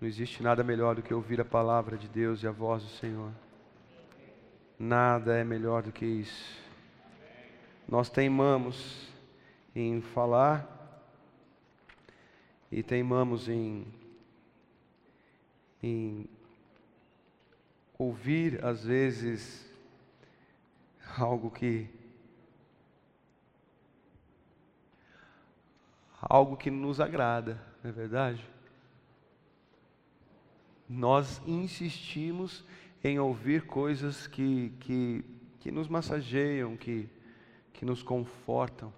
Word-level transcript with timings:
Não 0.00 0.06
existe 0.06 0.42
nada 0.42 0.62
melhor 0.62 0.94
do 0.94 1.02
que 1.02 1.12
ouvir 1.12 1.40
a 1.40 1.44
palavra 1.44 1.96
de 1.96 2.06
Deus 2.06 2.42
e 2.42 2.46
a 2.46 2.52
voz 2.52 2.84
do 2.84 2.88
Senhor. 2.90 3.32
Nada 4.78 5.36
é 5.36 5.42
melhor 5.42 5.82
do 5.82 5.90
que 5.90 6.06
isso. 6.06 6.56
Nós 7.88 8.08
teimamos 8.08 9.08
em 9.74 10.00
falar 10.00 10.78
e 12.70 12.80
teimamos 12.80 13.48
em, 13.48 13.86
em 15.82 16.28
ouvir, 17.98 18.64
às 18.64 18.84
vezes, 18.84 19.68
algo 21.18 21.50
que. 21.50 21.88
algo 26.20 26.56
que 26.56 26.70
nos 26.70 27.00
agrada, 27.00 27.60
não 27.82 27.90
é 27.90 27.92
verdade? 27.92 28.57
Nós 30.88 31.42
insistimos 31.46 32.64
em 33.04 33.18
ouvir 33.18 33.66
coisas 33.66 34.26
que, 34.26 34.72
que, 34.80 35.24
que 35.60 35.70
nos 35.70 35.88
massageiam, 35.88 36.76
que, 36.76 37.08
que 37.72 37.84
nos 37.84 38.02
confortam. 38.02 38.92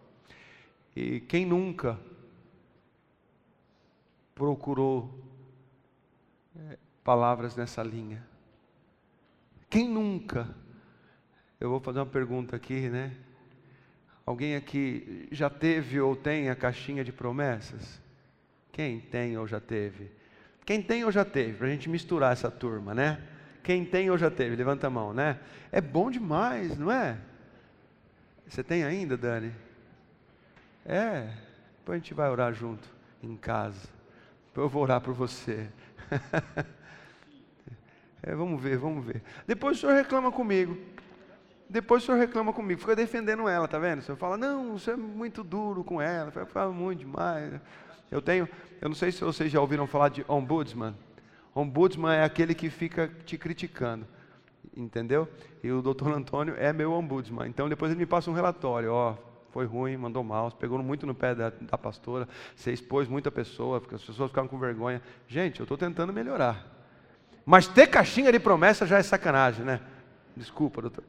E 0.95 1.21
quem 1.21 1.45
nunca 1.45 1.99
procurou 4.35 5.23
é, 6.57 6.79
palavras 7.03 7.57
nessa 7.57 7.83
linha? 7.83 8.27
Quem 9.69 9.89
nunca? 9.89 10.49
Eu 11.59 11.71
vou 11.71 11.81
fazer 11.81 11.99
uma 11.99 12.07
pergunta 12.07 12.57
aqui, 12.57 12.89
né? 12.89 13.17
Alguém 14.25 14.55
aqui 14.55 15.29
já 15.31 15.51
teve 15.51 16.01
ou 16.01 16.15
tem 16.15 16.49
a 16.49 16.57
caixinha 16.57 17.05
de 17.05 17.13
promessas? 17.13 18.01
Quem 18.73 19.01
tem 19.01 19.37
ou 19.37 19.47
já 19.47 19.61
teve? 19.61 20.11
Quem 20.71 20.81
tem 20.81 21.05
ou 21.05 21.11
já 21.11 21.25
teve? 21.25 21.55
Para 21.55 21.67
a 21.67 21.71
gente 21.71 21.91
misturar 21.91 22.33
essa 22.33 22.49
turma, 22.49 22.95
né? 22.95 23.21
Quem 23.61 23.85
tem 23.85 24.09
ou 24.09 24.17
já 24.17 24.31
teve? 24.31 24.55
Levanta 24.55 24.87
a 24.87 24.91
mão, 24.91 25.13
né? 25.13 25.41
É 25.73 25.81
bom 25.81 26.13
demais, 26.13 26.79
não 26.79 26.93
é? 26.93 27.19
Você 28.47 28.63
tem 28.63 28.85
ainda, 28.85 29.17
Dani? 29.17 29.53
É. 30.87 31.29
Depois 31.79 31.97
a 31.97 31.99
gente 31.99 32.15
vai 32.15 32.31
orar 32.31 32.55
junto 32.55 32.89
em 33.21 33.37
casa. 33.37 33.89
Eu 34.55 34.69
vou 34.69 34.85
orar 34.85 35.01
por 35.01 35.13
você. 35.13 35.69
é, 38.23 38.33
vamos 38.33 38.63
ver, 38.63 38.79
vamos 38.79 39.05
ver. 39.05 39.25
Depois 39.49 39.77
o 39.77 39.81
senhor 39.81 39.97
reclama 39.97 40.31
comigo. 40.31 40.79
Depois 41.69 42.05
o 42.05 42.07
senhor 42.07 42.19
reclama 42.19 42.53
comigo. 42.53 42.81
Fica 42.81 42.95
defendendo 42.95 43.49
ela, 43.49 43.67
tá 43.67 43.77
vendo? 43.77 43.99
O 43.99 44.03
senhor 44.03 44.17
fala, 44.17 44.37
não, 44.37 44.79
você 44.79 44.93
é 44.93 44.97
muito 44.97 45.43
duro 45.43 45.83
com 45.83 46.01
ela. 46.01 46.31
Fala 46.31 46.71
muito 46.71 47.01
demais. 47.01 47.61
Eu 48.11 48.21
tenho, 48.21 48.49
eu 48.81 48.89
não 48.89 48.97
sei 48.97 49.13
se 49.13 49.23
vocês 49.23 49.53
já 49.53 49.61
ouviram 49.61 49.87
falar 49.87 50.09
de 50.09 50.25
ombudsman. 50.29 50.95
Ombudsman 51.55 52.15
é 52.15 52.25
aquele 52.25 52.55
que 52.55 52.69
fica 52.71 53.11
te 53.25 53.39
criticando, 53.39 54.07
entendeu? 54.77 55.29
E 55.63 55.71
o 55.71 55.81
doutor 55.81 56.11
Antônio 56.15 56.55
é 56.59 56.73
meu 56.73 56.93
ombudsman. 56.93 57.49
Então 57.49 57.69
depois 57.69 57.91
ele 57.93 58.01
me 58.01 58.07
passa 58.07 58.31
um 58.31 58.35
relatório, 58.35 58.93
ó, 58.93 59.17
foi 59.51 59.67
ruim, 59.67 59.97
mandou 59.97 60.23
mal, 60.23 60.51
pegou 60.53 60.79
muito 60.83 61.07
no 61.07 61.15
pé 61.15 61.35
da, 61.35 61.51
da 61.51 61.79
pastora, 61.79 62.29
você 62.55 62.73
expôs 62.73 63.09
muita 63.09 63.31
pessoa, 63.31 63.83
as 63.93 64.03
pessoas 64.03 64.31
ficaram 64.31 64.49
com 64.49 64.59
vergonha. 64.59 65.03
Gente, 65.29 65.61
eu 65.61 65.65
estou 65.65 65.77
tentando 65.77 66.13
melhorar. 66.13 66.67
Mas 67.45 67.67
ter 67.67 67.87
caixinha 67.89 68.31
de 68.31 68.39
promessa 68.39 68.87
já 68.87 68.99
é 68.99 69.03
sacanagem, 69.03 69.65
né? 69.65 69.81
Desculpa, 70.37 70.83
doutor. 70.83 71.05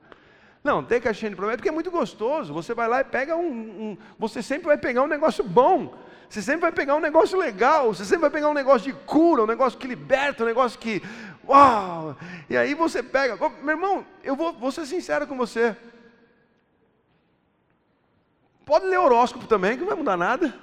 Não, 0.63 0.83
ter 0.83 1.02
caixinha 1.02 1.29
de 1.29 1.35
promessa 1.35 1.57
porque 1.57 1.69
é 1.69 1.72
muito 1.72 1.91
gostoso. 1.91 2.53
Você 2.53 2.73
vai 2.73 2.88
lá 2.88 3.02
e 3.02 3.03
pega 3.03 3.35
um, 3.35 3.52
um, 3.52 3.97
Você 4.17 4.41
sempre 4.41 4.67
vai 4.67 4.77
pegar 4.77 5.03
um 5.03 5.07
negócio 5.07 5.44
bom. 5.44 5.94
Você 6.31 6.41
sempre 6.41 6.61
vai 6.61 6.71
pegar 6.71 6.95
um 6.95 7.01
negócio 7.01 7.37
legal. 7.37 7.93
Você 7.93 8.05
sempre 8.05 8.21
vai 8.21 8.29
pegar 8.29 8.47
um 8.47 8.53
negócio 8.53 8.89
de 8.89 8.97
cura, 9.05 9.43
um 9.43 9.45
negócio 9.45 9.77
que 9.77 9.85
liberta, 9.85 10.43
um 10.43 10.45
negócio 10.45 10.79
que. 10.79 11.03
Uau! 11.45 12.15
E 12.49 12.55
aí 12.55 12.73
você 12.73 13.03
pega. 13.03 13.35
Meu 13.61 13.71
irmão, 13.71 14.05
eu 14.23 14.33
vou, 14.33 14.53
vou 14.53 14.71
ser 14.71 14.85
sincero 14.85 15.27
com 15.27 15.35
você. 15.35 15.75
Pode 18.66 18.85
ler 18.85 18.97
horóscopo 18.97 19.45
também, 19.45 19.73
que 19.73 19.81
não 19.81 19.88
vai 19.88 19.97
mudar 19.97 20.16
nada. 20.16 20.57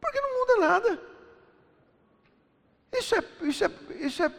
Porque 0.00 0.18
não 0.18 0.38
muda 0.38 0.66
nada. 0.66 1.02
Isso 2.90 3.14
é, 3.16 3.24
isso 3.42 3.64
é, 3.66 3.70
isso 4.00 4.22
é, 4.22 4.32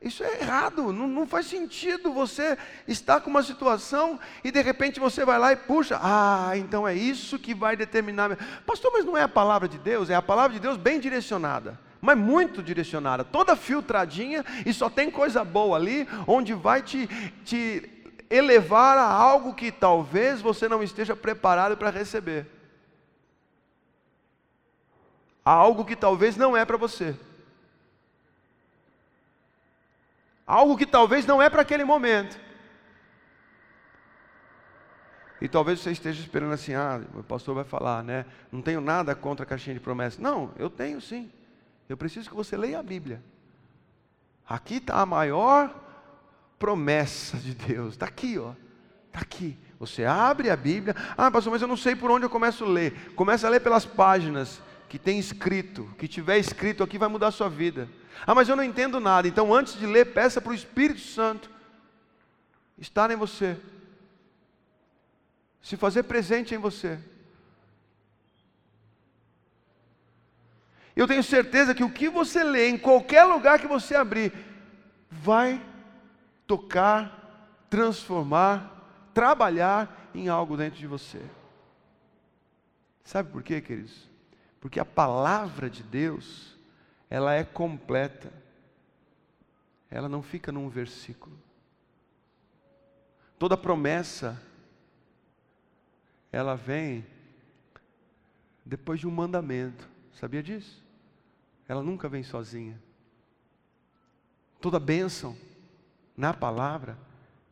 isso 0.00 0.22
é 0.22 0.40
errado, 0.40 0.92
não, 0.92 1.08
não 1.08 1.26
faz 1.26 1.46
sentido 1.46 2.12
você 2.12 2.56
estar 2.86 3.20
com 3.20 3.30
uma 3.30 3.42
situação 3.42 4.18
e 4.44 4.50
de 4.50 4.60
repente 4.62 5.00
você 5.00 5.24
vai 5.24 5.38
lá 5.38 5.52
e 5.52 5.56
puxa, 5.56 5.98
ah, 6.02 6.52
então 6.56 6.86
é 6.86 6.94
isso 6.94 7.38
que 7.38 7.54
vai 7.54 7.76
determinar. 7.76 8.36
Pastor, 8.64 8.92
mas 8.92 9.04
não 9.04 9.16
é 9.16 9.22
a 9.22 9.28
palavra 9.28 9.68
de 9.68 9.78
Deus, 9.78 10.10
é 10.10 10.14
a 10.14 10.22
palavra 10.22 10.54
de 10.54 10.60
Deus 10.60 10.76
bem 10.76 11.00
direcionada 11.00 11.86
mas 11.98 12.16
muito 12.16 12.62
direcionada, 12.62 13.24
toda 13.24 13.56
filtradinha 13.56 14.44
e 14.64 14.72
só 14.72 14.88
tem 14.88 15.10
coisa 15.10 15.42
boa 15.42 15.76
ali, 15.76 16.06
onde 16.24 16.54
vai 16.54 16.80
te, 16.80 17.08
te 17.44 17.90
elevar 18.30 18.96
a 18.96 19.10
algo 19.10 19.54
que 19.54 19.72
talvez 19.72 20.40
você 20.40 20.68
não 20.68 20.82
esteja 20.82 21.16
preparado 21.16 21.76
para 21.76 21.90
receber. 21.90 22.46
A 25.44 25.50
algo 25.50 25.84
que 25.84 25.96
talvez 25.96 26.36
não 26.36 26.56
é 26.56 26.64
para 26.64 26.76
você. 26.76 27.16
Algo 30.46 30.76
que 30.76 30.86
talvez 30.86 31.26
não 31.26 31.42
é 31.42 31.50
para 31.50 31.62
aquele 31.62 31.84
momento. 31.84 32.38
E 35.40 35.48
talvez 35.48 35.80
você 35.80 35.90
esteja 35.90 36.20
esperando 36.20 36.52
assim, 36.52 36.72
ah, 36.72 37.00
o 37.14 37.22
pastor 37.22 37.54
vai 37.54 37.64
falar, 37.64 38.02
né? 38.02 38.24
Não 38.50 38.62
tenho 38.62 38.80
nada 38.80 39.14
contra 39.14 39.44
a 39.44 39.46
caixinha 39.46 39.74
de 39.74 39.80
promessas. 39.80 40.18
Não, 40.18 40.52
eu 40.56 40.70
tenho 40.70 41.00
sim. 41.00 41.30
Eu 41.88 41.96
preciso 41.96 42.28
que 42.28 42.36
você 42.36 42.56
leia 42.56 42.78
a 42.78 42.82
Bíblia. 42.82 43.22
Aqui 44.48 44.76
está 44.76 45.00
a 45.00 45.06
maior 45.06 45.74
promessa 46.58 47.36
de 47.36 47.54
Deus. 47.54 47.94
Está 47.94 48.06
aqui, 48.06 48.38
ó. 48.38 48.52
Está 49.08 49.20
aqui. 49.20 49.58
Você 49.78 50.04
abre 50.04 50.48
a 50.48 50.56
Bíblia. 50.56 50.94
Ah, 51.18 51.30
pastor, 51.30 51.52
mas 51.52 51.60
eu 51.60 51.68
não 51.68 51.76
sei 51.76 51.94
por 51.94 52.10
onde 52.10 52.24
eu 52.24 52.30
começo 52.30 52.64
a 52.64 52.68
ler. 52.68 53.12
Começa 53.14 53.46
a 53.46 53.50
ler 53.50 53.60
pelas 53.60 53.84
páginas 53.84 54.62
que 54.96 54.98
tem 54.98 55.18
escrito. 55.18 55.86
Que 55.98 56.08
tiver 56.08 56.38
escrito 56.38 56.82
aqui 56.82 56.96
vai 56.96 57.08
mudar 57.08 57.28
a 57.28 57.30
sua 57.30 57.50
vida. 57.50 57.86
Ah, 58.26 58.34
mas 58.34 58.48
eu 58.48 58.56
não 58.56 58.64
entendo 58.64 58.98
nada. 58.98 59.28
Então, 59.28 59.52
antes 59.52 59.78
de 59.78 59.86
ler, 59.86 60.14
peça 60.14 60.40
para 60.40 60.52
o 60.52 60.54
Espírito 60.54 61.00
Santo 61.00 61.50
estar 62.78 63.10
em 63.10 63.16
você. 63.16 63.58
Se 65.60 65.76
fazer 65.76 66.04
presente 66.04 66.54
em 66.54 66.58
você. 66.58 66.98
Eu 70.94 71.06
tenho 71.06 71.22
certeza 71.22 71.74
que 71.74 71.84
o 71.84 71.92
que 71.92 72.08
você 72.08 72.42
lê 72.42 72.70
em 72.70 72.78
qualquer 72.78 73.24
lugar 73.24 73.60
que 73.60 73.66
você 73.66 73.94
abrir 73.94 74.32
vai 75.10 75.62
tocar, 76.46 77.66
transformar, 77.68 79.10
trabalhar 79.12 80.10
em 80.14 80.28
algo 80.28 80.56
dentro 80.56 80.78
de 80.78 80.86
você. 80.86 81.20
Sabe 83.04 83.30
por 83.30 83.42
quê, 83.42 83.60
queridos? 83.60 84.15
Porque 84.60 84.80
a 84.80 84.84
palavra 84.84 85.68
de 85.70 85.82
Deus, 85.82 86.56
ela 87.08 87.34
é 87.34 87.44
completa. 87.44 88.32
Ela 89.90 90.08
não 90.08 90.22
fica 90.22 90.50
num 90.50 90.68
versículo. 90.68 91.36
Toda 93.38 93.56
promessa, 93.56 94.42
ela 96.32 96.54
vem 96.54 97.06
depois 98.64 98.98
de 98.98 99.06
um 99.06 99.10
mandamento. 99.10 99.88
Sabia 100.14 100.42
disso? 100.42 100.82
Ela 101.68 101.82
nunca 101.82 102.08
vem 102.08 102.22
sozinha. 102.22 102.80
Toda 104.60 104.80
bênção 104.80 105.36
na 106.16 106.32
palavra 106.32 106.98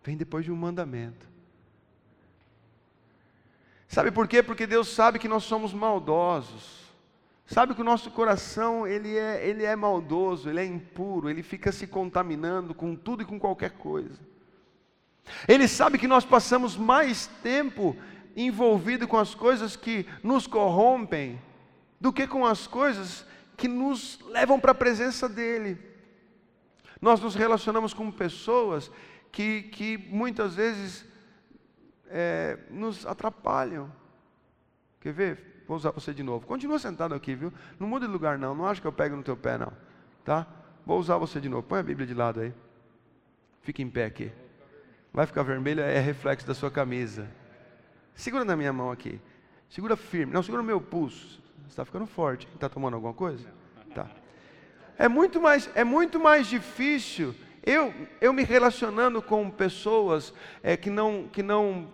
vem 0.02 0.16
depois 0.16 0.44
de 0.44 0.50
um 0.50 0.56
mandamento. 0.56 1.28
Sabe 3.86 4.10
por 4.10 4.26
quê? 4.26 4.42
Porque 4.42 4.66
Deus 4.66 4.88
sabe 4.88 5.18
que 5.18 5.28
nós 5.28 5.44
somos 5.44 5.72
maldosos. 5.72 6.83
Sabe 7.46 7.74
que 7.74 7.82
o 7.82 7.84
nosso 7.84 8.10
coração 8.10 8.86
ele 8.86 9.16
é, 9.16 9.46
ele 9.46 9.64
é 9.64 9.76
maldoso, 9.76 10.48
ele 10.48 10.60
é 10.60 10.64
impuro, 10.64 11.28
ele 11.28 11.42
fica 11.42 11.70
se 11.70 11.86
contaminando 11.86 12.74
com 12.74 12.96
tudo 12.96 13.22
e 13.22 13.26
com 13.26 13.38
qualquer 13.38 13.72
coisa. 13.72 14.18
Ele 15.46 15.68
sabe 15.68 15.98
que 15.98 16.08
nós 16.08 16.24
passamos 16.24 16.76
mais 16.76 17.26
tempo 17.42 17.96
envolvido 18.36 19.06
com 19.06 19.18
as 19.18 19.34
coisas 19.34 19.76
que 19.76 20.06
nos 20.22 20.46
corrompem 20.46 21.40
do 22.00 22.12
que 22.12 22.26
com 22.26 22.46
as 22.46 22.66
coisas 22.66 23.26
que 23.56 23.68
nos 23.68 24.18
levam 24.26 24.58
para 24.58 24.72
a 24.72 24.74
presença 24.74 25.28
dele. 25.28 25.78
Nós 27.00 27.20
nos 27.20 27.34
relacionamos 27.34 27.92
com 27.92 28.10
pessoas 28.10 28.90
que, 29.30 29.64
que 29.64 29.98
muitas 29.98 30.54
vezes 30.54 31.04
é, 32.08 32.58
nos 32.70 33.06
atrapalham. 33.06 33.92
Quer 35.00 35.12
ver? 35.12 35.53
Vou 35.66 35.76
usar 35.76 35.90
você 35.90 36.12
de 36.12 36.22
novo. 36.22 36.46
Continua 36.46 36.78
sentado 36.78 37.14
aqui, 37.14 37.34
viu? 37.34 37.52
Não 37.78 37.88
muda 37.88 38.06
de 38.06 38.12
lugar, 38.12 38.38
não. 38.38 38.54
Não 38.54 38.66
acho 38.66 38.80
que 38.80 38.86
eu 38.86 38.92
pego 38.92 39.16
no 39.16 39.22
teu 39.22 39.36
pé, 39.36 39.56
não. 39.58 39.72
Tá? 40.24 40.46
Vou 40.84 40.98
usar 40.98 41.16
você 41.16 41.40
de 41.40 41.48
novo. 41.48 41.62
Põe 41.62 41.80
a 41.80 41.82
Bíblia 41.82 42.06
de 42.06 42.14
lado 42.14 42.40
aí. 42.40 42.52
Fica 43.62 43.80
em 43.80 43.88
pé 43.88 44.04
aqui. 44.04 44.30
Vai 45.12 45.26
ficar 45.26 45.42
vermelho, 45.42 45.80
é 45.80 46.00
reflexo 46.00 46.46
da 46.46 46.54
sua 46.54 46.70
camisa. 46.70 47.28
Segura 48.14 48.44
na 48.44 48.56
minha 48.56 48.72
mão 48.72 48.90
aqui. 48.90 49.20
Segura 49.70 49.96
firme. 49.96 50.32
Não, 50.32 50.42
segura 50.42 50.62
no 50.62 50.66
meu 50.66 50.80
pulso. 50.80 51.42
Você 51.62 51.68
está 51.68 51.84
ficando 51.84 52.06
forte. 52.06 52.48
Está 52.54 52.68
tomando 52.68 52.94
alguma 52.94 53.14
coisa? 53.14 53.48
Tá. 53.94 54.08
É 54.98 55.08
muito 55.08 55.40
mais, 55.40 55.70
é 55.74 55.82
muito 55.82 56.20
mais 56.20 56.46
difícil 56.46 57.34
eu, 57.66 57.94
eu 58.20 58.32
me 58.32 58.44
relacionando 58.44 59.22
com 59.22 59.48
pessoas 59.48 60.34
é, 60.62 60.76
que, 60.76 60.90
não, 60.90 61.26
que, 61.32 61.42
não, 61.42 61.88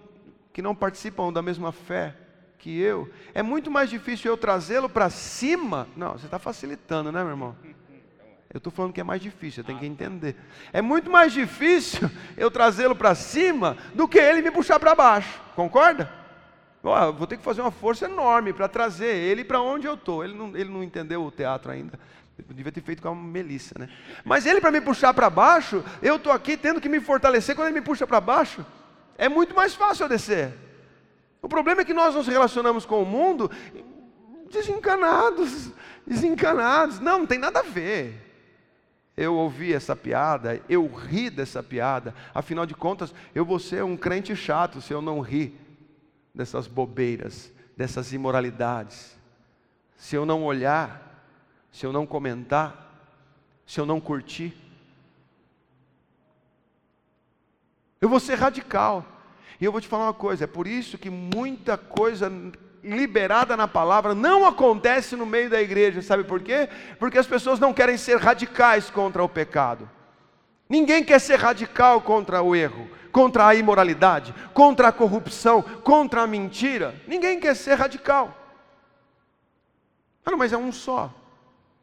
que 0.52 0.60
não 0.60 0.74
participam 0.74 1.32
da 1.32 1.40
mesma 1.40 1.70
fé 1.70 2.16
que 2.60 2.78
eu, 2.78 3.10
é 3.34 3.42
muito 3.42 3.70
mais 3.70 3.88
difícil 3.88 4.30
eu 4.30 4.36
trazê-lo 4.36 4.88
para 4.88 5.08
cima. 5.08 5.88
Não, 5.96 6.12
você 6.12 6.26
está 6.26 6.38
facilitando, 6.38 7.10
né, 7.10 7.20
meu 7.22 7.30
irmão? 7.30 7.56
Eu 8.52 8.58
estou 8.58 8.72
falando 8.72 8.92
que 8.92 9.00
é 9.00 9.04
mais 9.04 9.22
difícil, 9.22 9.64
tem 9.64 9.78
que 9.78 9.86
entender. 9.86 10.36
É 10.72 10.82
muito 10.82 11.10
mais 11.10 11.32
difícil 11.32 12.10
eu 12.36 12.50
trazê-lo 12.50 12.94
para 12.94 13.14
cima 13.14 13.76
do 13.94 14.06
que 14.06 14.18
ele 14.18 14.42
me 14.42 14.50
puxar 14.50 14.78
para 14.78 14.94
baixo. 14.94 15.40
Concorda? 15.56 16.12
Oh, 16.82 17.12
vou 17.12 17.26
ter 17.26 17.36
que 17.36 17.42
fazer 17.42 17.60
uma 17.60 17.70
força 17.70 18.06
enorme 18.06 18.52
para 18.52 18.68
trazer 18.68 19.14
ele 19.14 19.44
para 19.44 19.60
onde 19.60 19.86
eu 19.86 19.94
estou. 19.94 20.24
Ele 20.24 20.34
não, 20.34 20.56
ele 20.56 20.70
não 20.70 20.82
entendeu 20.82 21.22
o 21.24 21.30
teatro 21.30 21.70
ainda. 21.70 21.98
Eu 22.36 22.54
devia 22.54 22.72
ter 22.72 22.82
feito 22.82 23.02
com 23.02 23.08
a 23.08 23.14
Melissa, 23.14 23.74
né? 23.78 23.88
Mas 24.24 24.46
ele 24.46 24.60
para 24.60 24.70
me 24.70 24.80
puxar 24.80 25.14
para 25.14 25.30
baixo, 25.30 25.84
eu 26.02 26.16
estou 26.16 26.32
aqui 26.32 26.56
tendo 26.56 26.80
que 26.80 26.88
me 26.88 27.00
fortalecer 27.00 27.54
quando 27.54 27.68
ele 27.68 27.78
me 27.80 27.84
puxa 27.84 28.06
para 28.06 28.20
baixo. 28.20 28.64
É 29.16 29.28
muito 29.28 29.54
mais 29.54 29.74
fácil 29.74 30.04
eu 30.04 30.08
descer. 30.08 30.69
O 31.42 31.48
problema 31.48 31.82
é 31.82 31.84
que 31.84 31.94
nós 31.94 32.14
nos 32.14 32.26
relacionamos 32.26 32.84
com 32.84 33.02
o 33.02 33.06
mundo 33.06 33.50
desencanados, 34.50 35.70
desencanados. 36.06 37.00
Não, 37.00 37.20
não 37.20 37.26
tem 37.26 37.38
nada 37.38 37.60
a 37.60 37.62
ver 37.62 38.30
eu 39.20 39.34
ouvi 39.34 39.74
essa 39.74 39.94
piada, 39.94 40.62
eu 40.66 40.86
ri 40.86 41.28
dessa 41.28 41.62
piada, 41.62 42.14
afinal 42.34 42.64
de 42.64 42.74
contas, 42.74 43.12
eu 43.34 43.44
vou 43.44 43.58
ser 43.58 43.84
um 43.84 43.94
crente 43.94 44.34
chato 44.34 44.80
se 44.80 44.94
eu 44.94 45.02
não 45.02 45.20
rir 45.20 45.54
dessas 46.34 46.66
bobeiras, 46.66 47.52
dessas 47.76 48.14
imoralidades, 48.14 49.18
se 49.94 50.16
eu 50.16 50.24
não 50.24 50.42
olhar, 50.42 51.22
se 51.70 51.84
eu 51.84 51.92
não 51.92 52.06
comentar, 52.06 53.12
se 53.66 53.78
eu 53.78 53.84
não 53.84 54.00
curtir. 54.00 54.56
Eu 58.00 58.08
vou 58.08 58.18
ser 58.18 58.36
radical. 58.36 59.04
E 59.60 59.64
eu 59.64 59.72
vou 59.72 59.80
te 59.80 59.88
falar 59.88 60.04
uma 60.06 60.14
coisa: 60.14 60.44
é 60.44 60.46
por 60.46 60.66
isso 60.66 60.96
que 60.96 61.10
muita 61.10 61.76
coisa 61.76 62.32
liberada 62.82 63.56
na 63.56 63.68
palavra 63.68 64.14
não 64.14 64.46
acontece 64.46 65.14
no 65.14 65.26
meio 65.26 65.50
da 65.50 65.60
igreja, 65.60 66.00
sabe 66.00 66.24
por 66.24 66.40
quê? 66.40 66.68
Porque 66.98 67.18
as 67.18 67.26
pessoas 67.26 67.60
não 67.60 67.74
querem 67.74 67.98
ser 67.98 68.16
radicais 68.16 68.88
contra 68.88 69.22
o 69.22 69.28
pecado. 69.28 69.88
Ninguém 70.68 71.04
quer 71.04 71.20
ser 71.20 71.36
radical 71.36 72.00
contra 72.00 72.40
o 72.40 72.56
erro, 72.56 72.88
contra 73.12 73.46
a 73.46 73.54
imoralidade, 73.54 74.34
contra 74.54 74.88
a 74.88 74.92
corrupção, 74.92 75.60
contra 75.60 76.22
a 76.22 76.26
mentira. 76.26 76.94
Ninguém 77.06 77.38
quer 77.38 77.54
ser 77.54 77.74
radical. 77.74 78.36
Ah, 80.24 80.30
não, 80.30 80.38
mas 80.38 80.52
é 80.52 80.56
um 80.56 80.72
só. 80.72 81.12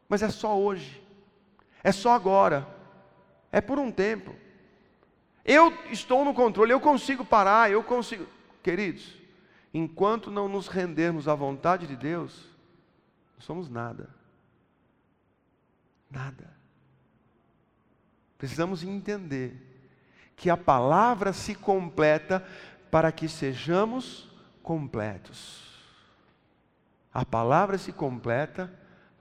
Mas 0.08 0.22
é 0.22 0.30
só 0.30 0.58
hoje. 0.58 1.02
É 1.84 1.92
só 1.92 2.12
agora. 2.12 2.66
É 3.52 3.60
por 3.60 3.78
um 3.78 3.90
tempo. 3.90 4.34
Eu 5.48 5.72
estou 5.90 6.26
no 6.26 6.34
controle, 6.34 6.74
eu 6.74 6.78
consigo 6.78 7.24
parar, 7.24 7.70
eu 7.70 7.82
consigo. 7.82 8.26
Queridos, 8.62 9.16
enquanto 9.72 10.30
não 10.30 10.46
nos 10.46 10.68
rendermos 10.68 11.26
à 11.26 11.34
vontade 11.34 11.86
de 11.86 11.96
Deus, 11.96 12.44
não 13.34 13.40
somos 13.40 13.70
nada. 13.70 14.10
Nada. 16.10 16.52
Precisamos 18.36 18.84
entender 18.84 19.56
que 20.36 20.50
a 20.50 20.56
palavra 20.56 21.32
se 21.32 21.54
completa 21.54 22.46
para 22.90 23.10
que 23.10 23.26
sejamos 23.26 24.30
completos. 24.62 25.66
A 27.12 27.24
palavra 27.24 27.78
se 27.78 27.90
completa 27.90 28.70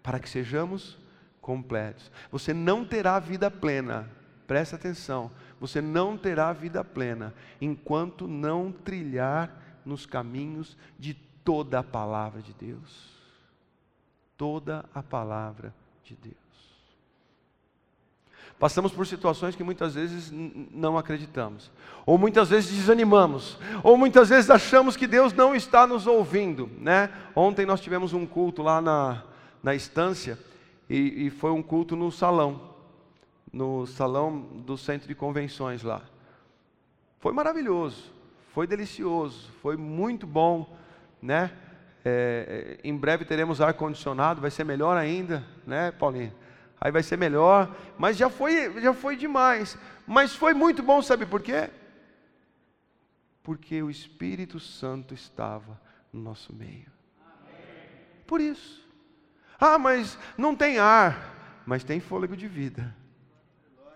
para 0.03 0.19
que 0.19 0.27
sejamos 0.27 0.97
completos. 1.39 2.11
Você 2.29 2.53
não 2.53 2.83
terá 2.83 3.17
vida 3.17 3.49
plena, 3.49 4.09
presta 4.45 4.75
atenção, 4.75 5.31
você 5.59 5.81
não 5.81 6.17
terá 6.17 6.53
vida 6.53 6.83
plena 6.83 7.33
enquanto 7.59 8.27
não 8.27 8.71
trilhar 8.71 9.51
nos 9.85 10.05
caminhos 10.05 10.77
de 10.99 11.13
toda 11.43 11.79
a 11.79 11.83
palavra 11.83 12.41
de 12.41 12.53
Deus. 12.53 13.17
Toda 14.37 14.85
a 14.93 15.01
palavra 15.01 15.73
de 16.03 16.15
Deus. 16.15 16.35
Passamos 18.59 18.91
por 18.91 19.05
situações 19.05 19.55
que 19.55 19.63
muitas 19.63 19.93
vezes 19.93 20.31
não 20.31 20.97
acreditamos, 20.97 21.71
ou 22.07 22.17
muitas 22.17 22.49
vezes 22.49 22.75
desanimamos, 22.75 23.57
ou 23.83 23.95
muitas 23.95 24.29
vezes 24.29 24.49
achamos 24.49 24.97
que 24.97 25.05
Deus 25.05 25.31
não 25.31 25.55
está 25.55 25.85
nos 25.85 26.07
ouvindo. 26.07 26.67
Né? 26.79 27.11
Ontem 27.35 27.67
nós 27.67 27.79
tivemos 27.79 28.13
um 28.13 28.25
culto 28.25 28.63
lá 28.63 28.81
na, 28.81 29.23
na 29.61 29.75
estância, 29.75 30.39
e, 30.89 31.27
e 31.27 31.29
foi 31.29 31.51
um 31.51 31.61
culto 31.61 31.95
no 31.95 32.11
salão, 32.11 32.76
no 33.57 33.85
salão 33.85 34.39
do 34.39 34.77
centro 34.77 35.07
de 35.07 35.15
convenções 35.15 35.83
lá. 35.83 36.01
Foi 37.19 37.33
maravilhoso 37.33 38.17
foi 38.57 38.65
delicioso, 38.65 39.51
foi 39.61 39.77
muito 39.77 40.25
bom, 40.25 40.75
né? 41.21 41.51
É, 42.03 42.79
é 42.81 42.87
em 42.87 42.97
breve 42.97 43.23
teremos 43.23 43.61
ar 43.61 43.71
condicionado, 43.75 44.41
vai 44.41 44.49
ser 44.49 44.63
melhor 44.63 44.97
ainda, 44.97 45.45
né, 45.63 45.91
Paulinho? 45.91 46.33
Aí 46.81 46.91
vai 46.91 47.03
ser 47.03 47.17
melhor, 47.17 47.71
mas 47.99 48.17
já 48.17 48.31
foi, 48.31 48.81
já 48.81 48.95
foi 48.95 49.15
demais. 49.15 49.77
Mas 50.07 50.33
foi 50.33 50.55
muito 50.55 50.81
bom, 50.81 51.03
sabe 51.03 51.23
por 51.23 51.39
quê? 51.39 51.69
Porque 53.43 53.83
o 53.83 53.91
Espírito 53.91 54.59
Santo 54.59 55.13
estava 55.13 55.79
no 56.11 56.19
nosso 56.19 56.51
meio. 56.51 56.91
Por 58.25 58.41
isso. 58.41 58.83
Ah, 59.59 59.77
mas 59.77 60.17
não 60.35 60.55
tem 60.55 60.79
ar, 60.79 61.61
mas 61.63 61.83
tem 61.83 61.99
fôlego 61.99 62.35
de 62.35 62.47
vida. 62.47 62.91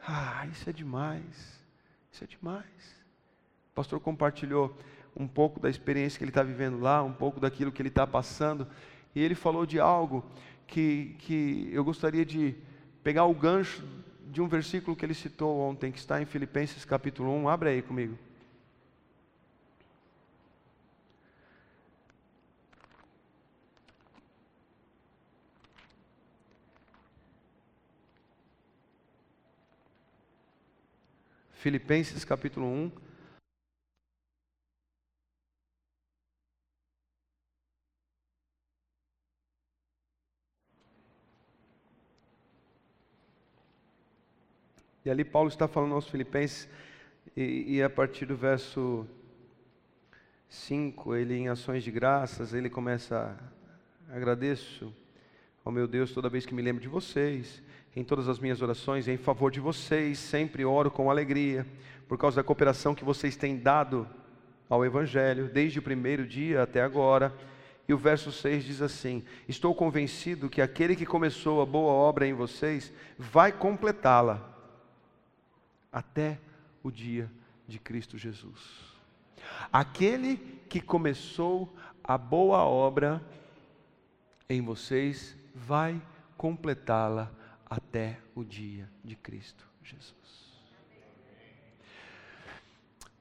Ah, 0.05 0.47
isso 0.51 0.69
é 0.69 0.73
demais. 0.73 1.61
Isso 2.11 2.23
é 2.23 2.27
demais. 2.27 2.65
O 3.71 3.75
pastor 3.75 3.99
compartilhou 3.99 4.75
um 5.15 5.27
pouco 5.27 5.59
da 5.59 5.69
experiência 5.69 6.17
que 6.17 6.23
ele 6.23 6.31
está 6.31 6.43
vivendo 6.43 6.79
lá, 6.79 7.03
um 7.03 7.13
pouco 7.13 7.39
daquilo 7.39 7.71
que 7.71 7.81
ele 7.81 7.89
está 7.89 8.07
passando, 8.07 8.67
e 9.13 9.21
ele 9.21 9.35
falou 9.35 9.65
de 9.65 9.79
algo 9.79 10.23
que, 10.67 11.15
que 11.19 11.69
eu 11.71 11.83
gostaria 11.83 12.25
de 12.25 12.55
pegar 13.03 13.25
o 13.25 13.33
gancho 13.33 13.83
de 14.25 14.41
um 14.41 14.47
versículo 14.47 14.95
que 14.95 15.05
ele 15.05 15.13
citou 15.13 15.59
ontem, 15.59 15.91
que 15.91 15.99
está 15.99 16.21
em 16.21 16.25
Filipenses 16.25 16.85
capítulo 16.85 17.29
1. 17.29 17.49
Abre 17.49 17.69
aí 17.69 17.81
comigo. 17.81 18.17
Filipenses 31.61 32.25
capítulo 32.25 32.65
1. 32.65 32.91
E 45.05 45.09
ali 45.11 45.23
Paulo 45.23 45.49
está 45.49 45.67
falando 45.67 45.93
aos 45.93 46.07
Filipenses, 46.07 46.67
e, 47.37 47.75
e 47.75 47.83
a 47.83 47.89
partir 47.91 48.25
do 48.25 48.35
verso 48.35 49.07
5, 50.49 51.15
ele 51.15 51.35
em 51.35 51.47
ações 51.47 51.83
de 51.83 51.91
graças, 51.91 52.55
ele 52.55 52.71
começa, 52.71 53.37
agradeço 54.09 54.91
ao 55.63 55.71
meu 55.71 55.87
Deus 55.87 56.11
toda 56.11 56.27
vez 56.27 56.43
que 56.43 56.55
me 56.55 56.63
lembro 56.63 56.81
de 56.81 56.87
vocês, 56.87 57.61
em 57.95 58.03
todas 58.03 58.29
as 58.29 58.39
minhas 58.39 58.61
orações, 58.61 59.07
em 59.07 59.17
favor 59.17 59.51
de 59.51 59.59
vocês, 59.59 60.17
sempre 60.17 60.63
oro 60.63 60.89
com 60.89 61.09
alegria, 61.09 61.65
por 62.07 62.17
causa 62.17 62.37
da 62.37 62.43
cooperação 62.43 62.95
que 62.95 63.03
vocês 63.03 63.35
têm 63.35 63.57
dado 63.57 64.07
ao 64.69 64.85
Evangelho, 64.85 65.49
desde 65.49 65.79
o 65.79 65.81
primeiro 65.81 66.25
dia 66.25 66.63
até 66.63 66.81
agora. 66.81 67.33
E 67.87 67.93
o 67.93 67.97
verso 67.97 68.31
6 68.31 68.63
diz 68.63 68.81
assim: 68.81 69.23
Estou 69.47 69.75
convencido 69.75 70.49
que 70.49 70.61
aquele 70.61 70.95
que 70.95 71.05
começou 71.05 71.61
a 71.61 71.65
boa 71.65 71.91
obra 71.91 72.25
em 72.25 72.33
vocês 72.33 72.93
vai 73.17 73.51
completá-la 73.51 74.49
até 75.91 76.39
o 76.81 76.89
dia 76.89 77.29
de 77.67 77.77
Cristo 77.79 78.17
Jesus. 78.17 78.59
Aquele 79.71 80.37
que 80.69 80.79
começou 80.79 81.75
a 82.01 82.17
boa 82.17 82.59
obra 82.59 83.21
em 84.49 84.61
vocês 84.61 85.35
vai 85.53 86.01
completá-la 86.37 87.40
até 87.71 88.19
o 88.35 88.43
dia 88.43 88.89
de 89.01 89.15
Cristo 89.15 89.65
Jesus. 89.81 90.13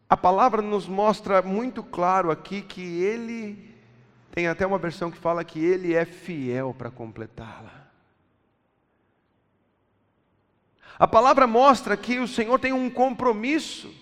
A 0.09 0.17
palavra 0.17 0.61
nos 0.61 0.89
mostra 0.89 1.41
muito 1.41 1.85
claro 1.85 2.33
aqui 2.33 2.61
que 2.61 2.81
ele 2.81 3.73
tem 4.33 4.49
até 4.49 4.67
uma 4.67 4.77
versão 4.77 5.09
que 5.09 5.17
fala 5.17 5.45
que 5.45 5.65
ele 5.65 5.95
é 5.95 6.05
fiel 6.05 6.75
para 6.77 6.91
completá-la. 6.91 7.89
A 10.99 11.07
palavra 11.07 11.47
mostra 11.47 11.97
que 11.97 12.19
o 12.19 12.27
Senhor 12.27 12.59
tem 12.59 12.73
um 12.73 12.91
compromisso 12.91 13.95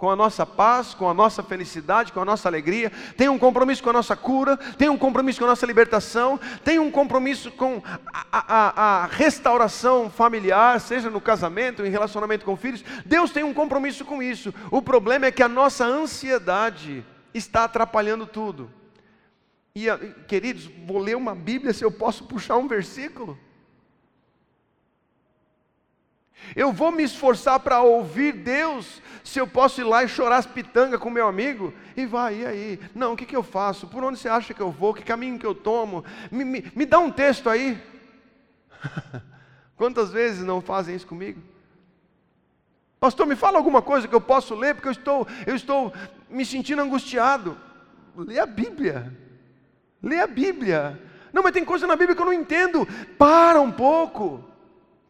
com 0.00 0.08
a 0.08 0.16
nossa 0.16 0.46
paz, 0.46 0.94
com 0.94 1.10
a 1.10 1.12
nossa 1.12 1.42
felicidade, 1.42 2.10
com 2.10 2.22
a 2.22 2.24
nossa 2.24 2.48
alegria, 2.48 2.90
tem 3.18 3.28
um 3.28 3.38
compromisso 3.38 3.82
com 3.82 3.90
a 3.90 3.92
nossa 3.92 4.16
cura, 4.16 4.56
tem 4.56 4.88
um 4.88 4.96
compromisso 4.96 5.38
com 5.38 5.44
a 5.44 5.48
nossa 5.48 5.66
libertação, 5.66 6.40
tem 6.64 6.78
um 6.78 6.90
compromisso 6.90 7.52
com 7.52 7.82
a, 8.10 8.24
a, 8.32 9.02
a 9.02 9.06
restauração 9.06 10.08
familiar, 10.08 10.80
seja 10.80 11.10
no 11.10 11.20
casamento, 11.20 11.84
em 11.84 11.90
relacionamento 11.90 12.46
com 12.46 12.56
filhos. 12.56 12.82
Deus 13.04 13.30
tem 13.30 13.44
um 13.44 13.52
compromisso 13.52 14.02
com 14.02 14.22
isso. 14.22 14.54
O 14.70 14.80
problema 14.80 15.26
é 15.26 15.30
que 15.30 15.42
a 15.42 15.48
nossa 15.48 15.84
ansiedade 15.84 17.04
está 17.34 17.64
atrapalhando 17.64 18.26
tudo. 18.26 18.70
E, 19.76 19.84
queridos, 20.26 20.70
vou 20.86 20.96
ler 20.96 21.14
uma 21.14 21.34
Bíblia 21.34 21.74
se 21.74 21.84
eu 21.84 21.92
posso 21.92 22.24
puxar 22.24 22.56
um 22.56 22.66
versículo. 22.66 23.38
Eu 26.54 26.72
vou 26.72 26.90
me 26.90 27.02
esforçar 27.02 27.60
para 27.60 27.80
ouvir 27.82 28.32
Deus, 28.32 29.00
se 29.22 29.38
eu 29.38 29.46
posso 29.46 29.80
ir 29.80 29.84
lá 29.84 30.02
e 30.02 30.08
chorar 30.08 30.38
as 30.38 30.46
pitangas 30.46 30.98
com 30.98 31.10
meu 31.10 31.26
amigo? 31.28 31.72
E 31.96 32.06
vai, 32.06 32.40
e 32.40 32.46
aí? 32.46 32.80
Não, 32.94 33.12
o 33.12 33.16
que, 33.16 33.26
que 33.26 33.36
eu 33.36 33.42
faço? 33.42 33.86
Por 33.86 34.02
onde 34.02 34.18
você 34.18 34.28
acha 34.28 34.52
que 34.52 34.60
eu 34.60 34.70
vou? 34.70 34.94
Que 34.94 35.02
caminho 35.02 35.38
que 35.38 35.46
eu 35.46 35.54
tomo? 35.54 36.04
Me, 36.30 36.44
me, 36.44 36.72
me 36.74 36.86
dá 36.86 36.98
um 36.98 37.10
texto 37.10 37.48
aí. 37.48 37.80
Quantas 39.76 40.10
vezes 40.10 40.44
não 40.44 40.60
fazem 40.60 40.94
isso 40.94 41.06
comigo? 41.06 41.40
Pastor, 42.98 43.26
me 43.26 43.34
fala 43.34 43.56
alguma 43.56 43.80
coisa 43.80 44.06
que 44.06 44.14
eu 44.14 44.20
posso 44.20 44.54
ler, 44.54 44.74
porque 44.74 44.88
eu 44.88 44.92
estou, 44.92 45.26
eu 45.46 45.56
estou 45.56 45.92
me 46.28 46.44
sentindo 46.44 46.82
angustiado. 46.82 47.56
Lê 48.14 48.38
a 48.38 48.44
Bíblia. 48.44 49.16
Lê 50.02 50.20
a 50.20 50.26
Bíblia. 50.26 51.00
Não, 51.32 51.42
mas 51.42 51.52
tem 51.52 51.64
coisa 51.64 51.86
na 51.86 51.96
Bíblia 51.96 52.14
que 52.14 52.20
eu 52.20 52.26
não 52.26 52.32
entendo. 52.32 52.86
Para 53.16 53.60
um 53.60 53.70
pouco. 53.70 54.44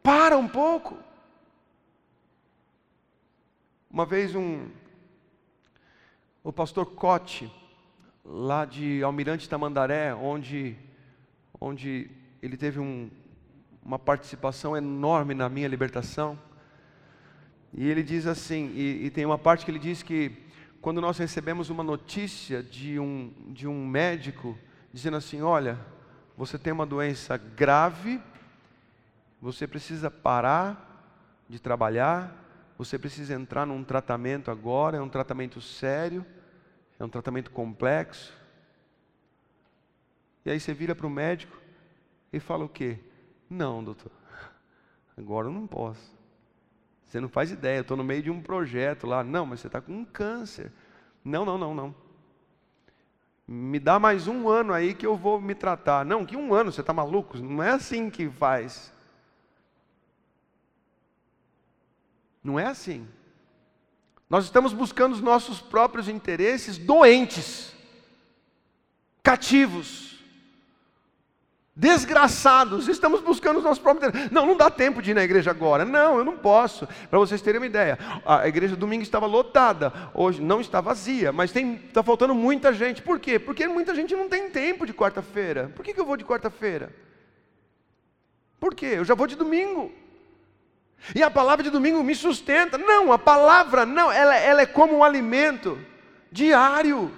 Para 0.02 0.36
um 0.36 0.46
pouco. 0.46 0.96
Uma 3.90 4.06
vez 4.06 4.36
um 4.36 4.68
o 6.44 6.52
pastor 6.52 6.86
Cote, 6.86 7.52
lá 8.24 8.64
de 8.64 9.02
Almirante 9.02 9.48
Tamandaré, 9.48 10.14
onde 10.14 10.76
onde 11.60 12.08
ele 12.40 12.56
teve 12.56 12.78
um, 12.78 13.10
uma 13.84 13.98
participação 13.98 14.76
enorme 14.76 15.34
na 15.34 15.48
minha 15.48 15.66
libertação. 15.66 16.38
E 17.74 17.88
ele 17.88 18.04
diz 18.04 18.28
assim, 18.28 18.70
e, 18.76 19.06
e, 19.06 19.10
tem 19.10 19.26
uma 19.26 19.36
parte 19.36 19.64
que 19.64 19.70
ele 19.72 19.78
diz 19.78 20.04
que 20.04 20.36
quando 20.80 21.00
nós 21.00 21.18
recebemos 21.18 21.68
uma 21.68 21.82
notícia 21.82 22.62
de 22.62 22.96
um, 22.98 23.32
de 23.48 23.66
um 23.66 23.84
médico 23.84 24.56
dizendo 24.92 25.16
assim: 25.16 25.42
olha, 25.42 25.76
você 26.36 26.56
tem 26.56 26.72
uma 26.72 26.86
doença 26.86 27.36
grave, 27.36 28.20
você 29.42 29.66
precisa 29.66 30.08
parar 30.10 31.44
de 31.48 31.58
trabalhar, 31.58 32.39
você 32.84 32.98
precisa 32.98 33.34
entrar 33.34 33.66
num 33.66 33.84
tratamento 33.84 34.50
agora, 34.50 34.96
é 34.96 35.02
um 35.02 35.08
tratamento 35.08 35.60
sério, 35.60 36.24
é 36.98 37.04
um 37.04 37.10
tratamento 37.10 37.50
complexo. 37.50 38.32
E 40.46 40.50
aí 40.50 40.58
você 40.58 40.72
vira 40.72 40.94
para 40.94 41.06
o 41.06 41.10
médico 41.10 41.60
e 42.32 42.40
fala 42.40 42.64
o 42.64 42.68
quê? 42.70 42.98
Não, 43.50 43.84
doutor, 43.84 44.10
agora 45.14 45.48
eu 45.48 45.52
não 45.52 45.66
posso. 45.66 46.18
Você 47.04 47.20
não 47.20 47.28
faz 47.28 47.50
ideia, 47.50 47.76
eu 47.76 47.82
estou 47.82 47.98
no 47.98 48.04
meio 48.04 48.22
de 48.22 48.30
um 48.30 48.40
projeto 48.40 49.06
lá. 49.06 49.22
Não, 49.22 49.44
mas 49.44 49.60
você 49.60 49.66
está 49.66 49.82
com 49.82 49.92
um 49.92 50.04
câncer. 50.04 50.72
Não, 51.22 51.44
não, 51.44 51.58
não, 51.58 51.74
não. 51.74 51.94
Me 53.46 53.78
dá 53.78 53.98
mais 53.98 54.26
um 54.26 54.48
ano 54.48 54.72
aí 54.72 54.94
que 54.94 55.04
eu 55.04 55.16
vou 55.18 55.38
me 55.38 55.54
tratar. 55.54 56.02
Não, 56.02 56.24
que 56.24 56.34
um 56.34 56.54
ano, 56.54 56.72
você 56.72 56.80
está 56.80 56.94
maluco? 56.94 57.36
Não 57.36 57.62
é 57.62 57.72
assim 57.72 58.08
que 58.08 58.30
faz. 58.30 58.90
Não 62.42 62.58
é 62.58 62.66
assim. 62.66 63.06
Nós 64.28 64.44
estamos 64.44 64.72
buscando 64.72 65.12
os 65.12 65.20
nossos 65.20 65.60
próprios 65.60 66.08
interesses 66.08 66.78
doentes, 66.78 67.74
cativos, 69.22 70.10
desgraçados. 71.74 72.86
Estamos 72.88 73.20
buscando 73.22 73.56
os 73.56 73.64
nossos 73.64 73.82
próprios 73.82 74.08
interesses. 74.08 74.30
Não, 74.30 74.46
não 74.46 74.56
dá 74.56 74.70
tempo 74.70 75.02
de 75.02 75.10
ir 75.10 75.14
na 75.14 75.24
igreja 75.24 75.50
agora. 75.50 75.84
Não, 75.84 76.18
eu 76.18 76.24
não 76.24 76.36
posso. 76.36 76.86
Para 77.08 77.18
vocês 77.18 77.42
terem 77.42 77.60
uma 77.60 77.66
ideia, 77.66 77.98
a 78.24 78.46
igreja 78.46 78.76
domingo 78.76 79.02
estava 79.02 79.26
lotada, 79.26 79.92
hoje 80.14 80.40
não 80.40 80.60
está 80.60 80.80
vazia, 80.80 81.32
mas 81.32 81.54
está 81.54 82.02
faltando 82.02 82.34
muita 82.34 82.72
gente. 82.72 83.02
Por 83.02 83.18
quê? 83.18 83.38
Porque 83.38 83.66
muita 83.66 83.94
gente 83.94 84.14
não 84.14 84.28
tem 84.28 84.48
tempo 84.50 84.86
de 84.86 84.94
quarta-feira. 84.94 85.72
Por 85.74 85.84
que, 85.84 85.92
que 85.92 86.00
eu 86.00 86.06
vou 86.06 86.16
de 86.16 86.24
quarta-feira? 86.24 86.94
Por 88.60 88.74
quê? 88.74 88.92
Eu 88.96 89.04
já 89.04 89.14
vou 89.14 89.26
de 89.26 89.34
domingo. 89.34 89.90
E 91.14 91.22
a 91.22 91.30
palavra 91.30 91.62
de 91.62 91.70
domingo 91.70 92.02
me 92.02 92.14
sustenta. 92.14 92.78
Não, 92.78 93.12
a 93.12 93.18
palavra 93.18 93.86
não, 93.86 94.10
ela, 94.12 94.36
ela 94.36 94.62
é 94.62 94.66
como 94.66 94.98
um 94.98 95.04
alimento 95.04 95.78
diário. 96.30 97.10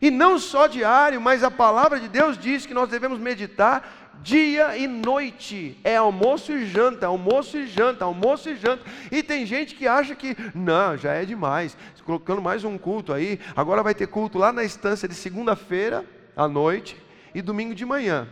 E 0.00 0.10
não 0.10 0.38
só 0.38 0.66
diário, 0.66 1.20
mas 1.20 1.44
a 1.44 1.50
palavra 1.50 2.00
de 2.00 2.08
Deus 2.08 2.36
diz 2.36 2.66
que 2.66 2.74
nós 2.74 2.88
devemos 2.88 3.20
meditar 3.20 4.10
dia 4.20 4.76
e 4.76 4.86
noite. 4.86 5.78
É 5.84 5.96
almoço 5.96 6.52
e 6.52 6.66
janta, 6.66 7.06
almoço 7.06 7.56
e 7.58 7.66
janta, 7.66 8.04
almoço 8.04 8.48
e 8.48 8.56
janta. 8.56 8.84
E 9.10 9.22
tem 9.22 9.46
gente 9.46 9.74
que 9.74 9.86
acha 9.86 10.14
que, 10.14 10.36
não, 10.54 10.96
já 10.96 11.12
é 11.12 11.24
demais. 11.24 11.76
Colocando 12.04 12.42
mais 12.42 12.64
um 12.64 12.76
culto 12.76 13.12
aí. 13.12 13.38
Agora 13.54 13.82
vai 13.82 13.94
ter 13.94 14.08
culto 14.08 14.38
lá 14.38 14.52
na 14.52 14.64
estância 14.64 15.06
de 15.06 15.14
segunda-feira 15.14 16.04
à 16.36 16.48
noite 16.48 17.00
e 17.32 17.40
domingo 17.40 17.74
de 17.74 17.84
manhã. 17.84 18.26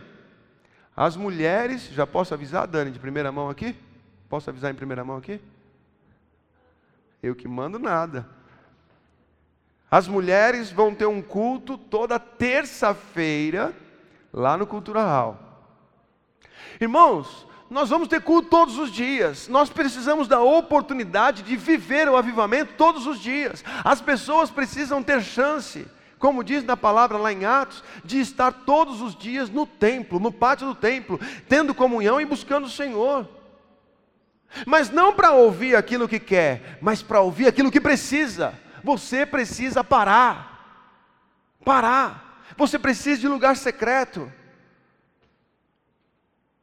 As 0.95 1.15
mulheres, 1.15 1.89
já 1.93 2.05
posso 2.05 2.33
avisar, 2.33 2.67
Dani, 2.67 2.91
de 2.91 2.99
primeira 2.99 3.31
mão 3.31 3.49
aqui? 3.49 3.75
Posso 4.31 4.49
avisar 4.49 4.71
em 4.71 4.75
primeira 4.75 5.03
mão 5.03 5.17
aqui? 5.17 5.41
Eu 7.21 7.35
que 7.35 7.49
mando 7.49 7.77
nada. 7.77 8.25
As 9.91 10.07
mulheres 10.07 10.71
vão 10.71 10.95
ter 10.95 11.05
um 11.05 11.21
culto 11.21 11.77
toda 11.77 12.17
terça-feira 12.17 13.75
lá 14.31 14.55
no 14.55 14.65
Cultural. 14.65 15.67
Irmãos, 16.79 17.45
nós 17.69 17.89
vamos 17.89 18.07
ter 18.07 18.21
culto 18.21 18.47
todos 18.47 18.77
os 18.77 18.89
dias. 18.89 19.49
Nós 19.49 19.69
precisamos 19.69 20.29
da 20.29 20.39
oportunidade 20.39 21.43
de 21.43 21.57
viver 21.57 22.07
o 22.07 22.15
avivamento 22.15 22.75
todos 22.77 23.05
os 23.05 23.19
dias. 23.19 23.65
As 23.83 23.99
pessoas 23.99 24.49
precisam 24.49 25.03
ter 25.03 25.21
chance, 25.21 25.85
como 26.17 26.41
diz 26.41 26.63
na 26.63 26.77
palavra 26.77 27.17
lá 27.17 27.33
em 27.33 27.43
Atos, 27.43 27.83
de 28.05 28.21
estar 28.21 28.53
todos 28.53 29.01
os 29.01 29.13
dias 29.13 29.49
no 29.49 29.67
templo, 29.67 30.21
no 30.21 30.31
pátio 30.31 30.67
do 30.67 30.75
templo, 30.75 31.19
tendo 31.49 31.75
comunhão 31.75 32.21
e 32.21 32.25
buscando 32.25 32.67
o 32.67 32.69
Senhor. 32.69 33.27
Mas 34.65 34.89
não 34.89 35.13
para 35.13 35.31
ouvir 35.31 35.75
aquilo 35.75 36.07
que 36.07 36.19
quer, 36.19 36.77
mas 36.81 37.01
para 37.01 37.21
ouvir 37.21 37.47
aquilo 37.47 37.71
que 37.71 37.81
precisa. 37.81 38.53
Você 38.83 39.25
precisa 39.25 39.83
parar. 39.83 40.83
Parar. 41.63 42.43
Você 42.57 42.77
precisa 42.77 43.21
de 43.21 43.27
lugar 43.27 43.55
secreto. 43.55 44.31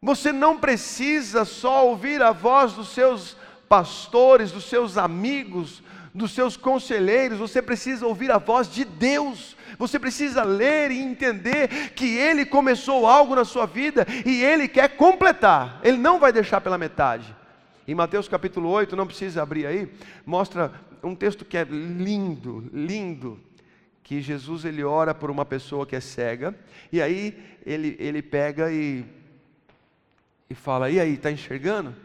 Você 0.01 0.33
não 0.33 0.59
precisa 0.59 1.45
só 1.45 1.87
ouvir 1.87 2.23
a 2.23 2.31
voz 2.31 2.73
dos 2.73 2.91
seus 2.91 3.37
pastores, 3.69 4.53
dos 4.53 4.65
seus 4.65 4.97
amigos, 4.97 5.83
dos 6.15 6.33
seus 6.33 6.57
conselheiros, 6.57 7.39
você 7.39 7.61
precisa 7.61 8.07
ouvir 8.07 8.31
a 8.31 8.39
voz 8.39 8.71
de 8.71 8.85
Deus. 8.85 9.57
Você 9.79 9.99
precisa 9.99 10.43
ler 10.43 10.91
e 10.91 11.01
entender 11.01 11.91
que 11.95 12.17
Ele 12.17 12.45
começou 12.45 13.07
algo 13.07 13.35
na 13.35 13.45
sua 13.45 13.67
vida 13.67 14.07
e 14.25 14.43
Ele 14.43 14.67
quer 14.67 14.97
completar, 14.97 15.81
Ele 15.83 15.97
não 15.97 16.19
vai 16.19 16.33
deixar 16.33 16.61
pela 16.61 16.79
metade. 16.79 17.38
Em 17.89 17.95
Mateus 17.95 18.29
capítulo 18.29 18.69
8, 18.69 18.95
não 18.95 19.07
precisa 19.07 19.43
abrir 19.43 19.65
aí, 19.65 19.91
mostra 20.27 20.79
um 21.03 21.15
texto 21.15 21.43
que 21.43 21.57
é 21.57 21.65
lindo, 21.65 22.69
lindo, 22.71 23.41
que 24.03 24.21
Jesus 24.21 24.67
ele 24.67 24.85
ora 24.85 25.15
por 25.15 25.31
uma 25.31 25.47
pessoa 25.47 25.87
que 25.87 25.97
é 25.97 26.01
cega, 26.01 26.55
e 26.93 27.01
aí 27.01 27.43
ele, 27.65 27.97
ele 27.99 28.21
pega 28.21 28.71
e, 28.71 29.07
e 30.51 30.55
fala, 30.55 30.91
e 30.91 31.01
aí, 31.01 31.15
está 31.15 31.33
enxergando? 31.33 31.97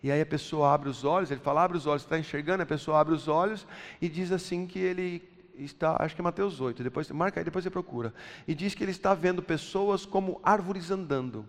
E 0.00 0.12
aí 0.12 0.20
a 0.20 0.26
pessoa 0.26 0.72
abre 0.72 0.88
os 0.88 1.02
olhos, 1.02 1.32
ele 1.32 1.40
fala, 1.40 1.64
abre 1.64 1.76
os 1.76 1.88
olhos, 1.88 2.02
está 2.02 2.16
enxergando? 2.16 2.62
A 2.62 2.66
pessoa 2.66 3.00
abre 3.00 3.12
os 3.12 3.26
olhos 3.26 3.66
e 4.00 4.08
diz 4.08 4.30
assim 4.30 4.64
que 4.64 4.78
ele 4.78 5.28
está, 5.58 5.96
acho 5.98 6.14
que 6.14 6.20
é 6.20 6.22
Mateus 6.22 6.60
8, 6.60 6.84
depois, 6.84 7.10
marca 7.10 7.40
aí, 7.40 7.44
depois 7.44 7.64
você 7.64 7.70
procura. 7.70 8.14
E 8.46 8.54
diz 8.54 8.76
que 8.76 8.84
ele 8.84 8.92
está 8.92 9.12
vendo 9.12 9.42
pessoas 9.42 10.06
como 10.06 10.40
árvores 10.44 10.92
andando. 10.92 11.44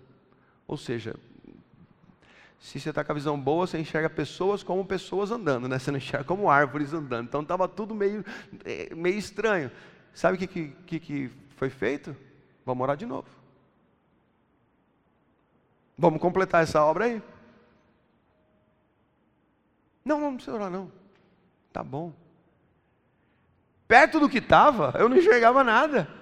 Ou 0.67 0.77
seja, 0.77 1.15
se 2.60 2.80
você 2.80 2.90
está 2.90 3.04
com 3.04 3.12
a 3.12 3.16
visão 3.16 3.40
boa, 3.40 3.68
você 3.68 3.80
enxerga 3.80 4.10
pessoas 4.10 4.64
como 4.64 4.84
pessoas 4.86 5.32
andando, 5.32 5.68
né? 5.68 5.78
Você 5.78 5.92
não 5.92 5.98
enxerga 5.98 6.26
como 6.26 6.50
árvores 6.50 6.94
andando. 6.94 7.28
Então 7.28 7.42
estava 7.42 7.68
tudo 7.68 7.94
meio, 7.94 8.26
é, 8.66 8.94
meio 8.96 9.18
estranho. 9.18 9.72
Sabe 10.14 10.36
o 10.36 10.40
que, 10.40 10.70
que, 10.86 11.00
que 11.00 11.32
foi 11.56 11.70
feito? 11.70 12.16
Vamos 12.66 12.84
orar 12.84 12.98
de 12.98 13.06
novo. 13.06 13.28
Vamos 15.98 16.20
completar 16.20 16.64
essa 16.64 16.84
obra 16.84 17.06
aí. 17.06 17.22
Não, 20.04 20.20
não, 20.20 20.32
não 20.32 20.36
precisa 20.36 20.56
orar 20.56 20.70
não. 20.70 20.92
Tá 21.72 21.84
bom. 21.84 22.14
Perto 23.88 24.20
do 24.20 24.28
que 24.28 24.40
estava, 24.40 24.94
eu 24.98 25.08
não 25.08 25.18
enxergava 25.18 25.64
nada. 25.64 26.17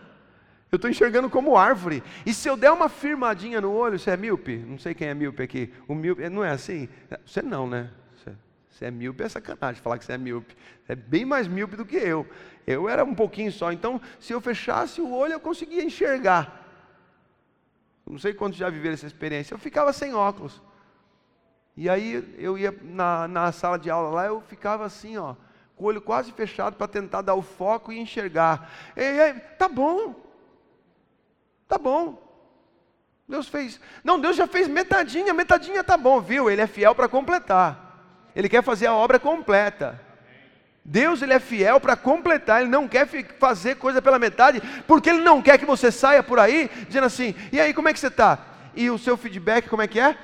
Eu 0.75 0.77
estou 0.77 0.91
enxergando 0.91 1.29
como 1.29 1.55
árvore. 1.55 2.03
E 2.25 2.33
se 2.33 2.49
eu 2.49 2.57
der 2.57 2.69
uma 2.69 2.89
firmadinha 2.89 3.61
no 3.61 3.71
olho, 3.71 3.97
você 3.97 4.11
é 4.11 4.17
míope? 4.17 4.57
Não 4.57 4.77
sei 4.77 4.93
quem 4.93 5.07
é 5.07 5.13
míope 5.13 5.41
aqui. 5.41 5.73
O 5.87 5.95
míope, 5.95 6.27
não 6.27 6.43
é 6.43 6.49
assim? 6.49 6.89
Você 7.25 7.41
não, 7.41 7.65
né? 7.65 7.89
Você, 8.13 8.33
Você 8.69 8.85
é 8.85 8.91
míope 8.91 9.23
é 9.23 9.29
sacanagem 9.29 9.81
falar 9.81 9.97
que 9.97 10.03
você 10.03 10.11
é 10.11 10.17
míope. 10.17 10.53
É 10.85 10.93
bem 10.93 11.23
mais 11.23 11.47
míope 11.47 11.77
do 11.77 11.85
que 11.85 11.95
eu. 11.95 12.27
Eu 12.67 12.89
era 12.89 13.05
um 13.05 13.15
pouquinho 13.15 13.53
só. 13.53 13.71
Então, 13.71 14.01
se 14.19 14.33
eu 14.33 14.41
fechasse 14.41 14.99
o 14.99 15.13
olho, 15.13 15.31
eu 15.31 15.39
conseguia 15.39 15.81
enxergar. 15.81 16.61
Não 18.05 18.19
sei 18.19 18.33
quantos 18.33 18.57
já 18.59 18.69
viveram 18.69 18.95
essa 18.95 19.07
experiência. 19.07 19.53
Eu 19.53 19.59
ficava 19.59 19.93
sem 19.93 20.13
óculos. 20.13 20.61
E 21.77 21.89
aí 21.89 22.35
eu 22.37 22.57
ia 22.57 22.77
na, 22.81 23.29
na 23.29 23.51
sala 23.53 23.79
de 23.79 23.89
aula 23.89 24.09
lá, 24.09 24.25
eu 24.25 24.41
ficava 24.41 24.83
assim, 24.83 25.15
ó, 25.15 25.35
com 25.77 25.85
o 25.85 25.87
olho 25.87 26.01
quase 26.01 26.33
fechado 26.33 26.75
para 26.75 26.85
tentar 26.85 27.21
dar 27.21 27.35
o 27.35 27.41
foco 27.41 27.93
e 27.93 27.97
enxergar. 27.97 28.69
E 28.93 29.01
aí, 29.01 29.39
tá 29.57 29.69
bom. 29.69 30.24
Tá 31.67 31.77
bom. 31.77 32.21
Deus 33.27 33.47
fez. 33.47 33.79
Não, 34.03 34.19
Deus 34.19 34.35
já 34.35 34.45
fez 34.45 34.67
metadinha, 34.67 35.33
metadinha 35.33 35.83
tá 35.83 35.97
bom, 35.97 36.21
viu? 36.21 36.49
Ele 36.49 36.61
é 36.61 36.67
fiel 36.67 36.93
para 36.93 37.07
completar. 37.07 38.29
Ele 38.35 38.49
quer 38.49 38.63
fazer 38.63 38.87
a 38.87 38.93
obra 38.93 39.19
completa. 39.19 39.99
Deus 40.83 41.23
ele 41.23 41.33
é 41.33 41.39
fiel 41.39 41.79
para 41.79 41.95
completar, 41.95 42.61
ele 42.61 42.69
não 42.69 42.87
quer 42.87 43.07
fazer 43.39 43.75
coisa 43.75 44.03
pela 44.03 44.19
metade, 44.19 44.61
porque 44.85 45.09
ele 45.09 45.21
não 45.21 45.41
quer 45.41 45.57
que 45.57 45.65
você 45.65 45.91
saia 45.91 46.21
por 46.21 46.37
aí 46.37 46.69
dizendo 46.87 47.05
assim: 47.05 47.33
"E 47.51 47.59
aí, 47.59 47.73
como 47.73 47.89
é 47.89 47.93
que 47.93 47.99
você 47.99 48.07
está?" 48.07 48.37
E 48.75 48.91
o 48.91 48.97
seu 48.99 49.17
feedback 49.17 49.67
como 49.67 49.81
é 49.81 49.87
que 49.87 49.99
é? 49.99 50.15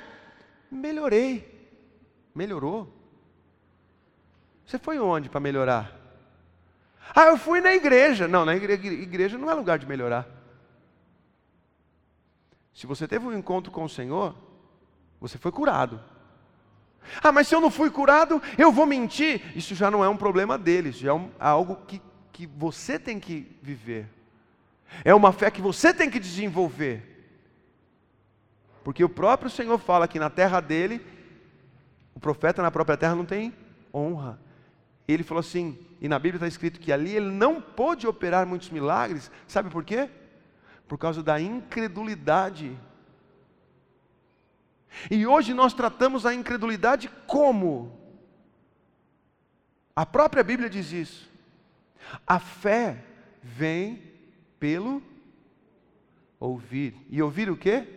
Melhorei. 0.70 1.50
Melhorou. 2.36 2.94
Você 4.66 4.78
foi 4.78 5.00
onde 5.00 5.30
para 5.30 5.40
melhorar? 5.40 5.98
Ah, 7.16 7.26
eu 7.26 7.38
fui 7.38 7.60
na 7.60 7.74
igreja. 7.74 8.28
Não, 8.28 8.46
na 8.46 8.56
igreja, 8.56 8.88
igreja 8.88 9.38
não 9.38 9.50
é 9.50 9.54
lugar 9.54 9.80
de 9.80 9.88
melhorar. 9.88 10.28
Se 12.74 12.88
você 12.88 13.08
teve 13.08 13.26
um 13.26 13.38
encontro 13.38 13.72
com 13.72 13.84
o 13.84 13.90
Senhor, 13.90 14.36
você 15.20 15.38
foi 15.38 15.52
curado. 15.52 16.02
Ah, 17.22 17.32
mas 17.32 17.48
se 17.48 17.56
eu 17.56 17.62
não 17.62 17.72
fui 17.72 17.90
curado, 17.90 18.42
eu 18.58 18.72
vou 18.72 18.86
mentir. 18.86 19.56
Isso 19.56 19.76
já 19.76 19.92
não 19.92 20.04
é 20.04 20.10
um 20.10 20.18
problema 20.18 20.58
deles, 20.58 20.98
já 20.98 21.10
é 21.10 21.14
um, 21.14 21.30
algo 21.40 21.76
que, 21.88 22.02
que 22.32 22.46
você 22.48 22.98
tem 22.98 23.20
que 23.20 23.58
viver. 23.62 24.08
É 25.04 25.14
uma 25.14 25.32
fé 25.32 25.50
que 25.50 25.62
você 25.62 25.94
tem 25.94 26.10
que 26.10 26.20
desenvolver. 26.20 27.08
Porque 28.84 29.04
o 29.04 29.10
próprio 29.10 29.50
Senhor 29.50 29.78
fala 29.78 30.08
que 30.08 30.20
na 30.20 30.30
terra 30.30 30.60
dele, 30.60 31.06
o 32.16 32.20
profeta 32.20 32.62
na 32.62 32.72
própria 32.72 32.98
terra 32.98 33.16
não 33.16 33.26
tem 33.26 33.54
honra. 33.94 34.40
Ele 35.08 35.24
falou 35.24 35.40
assim, 35.40 35.78
e 36.00 36.08
na 36.08 36.18
Bíblia 36.18 36.38
está 36.38 36.48
escrito 36.48 36.80
que 36.80 36.92
ali 36.92 37.16
ele 37.16 37.30
não 37.30 37.62
pôde 37.62 38.08
operar 38.08 38.46
muitos 38.48 38.70
milagres, 38.70 39.30
sabe 39.48 39.70
por 39.70 39.84
quê? 39.84 40.10
Por 40.92 40.98
causa 40.98 41.24
da 41.24 41.40
incredulidade 41.40 42.78
e 45.10 45.26
hoje 45.26 45.54
nós 45.54 45.74
tratamos 45.74 46.26
a 46.26 46.34
incredulidade 46.34 47.10
como? 47.26 47.98
A 49.96 50.06
própria 50.06 50.44
Bíblia 50.44 50.70
diz 50.70 50.92
isso. 50.92 51.32
A 52.28 52.40
fé 52.40 53.06
vem 53.42 54.04
pelo 54.60 55.02
ouvir. 56.38 56.94
E 57.10 57.22
ouvir 57.22 57.50
o 57.50 57.56
quê? 57.56 57.88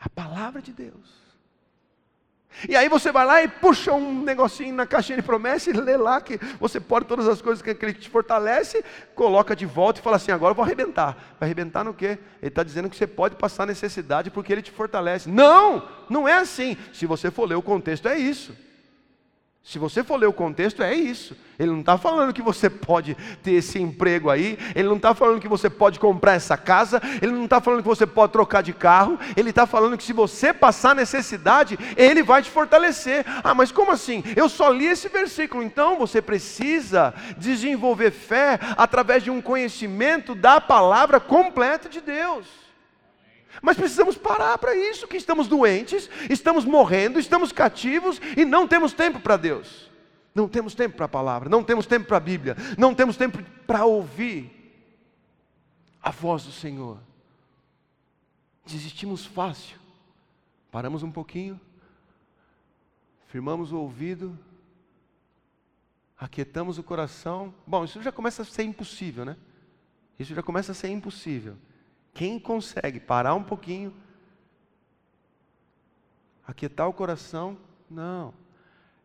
A 0.00 0.08
palavra 0.08 0.62
de 0.62 0.72
Deus. 0.72 1.25
E 2.68 2.74
aí 2.74 2.88
você 2.88 3.12
vai 3.12 3.26
lá 3.26 3.42
e 3.42 3.48
puxa 3.48 3.92
um 3.92 4.22
negocinho 4.22 4.74
na 4.74 4.86
caixinha 4.86 5.16
de 5.16 5.22
promessa 5.22 5.70
e 5.70 5.72
lê 5.72 5.96
lá 5.96 6.20
que 6.20 6.38
você 6.58 6.80
pode 6.80 7.06
todas 7.06 7.28
as 7.28 7.42
coisas 7.42 7.62
que 7.62 7.70
ele 7.70 7.92
te 7.92 8.08
fortalece, 8.08 8.84
coloca 9.14 9.54
de 9.54 9.66
volta 9.66 10.00
e 10.00 10.02
fala 10.02 10.16
assim: 10.16 10.32
agora 10.32 10.52
eu 10.52 10.54
vou 10.54 10.64
arrebentar. 10.64 11.36
Vai 11.38 11.48
arrebentar 11.48 11.84
no 11.84 11.92
quê? 11.92 12.18
Ele 12.40 12.48
está 12.48 12.62
dizendo 12.62 12.88
que 12.88 12.96
você 12.96 13.06
pode 13.06 13.36
passar 13.36 13.66
necessidade 13.66 14.30
porque 14.30 14.52
ele 14.52 14.62
te 14.62 14.70
fortalece. 14.70 15.28
Não, 15.28 15.86
não 16.08 16.26
é 16.26 16.34
assim. 16.34 16.76
Se 16.92 17.06
você 17.06 17.30
for 17.30 17.48
ler 17.48 17.56
o 17.56 17.62
contexto, 17.62 18.08
é 18.08 18.18
isso. 18.18 18.56
Se 19.66 19.80
você 19.80 20.04
for 20.04 20.16
ler 20.16 20.28
o 20.28 20.32
contexto, 20.32 20.80
é 20.80 20.94
isso. 20.94 21.36
Ele 21.58 21.72
não 21.72 21.80
está 21.80 21.98
falando 21.98 22.32
que 22.32 22.40
você 22.40 22.70
pode 22.70 23.16
ter 23.42 23.50
esse 23.54 23.80
emprego 23.80 24.30
aí, 24.30 24.56
ele 24.76 24.86
não 24.86 24.94
está 24.94 25.12
falando 25.12 25.40
que 25.40 25.48
você 25.48 25.68
pode 25.68 25.98
comprar 25.98 26.34
essa 26.34 26.56
casa, 26.56 27.02
ele 27.20 27.32
não 27.32 27.46
está 27.46 27.60
falando 27.60 27.82
que 27.82 27.88
você 27.88 28.06
pode 28.06 28.32
trocar 28.32 28.62
de 28.62 28.72
carro, 28.72 29.18
ele 29.36 29.50
está 29.50 29.66
falando 29.66 29.98
que 29.98 30.04
se 30.04 30.12
você 30.12 30.54
passar 30.54 30.94
necessidade, 30.94 31.76
ele 31.96 32.22
vai 32.22 32.44
te 32.44 32.50
fortalecer. 32.50 33.24
Ah, 33.42 33.54
mas 33.54 33.72
como 33.72 33.90
assim? 33.90 34.22
Eu 34.36 34.48
só 34.48 34.68
li 34.70 34.86
esse 34.86 35.08
versículo, 35.08 35.64
então 35.64 35.98
você 35.98 36.22
precisa 36.22 37.12
desenvolver 37.36 38.12
fé 38.12 38.60
através 38.76 39.24
de 39.24 39.32
um 39.32 39.42
conhecimento 39.42 40.32
da 40.32 40.60
palavra 40.60 41.18
completa 41.18 41.88
de 41.88 42.00
Deus. 42.00 42.65
Mas 43.66 43.76
precisamos 43.76 44.16
parar 44.16 44.56
para 44.58 44.76
isso, 44.76 45.08
que 45.08 45.16
estamos 45.16 45.48
doentes, 45.48 46.08
estamos 46.30 46.64
morrendo, 46.64 47.18
estamos 47.18 47.50
cativos 47.50 48.20
e 48.36 48.44
não 48.44 48.68
temos 48.68 48.92
tempo 48.92 49.18
para 49.18 49.36
Deus. 49.36 49.90
Não 50.32 50.46
temos 50.46 50.72
tempo 50.72 50.94
para 50.94 51.06
a 51.06 51.08
palavra, 51.08 51.48
não 51.48 51.64
temos 51.64 51.84
tempo 51.84 52.06
para 52.06 52.18
a 52.18 52.20
Bíblia, 52.20 52.56
não 52.78 52.94
temos 52.94 53.16
tempo 53.16 53.42
para 53.66 53.84
ouvir 53.84 54.52
a 56.00 56.12
voz 56.12 56.44
do 56.44 56.52
Senhor. 56.52 56.96
Desistimos 58.64 59.26
fácil. 59.26 59.76
Paramos 60.70 61.02
um 61.02 61.10
pouquinho, 61.10 61.60
firmamos 63.26 63.72
o 63.72 63.80
ouvido, 63.80 64.38
aquietamos 66.16 66.78
o 66.78 66.84
coração. 66.84 67.52
Bom, 67.66 67.84
isso 67.84 68.00
já 68.00 68.12
começa 68.12 68.42
a 68.42 68.44
ser 68.44 68.62
impossível, 68.62 69.24
né? 69.24 69.36
Isso 70.20 70.36
já 70.36 70.42
começa 70.42 70.70
a 70.70 70.74
ser 70.74 70.86
impossível. 70.86 71.56
Quem 72.16 72.38
consegue 72.38 72.98
parar 72.98 73.34
um 73.34 73.42
pouquinho, 73.42 73.94
aquietar 76.46 76.88
o 76.88 76.92
coração, 76.94 77.58
não. 77.90 78.32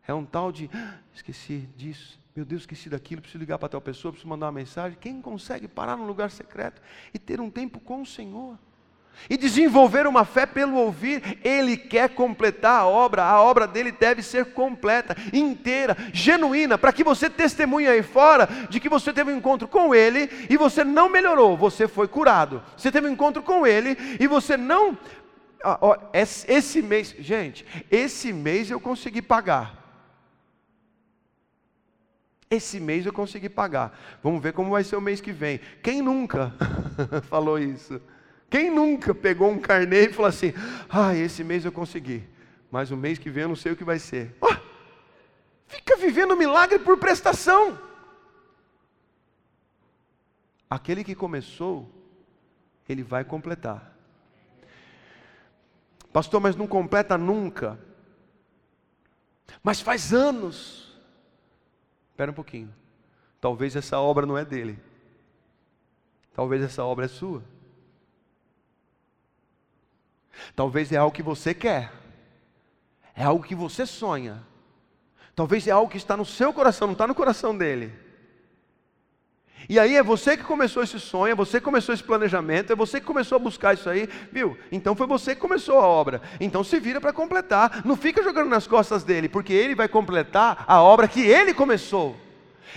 É 0.08 0.14
um 0.14 0.24
tal 0.24 0.50
de, 0.50 0.70
ah, 0.72 0.98
esqueci 1.12 1.68
disso, 1.76 2.18
meu 2.34 2.42
Deus, 2.42 2.62
esqueci 2.62 2.88
daquilo, 2.88 3.20
preciso 3.20 3.38
ligar 3.38 3.58
para 3.58 3.68
tal 3.68 3.82
pessoa, 3.82 4.12
preciso 4.12 4.30
mandar 4.30 4.46
uma 4.46 4.52
mensagem. 4.52 4.96
Quem 4.98 5.20
consegue 5.20 5.68
parar 5.68 5.94
num 5.94 6.06
lugar 6.06 6.30
secreto 6.30 6.80
e 7.12 7.18
ter 7.18 7.38
um 7.38 7.50
tempo 7.50 7.78
com 7.80 8.00
o 8.00 8.06
Senhor? 8.06 8.58
E 9.28 9.36
desenvolver 9.36 10.06
uma 10.06 10.24
fé 10.24 10.46
pelo 10.46 10.76
ouvir, 10.76 11.38
Ele 11.44 11.76
quer 11.76 12.10
completar 12.10 12.80
a 12.80 12.86
obra, 12.86 13.24
a 13.24 13.40
obra 13.40 13.66
dele 13.66 13.92
deve 13.92 14.22
ser 14.22 14.46
completa, 14.46 15.16
inteira, 15.32 15.96
genuína, 16.12 16.76
para 16.76 16.92
que 16.92 17.04
você 17.04 17.30
testemunhe 17.30 17.88
aí 17.88 18.02
fora 18.02 18.48
de 18.68 18.80
que 18.80 18.88
você 18.88 19.12
teve 19.12 19.32
um 19.32 19.36
encontro 19.36 19.68
com 19.68 19.94
Ele 19.94 20.28
e 20.48 20.56
você 20.56 20.84
não 20.84 21.08
melhorou, 21.08 21.56
você 21.56 21.86
foi 21.86 22.08
curado. 22.08 22.62
Você 22.76 22.90
teve 22.90 23.08
um 23.08 23.12
encontro 23.12 23.42
com 23.42 23.66
Ele 23.66 23.96
e 24.18 24.26
você 24.26 24.56
não. 24.56 24.96
Esse 26.12 26.82
mês, 26.82 27.14
gente, 27.18 27.64
esse 27.90 28.32
mês 28.32 28.70
eu 28.70 28.80
consegui 28.80 29.22
pagar. 29.22 29.80
Esse 32.50 32.78
mês 32.78 33.06
eu 33.06 33.12
consegui 33.14 33.48
pagar. 33.48 33.98
Vamos 34.22 34.42
ver 34.42 34.52
como 34.52 34.72
vai 34.72 34.84
ser 34.84 34.96
o 34.96 35.00
mês 35.00 35.22
que 35.22 35.32
vem. 35.32 35.58
Quem 35.82 36.02
nunca 36.02 36.52
falou 37.30 37.58
isso? 37.58 37.98
Quem 38.52 38.70
nunca 38.70 39.14
pegou 39.14 39.50
um 39.50 39.58
carnê 39.58 40.08
e 40.08 40.12
falou 40.12 40.28
assim: 40.28 40.52
ah, 40.86 41.14
esse 41.14 41.42
mês 41.42 41.64
eu 41.64 41.72
consegui, 41.72 42.22
mas 42.70 42.90
o 42.90 42.96
mês 42.98 43.18
que 43.18 43.30
vem 43.30 43.44
eu 43.44 43.48
não 43.48 43.56
sei 43.56 43.72
o 43.72 43.76
que 43.76 43.82
vai 43.82 43.98
ser. 43.98 44.36
Oh, 44.42 44.54
fica 45.66 45.96
vivendo 45.96 46.36
milagre 46.36 46.78
por 46.78 46.98
prestação. 46.98 47.80
Aquele 50.68 51.02
que 51.02 51.14
começou, 51.14 51.90
ele 52.86 53.02
vai 53.02 53.24
completar. 53.24 53.96
Pastor, 56.12 56.38
mas 56.38 56.54
não 56.54 56.66
completa 56.66 57.16
nunca. 57.16 57.80
Mas 59.62 59.80
faz 59.80 60.12
anos. 60.12 60.94
Espera 62.10 62.30
um 62.30 62.34
pouquinho. 62.34 62.70
Talvez 63.40 63.74
essa 63.76 63.98
obra 63.98 64.26
não 64.26 64.36
é 64.36 64.44
dele. 64.44 64.78
Talvez 66.34 66.62
essa 66.62 66.84
obra 66.84 67.06
é 67.06 67.08
sua. 67.08 67.42
Talvez 70.54 70.92
é 70.92 70.96
algo 70.96 71.14
que 71.14 71.22
você 71.22 71.54
quer, 71.54 71.92
é 73.14 73.24
algo 73.24 73.44
que 73.44 73.54
você 73.54 73.86
sonha, 73.86 74.42
talvez 75.34 75.66
é 75.66 75.70
algo 75.70 75.90
que 75.90 75.96
está 75.96 76.16
no 76.16 76.24
seu 76.24 76.52
coração, 76.52 76.88
não 76.88 76.92
está 76.92 77.06
no 77.06 77.14
coração 77.14 77.56
dele. 77.56 77.92
E 79.68 79.78
aí 79.78 79.96
é 79.96 80.02
você 80.02 80.36
que 80.36 80.42
começou 80.42 80.82
esse 80.82 80.98
sonho, 80.98 81.32
é 81.32 81.34
você 81.34 81.58
que 81.58 81.64
começou 81.64 81.94
esse 81.94 82.02
planejamento, 82.02 82.72
é 82.72 82.76
você 82.76 83.00
que 83.00 83.06
começou 83.06 83.36
a 83.36 83.38
buscar 83.38 83.74
isso 83.74 83.88
aí, 83.88 84.08
viu? 84.32 84.58
Então 84.72 84.94
foi 84.96 85.06
você 85.06 85.34
que 85.34 85.40
começou 85.40 85.78
a 85.78 85.86
obra. 85.86 86.20
Então 86.40 86.64
se 86.64 86.80
vira 86.80 87.00
para 87.00 87.12
completar. 87.12 87.82
Não 87.84 87.96
fica 87.96 88.22
jogando 88.22 88.48
nas 88.48 88.66
costas 88.66 89.04
dele, 89.04 89.28
porque 89.28 89.52
ele 89.52 89.74
vai 89.74 89.88
completar 89.88 90.64
a 90.66 90.82
obra 90.82 91.06
que 91.06 91.20
ele 91.20 91.54
começou. 91.54 92.16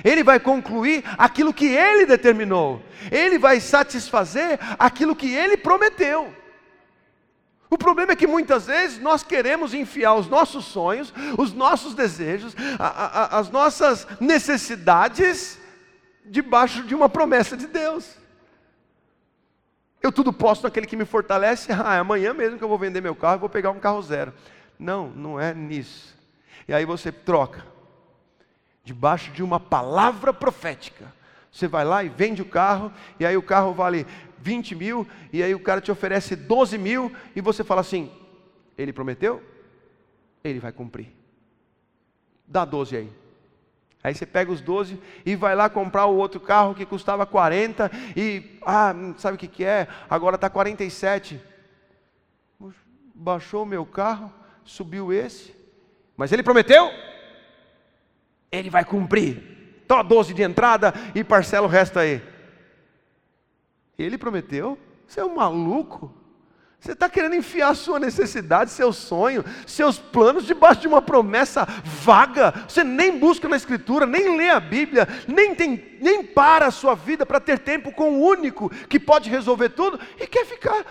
Ele 0.04 0.24
vai 0.24 0.40
concluir 0.40 1.04
aquilo 1.18 1.54
que 1.54 1.68
ele 1.68 2.06
determinou. 2.06 2.82
Ele 3.12 3.40
vai 3.40 3.60
satisfazer 3.60 4.60
aquilo 4.78 5.16
que 5.16 5.34
ele 5.34 5.58
prometeu. 5.58 6.34
O 7.76 7.78
problema 7.78 8.14
é 8.14 8.16
que 8.16 8.26
muitas 8.26 8.68
vezes 8.68 9.00
nós 9.00 9.22
queremos 9.22 9.74
enfiar 9.74 10.14
os 10.14 10.30
nossos 10.30 10.64
sonhos, 10.64 11.14
os 11.38 11.52
nossos 11.52 11.94
desejos, 11.94 12.56
a, 12.80 12.88
a, 12.88 13.38
as 13.38 13.50
nossas 13.50 14.08
necessidades 14.18 15.60
debaixo 16.24 16.84
de 16.84 16.96
uma 16.96 17.10
promessa 17.10 17.58
de 17.58 17.68
Deus. 17.68 18.16
Eu 20.02 20.10
tudo 20.10 20.32
posso 20.32 20.64
naquele 20.64 20.88
que 20.88 20.96
me 20.96 21.04
fortalece. 21.04 21.68
Ah, 21.76 21.96
é 21.96 22.00
amanhã 22.00 22.34
mesmo 22.34 22.58
que 22.58 22.64
eu 22.64 22.70
vou 22.70 22.78
vender 22.78 23.02
meu 23.02 23.14
carro, 23.14 23.40
vou 23.40 23.50
pegar 23.50 23.72
um 23.72 23.80
carro 23.80 24.02
zero. 24.02 24.34
Não, 24.80 25.10
não 25.10 25.38
é 25.38 25.54
nisso. 25.54 26.16
E 26.70 26.74
aí 26.74 26.86
você 26.86 27.12
troca, 27.12 27.66
debaixo 28.86 29.32
de 29.32 29.44
uma 29.44 29.60
palavra 29.60 30.34
profética. 30.34 31.14
Você 31.52 31.68
vai 31.68 31.84
lá 31.84 32.06
e 32.06 32.10
vende 32.10 32.42
o 32.42 32.46
carro, 32.46 32.92
e 33.20 33.26
aí 33.26 33.36
o 33.36 33.42
carro 33.42 33.74
vale 33.74 34.08
20 34.38 34.76
mil, 34.76 35.08
e 35.32 35.42
aí 35.42 35.54
o 35.56 35.60
cara 35.60 35.82
te 35.82 35.92
oferece 35.92 36.36
12 36.36 36.78
mil, 36.78 37.12
e 37.36 37.42
você 37.42 37.64
fala 37.64 37.82
assim: 37.82 38.12
ele 38.78 38.94
prometeu? 38.94 39.42
Ele 40.44 40.60
vai 40.60 40.72
cumprir. 40.72 41.08
Dá 42.48 42.64
12 42.64 42.98
aí. 42.98 43.12
Aí 44.04 44.14
você 44.14 44.24
pega 44.24 44.52
os 44.52 44.62
12 44.62 45.02
e 45.26 45.36
vai 45.36 45.56
lá 45.56 45.68
comprar 45.68 46.06
o 46.06 46.16
outro 46.16 46.40
carro 46.40 46.76
que 46.76 46.86
custava 46.86 47.26
40 47.26 47.90
e, 48.16 48.60
ah, 48.64 48.94
sabe 49.18 49.36
o 49.36 49.40
que, 49.40 49.48
que 49.48 49.66
é? 49.66 49.88
Agora 50.08 50.36
está 50.36 50.48
47. 50.48 51.42
Baixou 53.16 53.64
o 53.64 53.66
meu 53.66 53.84
carro, 53.84 54.32
subiu 54.64 55.12
esse, 55.12 55.56
mas 56.16 56.32
ele 56.32 56.44
prometeu? 56.44 56.92
Ele 58.52 58.70
vai 58.70 58.86
cumprir. 58.86 59.82
Tó 59.88 60.04
12 60.04 60.36
de 60.36 60.44
entrada 60.44 60.94
e 61.16 61.24
parcela 61.24 61.66
o 61.66 61.70
resto 61.70 61.98
aí. 61.98 62.22
Ele 63.98 64.18
prometeu? 64.18 64.78
Você 65.08 65.20
é 65.20 65.26
um 65.26 65.36
maluco? 65.36 66.14
Você 66.86 66.92
está 66.92 67.10
querendo 67.10 67.34
enfiar 67.34 67.76
sua 67.76 67.98
necessidade, 67.98 68.70
seu 68.70 68.94
sonho, 68.94 69.44
seus 69.66 69.98
planos 69.98 70.46
debaixo 70.46 70.82
de 70.82 70.88
uma 70.88 71.02
promessa 71.02 71.66
vaga. 71.84 72.52
Você 72.68 72.84
nem 72.84 73.18
busca 73.18 73.48
na 73.48 73.56
Escritura, 73.56 74.06
nem 74.06 74.38
lê 74.38 74.50
a 74.50 74.60
Bíblia, 74.60 75.08
nem, 75.28 75.56
tem, 75.56 75.98
nem 76.00 76.24
para 76.24 76.68
a 76.68 76.72
sua 76.72 76.94
vida 76.94 77.26
para 77.26 77.40
ter 77.40 77.58
tempo 77.58 77.92
com 77.92 78.12
o 78.12 78.22
único 78.24 78.70
que 78.70 79.00
pode 79.00 79.32
resolver 79.32 79.70
tudo 79.70 80.00
e 80.20 80.28
quer 80.28 80.46
ficar 80.46 80.86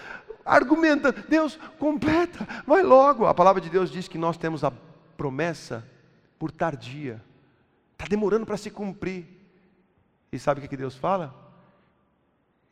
argumentando. 0.44 1.22
Deus, 1.28 1.56
completa, 1.78 2.44
vai 2.66 2.82
logo. 2.82 3.26
A 3.26 3.34
palavra 3.34 3.60
de 3.60 3.70
Deus 3.70 3.88
diz 3.88 4.08
que 4.08 4.18
nós 4.18 4.36
temos 4.36 4.64
a 4.64 4.72
promessa 5.16 5.88
por 6.40 6.50
tardia, 6.50 7.22
está 7.92 8.06
demorando 8.08 8.44
para 8.44 8.56
se 8.56 8.68
cumprir. 8.68 9.26
E 10.32 10.40
sabe 10.40 10.60
o 10.60 10.68
que 10.68 10.76
Deus 10.76 10.96
fala? 10.96 11.43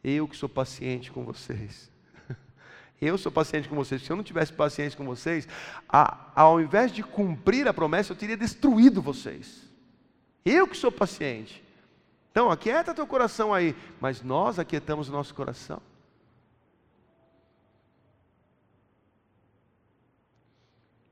Eu 0.03 0.27
que 0.27 0.37
sou 0.37 0.49
paciente 0.49 1.13
com 1.13 1.25
vocês 1.25 1.91
eu 3.01 3.19
sou 3.19 3.33
paciente 3.33 3.69
com 3.69 3.75
vocês. 3.75 4.03
Se 4.03 4.11
eu 4.11 4.17
não 4.17 4.23
tivesse 4.23 4.53
paciência 4.53 4.97
com 4.97 5.05
vocês, 5.05 5.49
a, 5.89 6.31
ao 6.35 6.61
invés 6.61 6.93
de 6.93 7.03
cumprir 7.03 7.67
a 7.67 7.75
promessa, 7.75 8.13
eu 8.13 8.17
teria 8.17 8.37
destruído 8.37 9.03
vocês. 9.03 9.69
Eu 10.45 10.69
que 10.69 10.77
sou 10.77 10.93
paciente. 10.93 11.63
Então, 12.31 12.51
aquieta 12.51 12.95
teu 12.95 13.07
coração 13.07 13.53
aí. 13.53 13.77
Mas 14.01 14.23
nós 14.23 14.59
aquietamos 14.59 15.09
o 15.09 15.13
nosso 15.13 15.35
coração. 15.35 15.81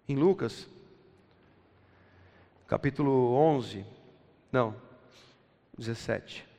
Em 0.09 0.17
Lucas, 0.17 0.69
capítulo 2.67 3.33
11, 3.35 3.87
não, 4.51 4.75
17. 5.79 6.50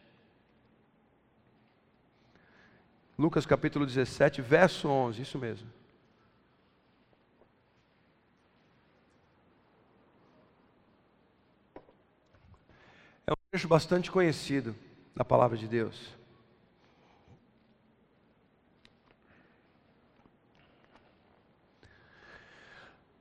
Lucas 3.21 3.45
capítulo 3.45 3.85
17, 3.85 4.41
verso 4.41 4.87
11, 4.87 5.21
isso 5.21 5.37
mesmo. 5.37 5.67
É 13.27 13.31
um 13.31 13.35
trecho 13.51 13.67
bastante 13.67 14.09
conhecido 14.09 14.75
na 15.13 15.23
palavra 15.23 15.55
de 15.55 15.67
Deus. 15.67 16.17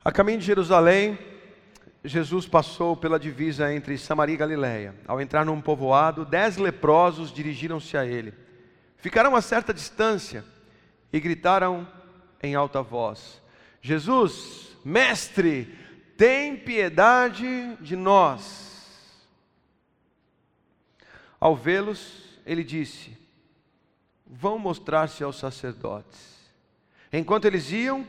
A 0.03 0.11
caminho 0.11 0.39
de 0.39 0.47
Jerusalém, 0.47 1.19
Jesus 2.03 2.49
passou 2.49 2.97
pela 2.97 3.21
divisa 3.21 3.71
entre 3.71 3.99
Samaria 3.99 4.35
e 4.35 4.39
Galiléia. 4.39 4.95
Ao 5.07 5.21
entrar 5.21 5.45
num 5.45 5.61
povoado, 5.61 6.25
dez 6.25 6.57
leprosos 6.57 7.31
dirigiram-se 7.31 7.99
a 7.99 8.07
ele. 8.07 8.33
Ficaram 9.01 9.35
a 9.35 9.41
certa 9.41 9.73
distância 9.73 10.45
e 11.13 11.19
gritaram 11.19 11.87
em 12.43 12.55
alta 12.55 12.83
voz: 12.83 13.41
Jesus, 13.81 14.77
mestre, 14.85 15.77
tem 16.17 16.57
piedade 16.57 17.77
de 17.81 17.97
nós. 17.97 19.27
Ao 21.39 21.57
vê-los, 21.57 22.39
ele 22.45 22.63
disse: 22.63 23.17
Vão 24.27 24.59
mostrar-se 24.59 25.25
aos 25.25 25.39
sacerdotes. 25.39 26.39
Enquanto 27.13 27.47
eles 27.47 27.73
iam, 27.73 28.07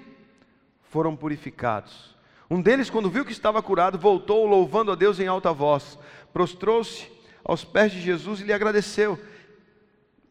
foram 0.90 1.16
purificados. 1.16 2.16
Um 2.50 2.62
deles, 2.62 2.90
quando 2.90 3.10
viu 3.10 3.24
que 3.24 3.32
estava 3.32 3.64
curado, 3.64 3.98
voltou 3.98 4.46
louvando 4.46 4.92
a 4.92 4.96
Deus 4.96 5.22
em 5.22 5.28
alta 5.28 5.54
voz, 5.54 5.98
prostrou-se 6.34 7.10
aos 7.46 7.64
pés 7.64 7.94
de 7.94 8.02
Jesus 8.02 8.42
e 8.42 8.44
lhe 8.44 8.52
agradeceu. 8.52 9.18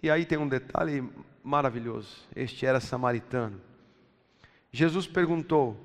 E 0.03 0.11
aí 0.11 0.25
tem 0.25 0.39
um 0.39 0.49
detalhe 0.49 1.09
maravilhoso: 1.43 2.17
este 2.35 2.67
era 2.67 2.81
samaritano. 2.81 3.61
Jesus 4.73 5.07
perguntou: 5.07 5.77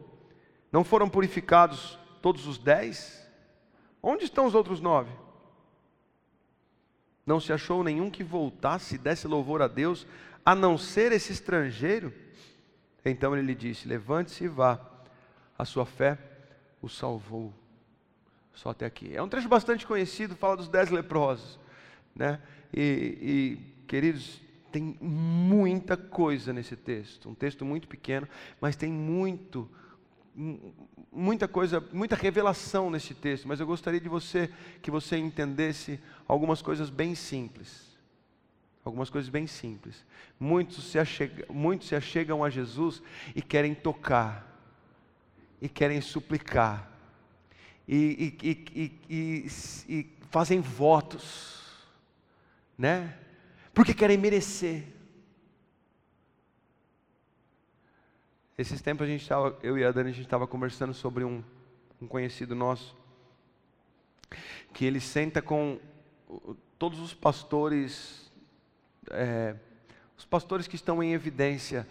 Não 0.72 0.84
foram 0.84 1.10
purificados 1.10 1.98
todos 2.22 2.48
os 2.48 2.58
dez? 2.58 3.26
Onde 4.02 4.26
estão 4.26 4.46
os 4.46 4.56
outros 4.56 4.80
nove? 4.80 5.12
Não 7.26 7.40
se 7.40 7.52
achou 7.52 7.84
nenhum 7.84 8.12
que 8.12 8.24
voltasse 8.24 8.96
e 8.96 9.00
desse 9.00 9.28
louvor 9.28 9.62
a 9.62 9.68
Deus, 9.68 10.06
a 10.46 10.54
não 10.54 10.78
ser 10.78 11.12
esse 11.12 11.34
estrangeiro? 11.34 12.14
Então 13.04 13.36
ele 13.36 13.46
lhe 13.46 13.56
disse: 13.56 13.88
Levante-se 13.88 14.44
e 14.44 14.48
vá, 14.48 14.80
a 15.58 15.66
sua 15.66 15.86
fé 15.86 16.18
o 16.82 16.88
salvou. 16.88 17.54
Só 18.54 18.70
até 18.70 18.86
aqui. 18.86 19.14
É 19.16 19.22
um 19.22 19.28
trecho 19.28 19.50
bastante 19.50 19.86
conhecido, 19.86 20.36
fala 20.36 20.56
dos 20.56 20.70
dez 20.70 20.90
leprosos. 20.90 21.60
Né? 22.16 22.40
E, 22.74 23.18
e 23.22 23.75
Queridos, 23.88 24.42
tem 24.72 24.98
muita 25.00 25.96
coisa 25.96 26.52
nesse 26.52 26.76
texto, 26.76 27.30
um 27.30 27.34
texto 27.34 27.64
muito 27.64 27.88
pequeno, 27.88 28.28
mas 28.60 28.76
tem 28.76 28.92
muito, 28.92 29.70
muita 31.12 31.48
coisa, 31.48 31.80
muita 31.94 32.16
revelação 32.16 32.90
nesse 32.90 33.14
texto. 33.14 33.48
Mas 33.48 33.60
eu 33.60 33.66
gostaria 33.66 34.02
de 34.02 34.10
você 34.10 34.50
que 34.82 34.92
você 34.92 35.18
entendesse 35.18 36.00
algumas 36.28 36.62
coisas 36.62 36.90
bem 36.90 37.16
simples. 37.16 37.96
Algumas 38.84 39.10
coisas 39.10 39.30
bem 39.30 39.48
simples. 39.48 40.06
Muitos 40.40 40.92
se, 40.92 41.00
achegam, 41.00 41.46
muitos 41.56 41.88
se 41.88 41.96
achegam 41.96 42.44
a 42.44 42.50
Jesus 42.50 43.02
e 43.34 43.42
querem 43.42 43.74
tocar, 43.74 44.46
e 45.62 45.70
querem 45.70 46.02
suplicar, 46.02 46.92
e, 47.88 48.36
e, 48.44 48.92
e, 49.10 49.48
e 49.88 50.10
fazem 50.30 50.60
votos, 50.60 51.88
né? 52.78 53.18
Porque 53.76 53.94
querem 53.94 54.18
merecer. 54.18 54.86
Esses 58.58 58.82
tempos 58.82 59.06
a 59.06 59.10
gente 59.10 59.22
estava, 59.22 59.60
eu 59.62 59.78
e 59.78 59.84
a 59.84 59.92
Dani, 59.92 60.12
a 60.12 60.14
gente 60.14 60.24
estava 60.24 60.48
conversando 60.48 60.94
sobre 60.94 61.26
um, 61.26 61.44
um 62.02 62.08
conhecido 62.08 62.56
nosso, 62.56 62.96
que 64.74 64.86
ele 64.86 65.02
senta 65.02 65.42
com 65.42 65.78
todos 66.80 67.02
os 67.02 67.14
pastores, 67.14 68.32
é, 69.12 69.56
os 70.18 70.26
pastores 70.26 70.68
que 70.68 70.78
estão 70.78 71.04
em 71.04 71.12
evidência 71.12 71.86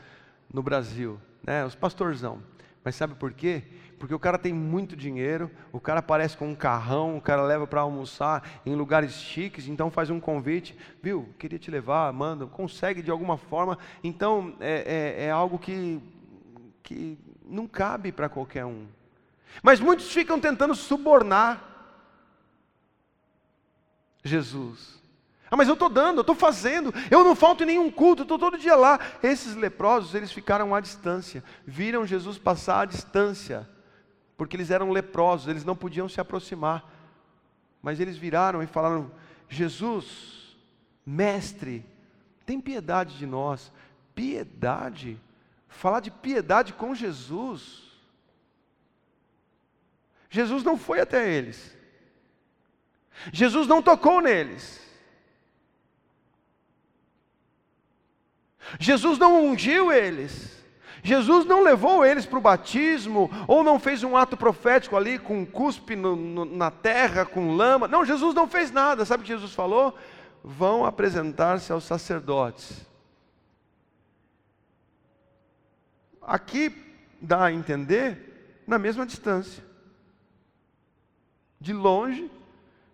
no 0.50 0.62
Brasil, 0.62 1.20
né, 1.42 1.66
os 1.66 1.74
pastorzão. 1.74 2.42
Mas 2.82 2.94
sabe 2.94 3.14
por 3.14 3.34
quê? 3.34 3.62
Porque 3.98 4.14
o 4.14 4.18
cara 4.18 4.38
tem 4.38 4.52
muito 4.52 4.96
dinheiro, 4.96 5.50
o 5.72 5.80
cara 5.80 6.00
aparece 6.00 6.36
com 6.36 6.48
um 6.48 6.54
carrão, 6.54 7.16
o 7.16 7.20
cara 7.20 7.42
leva 7.42 7.66
para 7.66 7.80
almoçar 7.80 8.60
em 8.66 8.74
lugares 8.74 9.12
chiques, 9.12 9.68
então 9.68 9.90
faz 9.90 10.10
um 10.10 10.20
convite, 10.20 10.76
viu? 11.02 11.28
Queria 11.38 11.58
te 11.58 11.70
levar, 11.70 12.12
manda, 12.12 12.46
consegue 12.46 13.02
de 13.02 13.10
alguma 13.10 13.36
forma. 13.36 13.78
Então 14.02 14.54
é, 14.60 15.16
é, 15.20 15.24
é 15.26 15.30
algo 15.30 15.58
que, 15.58 16.00
que 16.82 17.18
não 17.44 17.66
cabe 17.66 18.12
para 18.12 18.28
qualquer 18.28 18.64
um. 18.64 18.86
Mas 19.62 19.80
muitos 19.80 20.12
ficam 20.12 20.40
tentando 20.40 20.74
subornar 20.74 21.62
Jesus. 24.24 25.02
Ah, 25.50 25.56
mas 25.56 25.68
eu 25.68 25.74
estou 25.74 25.88
dando, 25.88 26.18
eu 26.18 26.22
estou 26.22 26.34
fazendo, 26.34 26.92
eu 27.10 27.22
não 27.22 27.36
falto 27.36 27.62
em 27.62 27.66
nenhum 27.66 27.90
culto, 27.90 28.22
estou 28.22 28.38
todo 28.38 28.58
dia 28.58 28.74
lá. 28.74 28.98
Esses 29.22 29.54
leprosos, 29.54 30.14
eles 30.14 30.32
ficaram 30.32 30.74
à 30.74 30.80
distância, 30.80 31.44
viram 31.64 32.06
Jesus 32.06 32.38
passar 32.38 32.80
à 32.80 32.84
distância, 32.84 33.68
porque 34.36 34.56
eles 34.56 34.70
eram 34.70 34.90
leprosos, 34.90 35.48
eles 35.48 35.64
não 35.64 35.76
podiam 35.76 36.08
se 36.08 36.20
aproximar. 36.20 36.90
Mas 37.82 38.00
eles 38.00 38.16
viraram 38.16 38.62
e 38.62 38.66
falaram: 38.66 39.10
Jesus, 39.48 40.56
mestre, 41.04 41.84
tem 42.46 42.60
piedade 42.60 43.16
de 43.16 43.26
nós. 43.26 43.72
Piedade? 44.14 45.20
Falar 45.68 46.00
de 46.00 46.10
piedade 46.10 46.72
com 46.72 46.94
Jesus. 46.94 47.82
Jesus 50.30 50.64
não 50.64 50.76
foi 50.76 51.00
até 51.00 51.30
eles. 51.30 51.76
Jesus 53.32 53.68
não 53.68 53.82
tocou 53.82 54.20
neles. 54.20 54.82
Jesus 58.80 59.18
não 59.18 59.46
ungiu 59.46 59.92
eles. 59.92 60.63
Jesus 61.06 61.44
não 61.44 61.62
levou 61.62 62.02
eles 62.02 62.24
para 62.24 62.38
o 62.38 62.42
batismo, 62.42 63.30
ou 63.46 63.62
não 63.62 63.78
fez 63.78 64.02
um 64.02 64.16
ato 64.16 64.38
profético 64.38 64.96
ali 64.96 65.18
com 65.18 65.44
cuspe 65.44 65.94
no, 65.94 66.16
no, 66.16 66.46
na 66.46 66.70
terra, 66.70 67.26
com 67.26 67.54
lama. 67.54 67.86
Não, 67.86 68.06
Jesus 68.06 68.34
não 68.34 68.48
fez 68.48 68.70
nada. 68.70 69.04
Sabe 69.04 69.22
o 69.22 69.26
que 69.26 69.32
Jesus 69.34 69.52
falou? 69.52 69.94
Vão 70.42 70.86
apresentar-se 70.86 71.70
aos 71.70 71.84
sacerdotes. 71.84 72.86
Aqui 76.22 76.74
dá 77.20 77.44
a 77.44 77.52
entender 77.52 78.62
na 78.66 78.78
mesma 78.78 79.04
distância. 79.04 79.62
De 81.60 81.74
longe, 81.74 82.30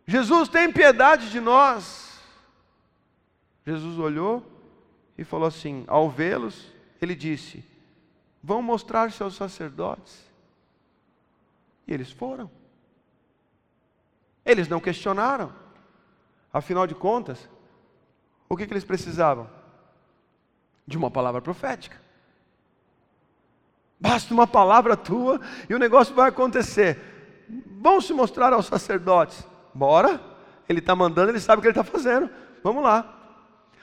Jesus 0.04 0.48
tem 0.48 0.72
piedade 0.72 1.30
de 1.30 1.38
nós. 1.38 2.20
Jesus 3.64 4.00
olhou 4.00 4.44
e 5.16 5.22
falou 5.22 5.46
assim: 5.46 5.84
ao 5.86 6.10
vê-los, 6.10 6.72
ele 7.00 7.14
disse: 7.14 7.69
Vão 8.42 8.62
mostrar-se 8.62 9.22
aos 9.22 9.34
sacerdotes. 9.34 10.24
E 11.86 11.92
eles 11.92 12.10
foram. 12.10 12.50
Eles 14.44 14.68
não 14.68 14.80
questionaram. 14.80 15.52
Afinal 16.52 16.86
de 16.86 16.94
contas, 16.94 17.48
o 18.48 18.56
que, 18.56 18.66
que 18.66 18.72
eles 18.72 18.84
precisavam? 18.84 19.48
De 20.86 20.96
uma 20.96 21.10
palavra 21.10 21.40
profética. 21.40 22.00
Basta 24.00 24.32
uma 24.32 24.46
palavra 24.46 24.96
tua 24.96 25.40
e 25.68 25.74
o 25.74 25.78
negócio 25.78 26.14
vai 26.14 26.30
acontecer. 26.30 26.98
Vão 27.80 28.00
se 28.00 28.12
mostrar 28.12 28.52
aos 28.52 28.66
sacerdotes. 28.66 29.46
Bora. 29.74 30.20
Ele 30.68 30.78
está 30.78 30.94
mandando, 30.94 31.30
ele 31.30 31.40
sabe 31.40 31.58
o 31.58 31.62
que 31.62 31.68
ele 31.68 31.78
está 31.78 31.84
fazendo. 31.84 32.30
Vamos 32.62 32.82
lá. 32.82 33.16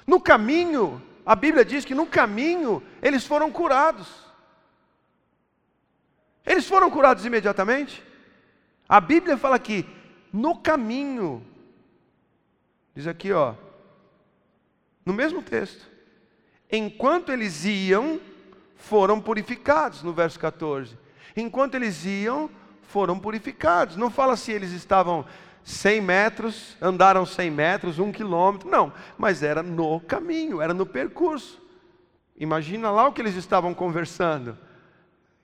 No 0.06 0.22
caminho, 0.22 1.02
a 1.26 1.36
Bíblia 1.36 1.66
diz 1.66 1.84
que 1.84 1.94
no 1.94 2.06
caminho 2.06 2.82
eles 3.02 3.26
foram 3.26 3.52
curados. 3.52 4.27
Eles 6.48 6.66
foram 6.66 6.90
curados 6.90 7.26
imediatamente? 7.26 8.02
A 8.88 9.02
Bíblia 9.02 9.38
fala 9.38 9.60
que 9.60 9.86
no 10.32 10.56
caminho, 10.56 11.46
diz 12.96 13.06
aqui, 13.06 13.34
ó, 13.34 13.54
no 15.06 15.14
mesmo 15.14 15.44
texto, 15.44 15.86
enquanto 16.72 17.34
eles 17.34 17.66
iam, 17.66 18.20
foram 18.78 19.20
purificados, 19.20 20.02
no 20.04 20.14
verso 20.14 20.40
14. 20.40 20.98
Enquanto 21.36 21.76
eles 21.76 22.06
iam, 22.06 22.50
foram 22.84 23.20
purificados. 23.20 23.98
Não 23.98 24.10
fala 24.10 24.38
se 24.38 24.52
eles 24.54 24.72
estavam 24.72 25.26
100 25.66 26.02
metros, 26.02 26.78
andaram 26.82 27.26
100 27.26 27.52
metros, 27.52 28.00
um 28.00 28.10
quilômetro, 28.10 28.70
não, 28.70 28.94
mas 29.18 29.44
era 29.44 29.62
no 29.62 30.00
caminho, 30.00 30.62
era 30.62 30.74
no 30.74 30.86
percurso. 30.86 31.62
Imagina 32.38 32.90
lá 32.90 33.08
o 33.08 33.12
que 33.12 33.22
eles 33.22 33.36
estavam 33.36 33.74
conversando. 33.74 34.58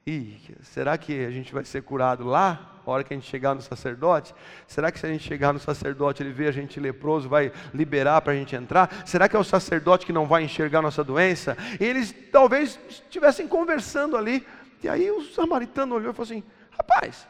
Ih, 0.05 0.37
será 0.61 0.97
que 0.97 1.25
a 1.25 1.31
gente 1.31 1.53
vai 1.53 1.63
ser 1.63 1.81
curado 1.81 2.25
lá? 2.25 2.73
A 2.85 2.91
hora 2.91 3.03
que 3.05 3.13
a 3.13 3.17
gente 3.17 3.29
chegar 3.29 3.55
no 3.55 3.61
sacerdote? 3.61 4.35
Será 4.67 4.91
que 4.91 4.99
se 4.99 5.05
a 5.05 5.09
gente 5.09 5.23
chegar 5.23 5.53
no 5.53 5.59
sacerdote, 5.59 6.21
ele 6.21 6.33
vê 6.33 6.47
a 6.47 6.51
gente 6.51 6.77
leproso, 6.77 7.29
vai 7.29 7.53
liberar 7.73 8.19
para 8.21 8.33
a 8.33 8.35
gente 8.35 8.53
entrar? 8.53 9.03
Será 9.05 9.29
que 9.29 9.35
é 9.35 9.39
o 9.39 9.43
sacerdote 9.43 10.05
que 10.05 10.11
não 10.11 10.27
vai 10.27 10.43
enxergar 10.43 10.81
nossa 10.81 11.05
doença? 11.05 11.57
E 11.79 11.85
eles 11.85 12.13
talvez 12.33 12.77
estivessem 12.89 13.47
conversando 13.47 14.17
ali. 14.17 14.45
E 14.83 14.89
aí 14.89 15.09
o 15.09 15.23
samaritano 15.23 15.95
olhou 15.95 16.11
e 16.11 16.13
falou 16.13 16.29
assim: 16.29 16.43
Rapaz, 16.71 17.25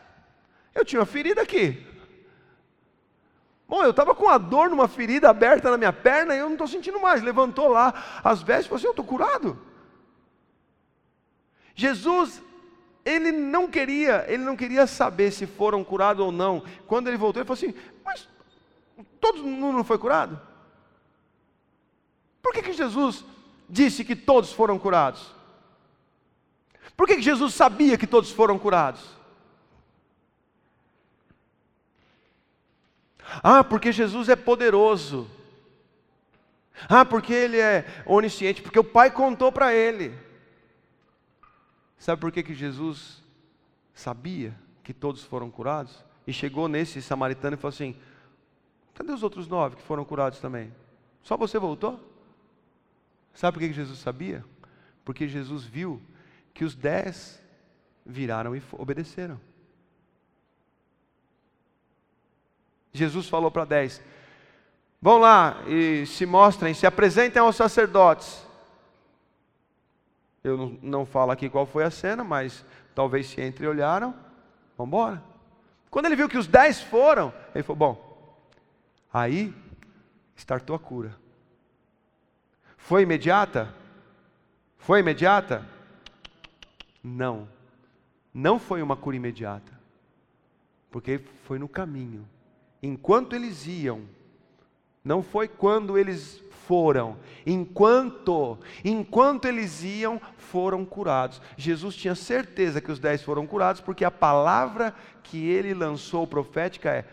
eu 0.73 0.83
tinha 0.83 0.99
uma 0.99 1.05
ferida 1.05 1.43
aqui. 1.43 1.86
Bom, 3.69 3.83
eu 3.83 3.91
estava 3.91 4.15
com 4.15 4.27
a 4.27 4.39
dor 4.39 4.71
numa 4.71 4.88
ferida 4.88 5.29
aberta 5.29 5.69
na 5.69 5.77
minha 5.77 5.93
perna 5.93 6.36
e 6.36 6.39
eu 6.39 6.45
não 6.45 6.53
estou 6.53 6.67
sentindo 6.67 6.99
mais. 6.99 7.21
Levantou 7.21 7.67
lá 7.67 8.21
as 8.23 8.41
vestes 8.41 8.65
e 8.65 8.69
falou 8.69 8.77
assim: 8.77 8.88
Eu 8.88 8.91
estou 8.91 9.05
curado. 9.05 9.62
Jesus 11.75 12.41
ele 13.05 13.31
não 13.31 13.67
queria, 13.69 14.25
ele 14.27 14.43
não 14.43 14.55
queria 14.55 14.87
saber 14.87 15.31
se 15.31 15.45
foram 15.45 15.83
curados 15.83 16.23
ou 16.23 16.31
não. 16.31 16.63
Quando 16.87 17.07
ele 17.07 17.17
voltou, 17.17 17.41
ele 17.41 17.47
falou 17.47 17.57
assim: 17.57 17.73
Mas 18.03 18.27
todo 19.19 19.43
mundo 19.43 19.77
não 19.77 19.83
foi 19.83 19.97
curado? 19.97 20.39
Por 22.41 22.53
que, 22.53 22.61
que 22.61 22.73
Jesus 22.73 23.23
disse 23.69 24.03
que 24.03 24.15
todos 24.15 24.51
foram 24.51 24.77
curados? 24.77 25.33
Por 26.95 27.07
que, 27.07 27.15
que 27.15 27.21
Jesus 27.21 27.53
sabia 27.53 27.97
que 27.97 28.07
todos 28.07 28.31
foram 28.31 28.59
curados? 28.59 29.01
Ah, 33.41 33.63
porque 33.63 33.91
Jesus 33.91 34.29
é 34.29 34.35
poderoso. 34.35 35.29
Ah, 36.89 37.05
porque 37.05 37.33
Ele 37.33 37.57
é 37.57 37.85
onisciente, 38.05 38.61
porque 38.61 38.79
o 38.79 38.83
Pai 38.83 39.09
contou 39.09 39.51
para 39.51 39.73
Ele. 39.73 40.13
Sabe 42.03 42.19
por 42.19 42.33
que, 42.33 42.43
que 42.43 42.53
Jesus 42.53 43.23
sabia 43.93 44.53
que 44.83 44.93
todos 44.93 45.23
foram 45.23 45.49
curados? 45.49 46.03
E 46.27 46.33
chegou 46.33 46.67
nesse 46.67 47.01
samaritano 47.01 47.53
e 47.53 47.57
falou 47.57 47.69
assim: 47.69 47.95
Cadê 48.93 49.13
os 49.13 49.23
outros 49.23 49.47
nove 49.47 49.77
que 49.77 49.81
foram 49.83 50.03
curados 50.03 50.39
também? 50.39 50.69
Só 51.21 51.37
você 51.37 51.57
voltou? 51.57 51.97
Sabe 53.33 53.53
por 53.53 53.61
que, 53.61 53.69
que 53.69 53.73
Jesus 53.73 53.99
sabia? 53.99 54.43
Porque 55.05 55.29
Jesus 55.29 55.63
viu 55.63 56.01
que 56.53 56.65
os 56.65 56.75
dez 56.75 57.41
viraram 58.05 58.53
e 58.53 58.61
obedeceram. 58.73 59.39
Jesus 62.91 63.29
falou 63.29 63.49
para 63.49 63.63
dez: 63.63 64.01
Vão 65.01 65.19
lá 65.19 65.63
e 65.69 66.05
se 66.05 66.25
mostrem, 66.25 66.73
se 66.73 66.85
apresentem 66.85 67.41
aos 67.41 67.55
sacerdotes. 67.55 68.45
Eu 70.43 70.58
não, 70.58 70.77
não 70.82 71.06
falo 71.06 71.32
aqui 71.32 71.49
qual 71.49 71.65
foi 71.65 71.84
a 71.84 71.91
cena, 71.91 72.23
mas 72.23 72.65
talvez 72.93 73.27
se 73.27 73.41
entre 73.41 73.65
olharam, 73.65 74.13
vamos 74.77 74.89
embora. 74.89 75.23
Quando 75.89 76.08
ele 76.08 76.15
viu 76.15 76.27
que 76.27 76.38
os 76.38 76.47
dez 76.47 76.82
foram, 76.82 77.34
ele 77.56 77.63
falou: 77.63 77.77
Bom, 77.77 78.38
aí 79.12 79.53
startou 80.36 80.75
a 80.75 80.79
cura. 80.79 81.15
Foi 82.77 83.03
imediata? 83.03 83.73
Foi 84.77 84.99
imediata? 84.99 85.65
Não, 87.01 87.47
não 88.34 88.60
foi 88.60 88.82
uma 88.82 88.97
cura 88.97 89.15
imediata, 89.15 89.71
porque 90.91 91.19
foi 91.43 91.58
no 91.58 91.69
caminho. 91.69 92.27
Enquanto 92.82 93.34
eles 93.34 93.65
iam, 93.65 94.01
não 95.03 95.23
foi 95.23 95.47
quando 95.47 95.97
eles 95.97 96.43
foram, 96.67 97.17
enquanto, 97.45 98.58
enquanto 98.84 99.45
eles 99.45 99.84
iam, 99.84 100.21
foram 100.38 100.86
curados. 100.86 101.41
Jesus 101.58 101.95
tinha 101.95 102.15
certeza 102.15 102.82
que 102.82 102.91
os 102.91 102.99
dez 102.99 103.21
foram 103.21 103.45
curados, 103.45 103.82
porque 103.82 104.06
a 104.06 104.12
palavra 104.12 104.93
que 105.23 105.47
ele 105.47 105.73
lançou 105.73 106.26
profética 106.26 106.89
é: 106.91 107.06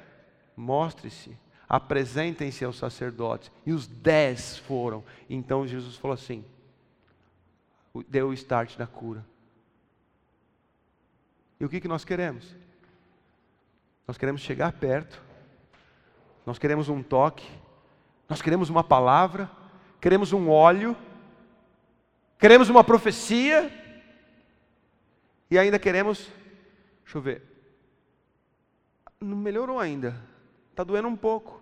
mostre-se, 0.57 1.37
apresentem-se 1.69 2.65
aos 2.65 2.77
sacerdotes. 2.77 3.51
E 3.65 3.73
os 3.73 3.87
dez 3.87 4.59
foram. 4.59 5.05
Então 5.29 5.67
Jesus 5.67 5.97
falou 5.97 6.15
assim: 6.15 6.45
deu 8.09 8.29
o 8.29 8.35
start 8.35 8.77
da 8.77 8.87
cura. 8.87 9.25
E 11.59 11.65
o 11.65 11.69
que, 11.69 11.81
que 11.81 11.89
nós 11.89 12.05
queremos? 12.05 12.55
Nós 14.07 14.17
queremos 14.17 14.41
chegar 14.41 14.73
perto, 14.73 15.23
nós 16.47 16.59
queremos 16.59 16.89
um 16.89 17.03
toque, 17.03 17.47
nós 18.31 18.41
queremos 18.41 18.71
uma 18.71 18.85
palavra, 18.85 19.51
queremos 20.01 20.33
um 20.33 20.49
óleo, 20.49 20.97
queremos 22.39 22.69
uma 22.69 22.85
profecia 22.85 23.69
e 25.51 25.59
ainda 25.59 25.81
queremos, 25.81 26.31
deixa 27.03 27.19
eu 27.19 27.23
ver, 27.23 27.43
não 29.21 29.37
melhorou 29.37 29.81
ainda, 29.81 30.15
está 30.71 30.85
doendo 30.85 31.09
um 31.09 31.17
pouco. 31.17 31.61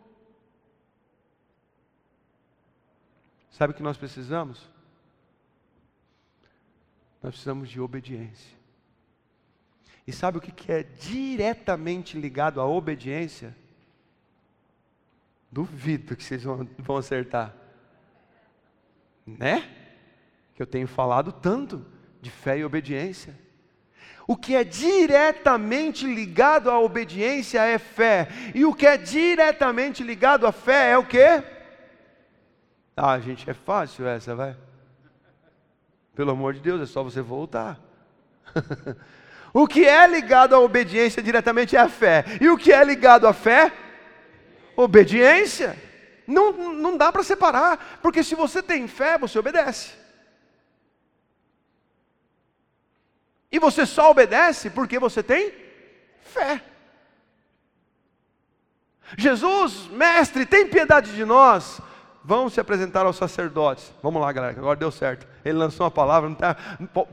Sabe 3.50 3.72
o 3.72 3.74
que 3.74 3.82
nós 3.82 3.96
precisamos? 3.96 4.68
Nós 7.22 7.30
precisamos 7.30 7.70
de 7.70 7.80
obediência. 7.80 8.58
E 10.06 10.12
sabe 10.12 10.36
o 10.36 10.40
que 10.40 10.70
é 10.70 10.82
diretamente 10.82 12.20
ligado 12.20 12.60
à 12.60 12.66
obediência? 12.66 13.56
Duvido 15.50 16.14
que 16.14 16.22
vocês 16.22 16.42
vão, 16.44 16.96
acertar. 16.96 17.54
Né? 19.26 19.68
Que 20.54 20.62
eu 20.62 20.66
tenho 20.66 20.86
falado 20.86 21.32
tanto 21.32 21.84
de 22.20 22.30
fé 22.30 22.58
e 22.58 22.64
obediência. 22.64 23.34
O 24.26 24.36
que 24.36 24.54
é 24.54 24.62
diretamente 24.62 26.06
ligado 26.06 26.70
à 26.70 26.78
obediência 26.78 27.62
é 27.62 27.78
fé. 27.78 28.28
E 28.54 28.64
o 28.64 28.74
que 28.74 28.86
é 28.86 28.98
diretamente 28.98 30.02
ligado 30.02 30.46
à 30.46 30.52
fé 30.52 30.90
é 30.90 30.98
o 30.98 31.06
quê? 31.06 31.42
Ah, 32.94 33.18
gente, 33.18 33.48
é 33.48 33.54
fácil 33.54 34.06
essa, 34.06 34.34
vai. 34.34 34.54
Pelo 36.14 36.32
amor 36.32 36.52
de 36.52 36.60
Deus, 36.60 36.82
é 36.82 36.86
só 36.86 37.02
você 37.02 37.22
voltar. 37.22 37.80
o 39.54 39.66
que 39.66 39.86
é 39.86 40.06
ligado 40.06 40.54
à 40.54 40.58
obediência 40.58 41.22
diretamente 41.22 41.74
é 41.74 41.80
a 41.80 41.88
fé. 41.88 42.24
E 42.38 42.50
o 42.50 42.58
que 42.58 42.70
é 42.70 42.84
ligado 42.84 43.26
à 43.26 43.32
fé? 43.32 43.72
Obediência. 44.82 45.76
Não, 46.26 46.52
não 46.72 46.96
dá 46.96 47.10
para 47.10 47.22
separar, 47.22 47.98
porque 48.00 48.22
se 48.22 48.34
você 48.34 48.62
tem 48.62 48.86
fé, 48.86 49.18
você 49.18 49.38
obedece. 49.38 49.92
E 53.50 53.58
você 53.58 53.84
só 53.86 54.10
obedece 54.10 54.70
porque 54.70 54.98
você 54.98 55.22
tem 55.22 55.52
fé. 56.20 56.62
Jesus, 59.16 59.88
mestre, 59.88 60.44
tem 60.44 60.68
piedade 60.68 61.14
de 61.14 61.24
nós. 61.24 61.80
Vão 62.22 62.50
se 62.50 62.60
apresentar 62.60 63.06
aos 63.06 63.16
sacerdotes. 63.16 63.90
Vamos 64.02 64.20
lá, 64.20 64.30
galera, 64.30 64.58
agora 64.58 64.78
deu 64.78 64.90
certo. 64.90 65.26
Ele 65.42 65.56
lançou 65.56 65.84
uma 65.84 65.90
palavra, 65.90 66.28
não 66.28 66.36
tá, 66.36 66.54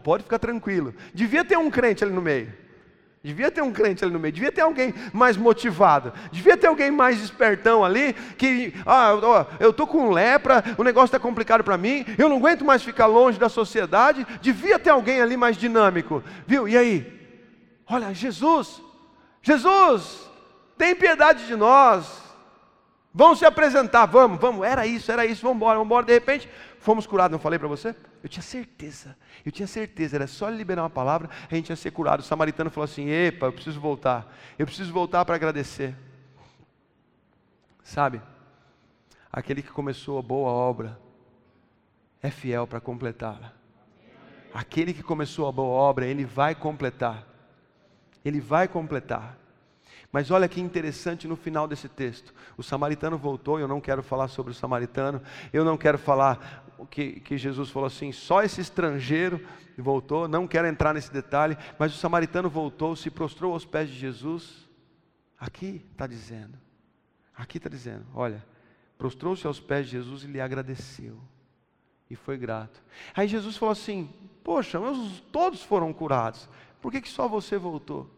pode 0.04 0.24
ficar 0.24 0.40
tranquilo. 0.40 0.94
Devia 1.14 1.46
ter 1.46 1.58
um 1.58 1.72
crente 1.72 2.04
ali 2.04 2.12
no 2.12 2.22
meio. 2.22 2.65
Devia 3.26 3.50
ter 3.50 3.64
um 3.64 3.72
crente 3.72 4.04
ali 4.04 4.14
no 4.14 4.20
meio, 4.20 4.32
devia 4.32 4.52
ter 4.52 4.62
alguém 4.62 4.94
mais 5.12 5.36
motivado, 5.36 6.14
devia 6.32 6.56
ter 6.56 6.68
alguém 6.68 6.92
mais 6.92 7.20
espertão 7.20 7.84
ali, 7.84 8.14
que, 8.38 8.72
ah, 8.86 9.14
eu 9.60 9.72
estou 9.72 9.88
com 9.88 10.12
lepra, 10.12 10.64
o 10.78 10.84
negócio 10.84 11.08
está 11.08 11.20
complicado 11.20 11.64
para 11.64 11.76
mim, 11.76 12.06
eu 12.20 12.30
não 12.30 12.38
aguento 12.38 12.64
mais 12.64 12.84
ficar 12.84 13.08
longe 13.08 13.40
da 13.40 13.50
sociedade, 13.50 14.28
devia 14.42 14.78
ter 14.78 14.92
alguém 14.92 15.22
ali 15.22 15.36
mais 15.36 15.58
dinâmico, 15.58 16.24
viu? 16.46 16.68
E 16.68 16.78
aí? 16.78 17.32
Olha, 17.88 18.14
Jesus, 18.14 18.80
Jesus, 19.42 20.30
tem 20.78 20.94
piedade 20.94 21.48
de 21.48 21.56
nós, 21.56 22.22
vamos 23.12 23.40
se 23.40 23.46
apresentar, 23.46 24.06
vamos, 24.06 24.40
vamos, 24.40 24.68
era 24.68 24.86
isso, 24.86 25.12
era 25.12 25.26
isso, 25.26 25.42
vamos 25.42 25.58
embora, 25.58 25.80
vamos 25.80 25.88
embora, 25.88 26.06
de 26.06 26.14
repente, 26.14 26.48
fomos 26.78 27.08
curados, 27.08 27.32
não 27.32 27.40
falei 27.40 27.58
para 27.58 27.68
você? 27.68 27.96
Eu 28.26 28.30
tinha 28.30 28.42
certeza, 28.42 29.16
eu 29.46 29.52
tinha 29.52 29.68
certeza, 29.68 30.16
era 30.18 30.26
só 30.26 30.50
liberar 30.50 30.82
uma 30.82 30.90
palavra, 30.90 31.30
a 31.48 31.54
gente 31.54 31.70
ia 31.70 31.76
ser 31.76 31.92
curado. 31.92 32.22
O 32.22 32.24
samaritano 32.24 32.72
falou 32.72 32.86
assim: 32.86 33.08
Epa, 33.08 33.46
eu 33.46 33.54
preciso 33.54 33.80
voltar, 33.80 34.36
eu 34.58 34.66
preciso 34.66 34.92
voltar 34.92 35.24
para 35.24 35.36
agradecer. 35.36 35.96
Sabe, 37.84 38.20
aquele 39.32 39.62
que 39.62 39.70
começou 39.70 40.18
a 40.18 40.24
boa 40.24 40.50
obra 40.50 41.00
é 42.20 42.32
fiel 42.32 42.66
para 42.66 42.82
completá-la. 42.82 43.54
Aquele 44.52 44.92
que 44.92 45.04
começou 45.04 45.48
a 45.48 45.52
boa 45.52 45.76
obra, 45.76 46.08
ele 46.08 46.26
vai 46.26 46.56
completar. 46.56 47.28
Ele 48.26 48.42
vai 48.42 48.68
completar. 48.68 49.38
Mas 50.12 50.32
olha 50.32 50.48
que 50.48 50.60
interessante 50.60 51.28
no 51.28 51.36
final 51.36 51.68
desse 51.68 51.88
texto. 51.88 52.34
O 52.58 52.64
samaritano 52.64 53.20
voltou, 53.20 53.60
eu 53.60 53.68
não 53.68 53.80
quero 53.80 54.02
falar 54.02 54.30
sobre 54.30 54.52
o 54.52 54.56
samaritano, 54.56 55.22
eu 55.54 55.64
não 55.64 55.78
quero 55.78 56.00
falar 56.00 56.65
que, 56.84 57.20
que 57.20 57.38
Jesus 57.38 57.70
falou 57.70 57.86
assim: 57.86 58.12
só 58.12 58.42
esse 58.42 58.60
estrangeiro 58.60 59.46
voltou, 59.78 60.28
não 60.28 60.48
quero 60.48 60.68
entrar 60.68 60.94
nesse 60.94 61.12
detalhe, 61.12 61.56
mas 61.78 61.94
o 61.94 61.98
samaritano 61.98 62.50
voltou, 62.50 62.96
se 62.96 63.12
prostrou 63.12 63.54
aos 63.54 63.66
pés 63.66 63.90
de 63.90 63.96
Jesus. 63.96 64.68
Aqui 65.40 65.86
está 65.92 66.08
dizendo, 66.08 66.58
aqui 67.36 67.58
está 67.58 67.70
dizendo: 67.70 68.06
olha, 68.16 68.44
prostrou-se 68.98 69.46
aos 69.46 69.60
pés 69.60 69.86
de 69.86 69.92
Jesus 69.92 70.24
e 70.24 70.28
lhe 70.28 70.42
agradeceu, 70.42 71.20
e 72.10 72.16
foi 72.16 72.38
grato. 72.38 72.82
Aí 73.14 73.28
Jesus 73.28 73.56
falou 73.56 73.74
assim: 73.74 74.12
Poxa, 74.44 74.80
mas 74.80 75.22
todos 75.32 75.62
foram 75.62 75.94
curados, 75.94 76.50
por 76.82 76.92
que, 76.92 77.02
que 77.02 77.10
só 77.10 77.28
você 77.28 77.58
voltou? 77.58 78.10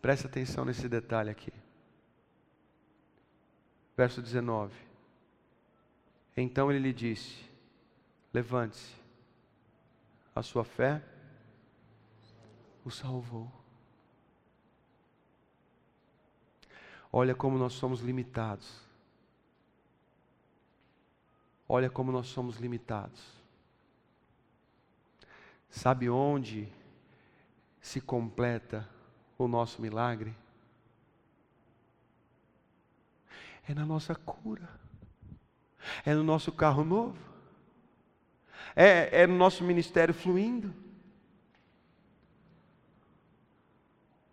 Preste 0.00 0.26
atenção 0.26 0.64
nesse 0.64 0.88
detalhe 0.88 1.30
aqui. 1.30 1.52
Verso 3.96 4.22
19. 4.22 4.74
Então 6.36 6.70
ele 6.70 6.78
lhe 6.80 6.92
disse: 6.92 7.44
Levante-se, 8.32 8.94
a 10.34 10.42
sua 10.42 10.64
fé 10.64 11.02
o 12.84 12.90
salvou. 12.90 13.50
Olha 17.12 17.34
como 17.34 17.58
nós 17.58 17.74
somos 17.74 18.00
limitados. 18.00 18.80
Olha 21.68 21.90
como 21.90 22.10
nós 22.10 22.26
somos 22.26 22.56
limitados. 22.56 23.22
Sabe 25.68 26.08
onde 26.08 26.70
se 27.80 28.00
completa 28.00 28.88
o 29.38 29.46
nosso 29.46 29.80
milagre? 29.80 30.34
É 33.68 33.74
na 33.74 33.86
nossa 33.86 34.14
cura, 34.14 34.68
é 36.04 36.14
no 36.14 36.22
nosso 36.22 36.50
carro 36.52 36.84
novo, 36.84 37.18
é, 38.74 39.22
é 39.22 39.26
no 39.26 39.36
nosso 39.36 39.62
ministério 39.64 40.14
fluindo. 40.14 40.74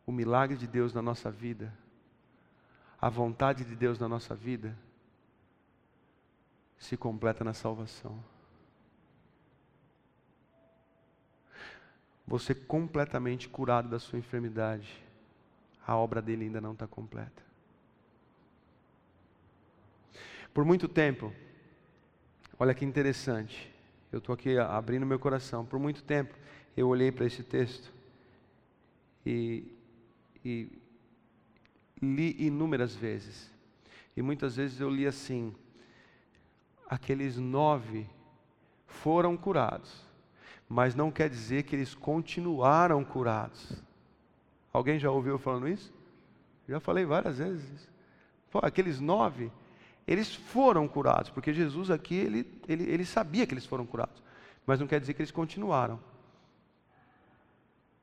O 0.06 0.12
milagre 0.12 0.58
de 0.58 0.65
Deus 0.65 0.94
na 0.94 1.02
nossa 1.02 1.30
vida, 1.30 1.72
a 3.00 3.10
vontade 3.10 3.63
de 3.63 3.76
Deus 3.76 4.00
na 4.00 4.08
nossa 4.08 4.34
vida, 4.34 4.76
se 6.80 6.98
completa 6.98 7.44
na 7.44 7.54
salvação. 7.54 8.24
Você 12.26 12.56
completamente 12.56 13.50
curado 13.50 13.89
da 13.89 14.00
sua 14.00 14.18
enfermidade, 14.18 15.04
a 15.86 15.96
obra 15.96 16.22
dele 16.22 16.46
ainda 16.46 16.62
não 16.62 16.74
está 16.74 16.88
completa. 16.88 17.49
Por 20.60 20.65
muito 20.65 20.89
tempo, 20.89 21.32
olha 22.60 22.74
que 22.74 22.84
interessante, 22.84 23.74
eu 24.12 24.19
estou 24.19 24.34
aqui 24.34 24.58
abrindo 24.58 25.06
meu 25.06 25.17
coração. 25.17 25.65
Por 25.65 25.80
muito 25.80 26.04
tempo 26.04 26.36
eu 26.76 26.89
olhei 26.89 27.13
para 27.13 27.26
esse 27.26 27.43
texto 27.43 27.89
e, 29.26 29.74
e 30.43 30.69
li 32.02 32.45
inúmeras 32.45 32.93
vezes. 32.93 33.50
E 34.17 34.22
muitas 34.22 34.58
vezes 34.58 34.82
eu 34.82 34.89
li 34.89 35.08
assim: 35.08 35.56
aqueles 36.89 37.38
nove 37.38 38.06
foram 38.86 39.38
curados, 39.38 40.06
mas 40.67 40.93
não 40.93 41.10
quer 41.10 41.30
dizer 41.30 41.63
que 41.63 41.74
eles 41.74 41.95
continuaram 41.95 43.02
curados. 43.06 43.82
Alguém 44.74 45.00
já 45.00 45.10
ouviu 45.10 45.39
falando 45.39 45.69
isso? 45.69 45.93
Já 46.67 46.82
falei 46.82 47.06
várias 47.06 47.38
vezes. 47.38 47.89
Pô, 48.52 48.60
aqueles 48.62 49.00
nove 49.00 49.50
eles 50.10 50.34
foram 50.34 50.88
curados, 50.88 51.30
porque 51.30 51.54
Jesus 51.54 51.91
aqui, 51.91 52.15
ele, 52.15 52.48
ele, 52.67 52.84
ele 52.91 53.06
sabia 53.06 53.45
que 53.45 53.54
eles 53.54 53.65
foram 53.65 53.86
curados, 53.86 54.24
mas 54.65 54.80
não 54.80 54.88
quer 54.88 55.00
dizer 55.00 55.13
que 55.13 55.22
eles 55.22 55.30
continuaram. 55.30 56.00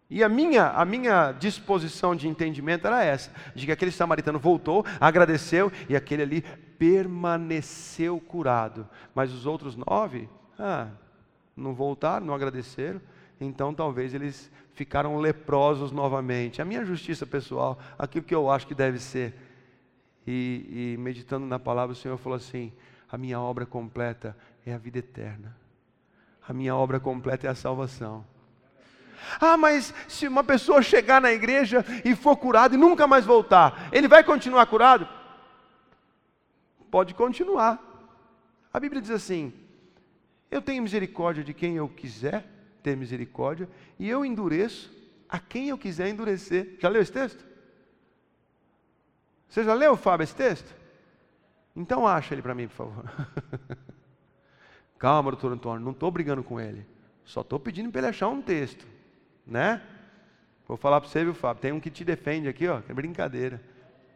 E 0.08 0.22
a 0.22 0.28
minha, 0.28 0.68
a 0.68 0.84
minha 0.84 1.32
disposição 1.32 2.14
de 2.14 2.28
entendimento 2.28 2.86
era 2.86 3.02
essa: 3.02 3.32
de 3.56 3.66
que 3.66 3.72
aquele 3.72 3.90
samaritano 3.90 4.38
voltou, 4.38 4.86
agradeceu 5.00 5.72
e 5.88 5.96
aquele 5.96 6.22
ali 6.22 6.42
permaneceu 6.78 8.20
curado. 8.20 8.88
Mas 9.12 9.32
os 9.32 9.44
outros 9.44 9.74
nove, 9.74 10.28
ah, 10.56 10.86
não 11.56 11.74
voltaram, 11.74 12.24
não 12.24 12.34
agradeceram, 12.34 13.00
então 13.40 13.74
talvez 13.74 14.14
eles 14.14 14.48
ficaram 14.74 15.16
leprosos 15.18 15.90
novamente. 15.90 16.62
A 16.62 16.64
minha 16.64 16.84
justiça 16.84 17.26
pessoal, 17.26 17.80
aquilo 17.98 18.24
que 18.24 18.34
eu 18.34 18.48
acho 18.48 18.64
que 18.64 18.76
deve 18.76 19.00
ser 19.00 19.34
e, 20.26 20.94
e 20.94 20.96
meditando 20.98 21.46
na 21.46 21.58
palavra, 21.58 21.92
o 21.92 21.96
Senhor 21.96 22.16
falou 22.18 22.36
assim: 22.36 22.72
a 23.10 23.16
minha 23.16 23.40
obra 23.40 23.64
completa 23.64 24.36
é 24.64 24.74
a 24.74 24.78
vida 24.78 24.98
eterna. 24.98 25.56
A 26.46 26.52
minha 26.52 26.74
obra 26.74 26.98
completa 26.98 27.46
é 27.46 27.50
a 27.50 27.54
salvação. 27.54 28.24
Ah, 29.40 29.56
mas 29.56 29.94
se 30.08 30.28
uma 30.28 30.44
pessoa 30.44 30.82
chegar 30.82 31.20
na 31.20 31.32
igreja 31.32 31.84
e 32.04 32.14
for 32.14 32.36
curado 32.36 32.74
e 32.74 32.78
nunca 32.78 33.06
mais 33.06 33.24
voltar, 33.24 33.88
ele 33.92 34.08
vai 34.08 34.22
continuar 34.22 34.66
curado? 34.66 35.08
Pode 36.90 37.14
continuar. 37.14 37.82
A 38.72 38.78
Bíblia 38.80 39.00
diz 39.00 39.10
assim: 39.10 39.52
Eu 40.50 40.60
tenho 40.60 40.82
misericórdia 40.82 41.42
de 41.42 41.54
quem 41.54 41.76
eu 41.76 41.88
quiser 41.88 42.44
ter 42.82 42.96
misericórdia, 42.96 43.68
e 43.98 44.08
eu 44.08 44.24
endureço 44.24 44.94
a 45.28 45.38
quem 45.38 45.68
eu 45.68 45.78
quiser 45.78 46.08
endurecer. 46.08 46.76
Já 46.78 46.88
leu 46.88 47.02
esse 47.02 47.12
texto? 47.12 47.44
Você 49.48 49.64
já 49.64 49.74
leu, 49.74 49.96
Fábio, 49.96 50.24
esse 50.24 50.34
texto? 50.34 50.74
Então 51.74 52.06
acha 52.06 52.34
ele 52.34 52.42
para 52.42 52.54
mim, 52.54 52.68
por 52.68 52.74
favor. 52.74 53.04
Calma, 54.98 55.30
doutor 55.30 55.52
Antônio, 55.52 55.84
não 55.84 55.92
estou 55.92 56.10
brigando 56.10 56.42
com 56.42 56.58
ele. 56.58 56.86
Só 57.24 57.42
estou 57.42 57.60
pedindo 57.60 57.90
para 57.90 58.00
ele 58.00 58.08
achar 58.08 58.28
um 58.28 58.40
texto. 58.40 58.86
Né? 59.46 59.82
Vou 60.66 60.76
falar 60.76 61.00
para 61.00 61.10
você, 61.10 61.22
viu, 61.22 61.34
Fábio? 61.34 61.60
Tem 61.60 61.72
um 61.72 61.80
que 61.80 61.90
te 61.90 62.04
defende 62.04 62.48
aqui, 62.48 62.66
ó. 62.66 62.80
É 62.88 62.94
brincadeira. 62.94 63.60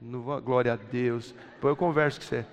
Vou, 0.00 0.40
glória 0.40 0.72
a 0.72 0.76
Deus. 0.76 1.34
Depois 1.54 1.72
eu 1.72 1.76
converso 1.76 2.20
com 2.20 2.26
você. 2.26 2.46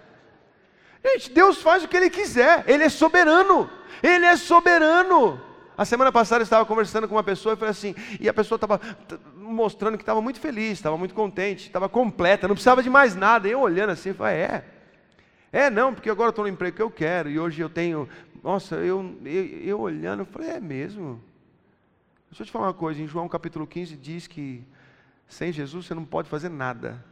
Gente, 1.03 1.31
Deus 1.31 1.61
faz 1.61 1.83
o 1.83 1.87
que 1.87 1.95
Ele 1.95 2.09
quiser. 2.09 2.65
Ele 2.67 2.83
é 2.83 2.89
soberano. 2.89 3.69
Ele 4.03 4.25
é 4.25 4.35
soberano. 4.35 5.41
A 5.77 5.85
semana 5.85 6.11
passada 6.11 6.41
eu 6.41 6.43
estava 6.43 6.65
conversando 6.65 7.07
com 7.07 7.15
uma 7.15 7.23
pessoa 7.23 7.53
e 7.53 7.55
falei 7.55 7.71
assim, 7.71 7.95
e 8.19 8.27
a 8.27 8.33
pessoa 8.33 8.57
estava 8.57 8.81
mostrando 9.47 9.97
que 9.97 10.03
estava 10.03 10.21
muito 10.21 10.39
feliz, 10.39 10.73
estava 10.73 10.97
muito 10.97 11.13
contente, 11.13 11.67
estava 11.67 11.87
completa, 11.87 12.47
não 12.47 12.55
precisava 12.55 12.83
de 12.83 12.89
mais 12.89 13.15
nada. 13.15 13.47
Eu 13.47 13.59
olhando 13.61 13.91
assim, 13.91 14.13
falei, 14.13 14.35
é. 14.35 14.65
É, 15.51 15.69
não, 15.69 15.93
porque 15.93 16.09
agora 16.09 16.29
estou 16.29 16.43
no 16.45 16.51
emprego 16.51 16.75
que 16.75 16.81
eu 16.81 16.91
quero, 16.91 17.29
e 17.29 17.39
hoje 17.39 17.61
eu 17.61 17.69
tenho. 17.69 18.07
Nossa, 18.43 18.75
eu, 18.75 19.15
eu, 19.25 19.45
eu 19.45 19.79
olhando, 19.79 20.21
eu 20.21 20.25
falei, 20.25 20.49
é 20.49 20.59
mesmo? 20.59 21.21
Deixa 22.29 22.43
eu 22.43 22.45
te 22.45 22.51
falar 22.51 22.67
uma 22.67 22.73
coisa, 22.73 23.01
em 23.01 23.07
João 23.07 23.27
capítulo 23.27 23.65
15 23.65 23.95
diz 23.95 24.27
que 24.27 24.63
sem 25.27 25.51
Jesus 25.51 25.85
você 25.85 25.93
não 25.93 26.05
pode 26.05 26.29
fazer 26.29 26.49
nada. 26.49 27.03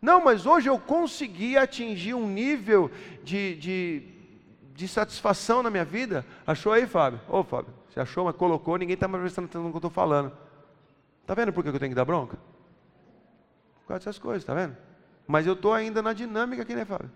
Não, 0.00 0.24
mas 0.24 0.46
hoje 0.46 0.68
eu 0.68 0.78
consegui 0.78 1.58
atingir 1.58 2.14
um 2.14 2.26
nível 2.26 2.90
de, 3.22 3.54
de 3.56 4.20
de 4.80 4.88
satisfação 4.88 5.62
na 5.62 5.68
minha 5.68 5.84
vida. 5.84 6.24
Achou 6.46 6.72
aí, 6.72 6.86
Fábio? 6.86 7.20
Ô, 7.28 7.44
Fábio, 7.44 7.72
você 7.88 8.00
achou, 8.00 8.24
mas 8.24 8.34
colocou, 8.34 8.78
ninguém 8.78 8.94
está 8.94 9.06
mais 9.06 9.22
prestando 9.22 9.44
atenção 9.44 9.64
no 9.64 9.68
que 9.68 9.76
eu 9.76 9.78
estou 9.78 9.90
falando. 9.90 10.32
Está 11.30 11.40
vendo 11.40 11.52
por 11.52 11.62
que 11.62 11.68
eu 11.68 11.78
tenho 11.78 11.92
que 11.92 11.94
dar 11.94 12.04
bronca? 12.04 12.36
Por 13.82 13.86
causa 13.86 14.00
dessas 14.00 14.18
coisas, 14.18 14.42
está 14.42 14.52
vendo? 14.52 14.76
Mas 15.28 15.46
eu 15.46 15.52
estou 15.52 15.72
ainda 15.72 16.02
na 16.02 16.12
dinâmica 16.12 16.62
aqui, 16.62 16.74
né, 16.74 16.84
Fábio? 16.84 17.08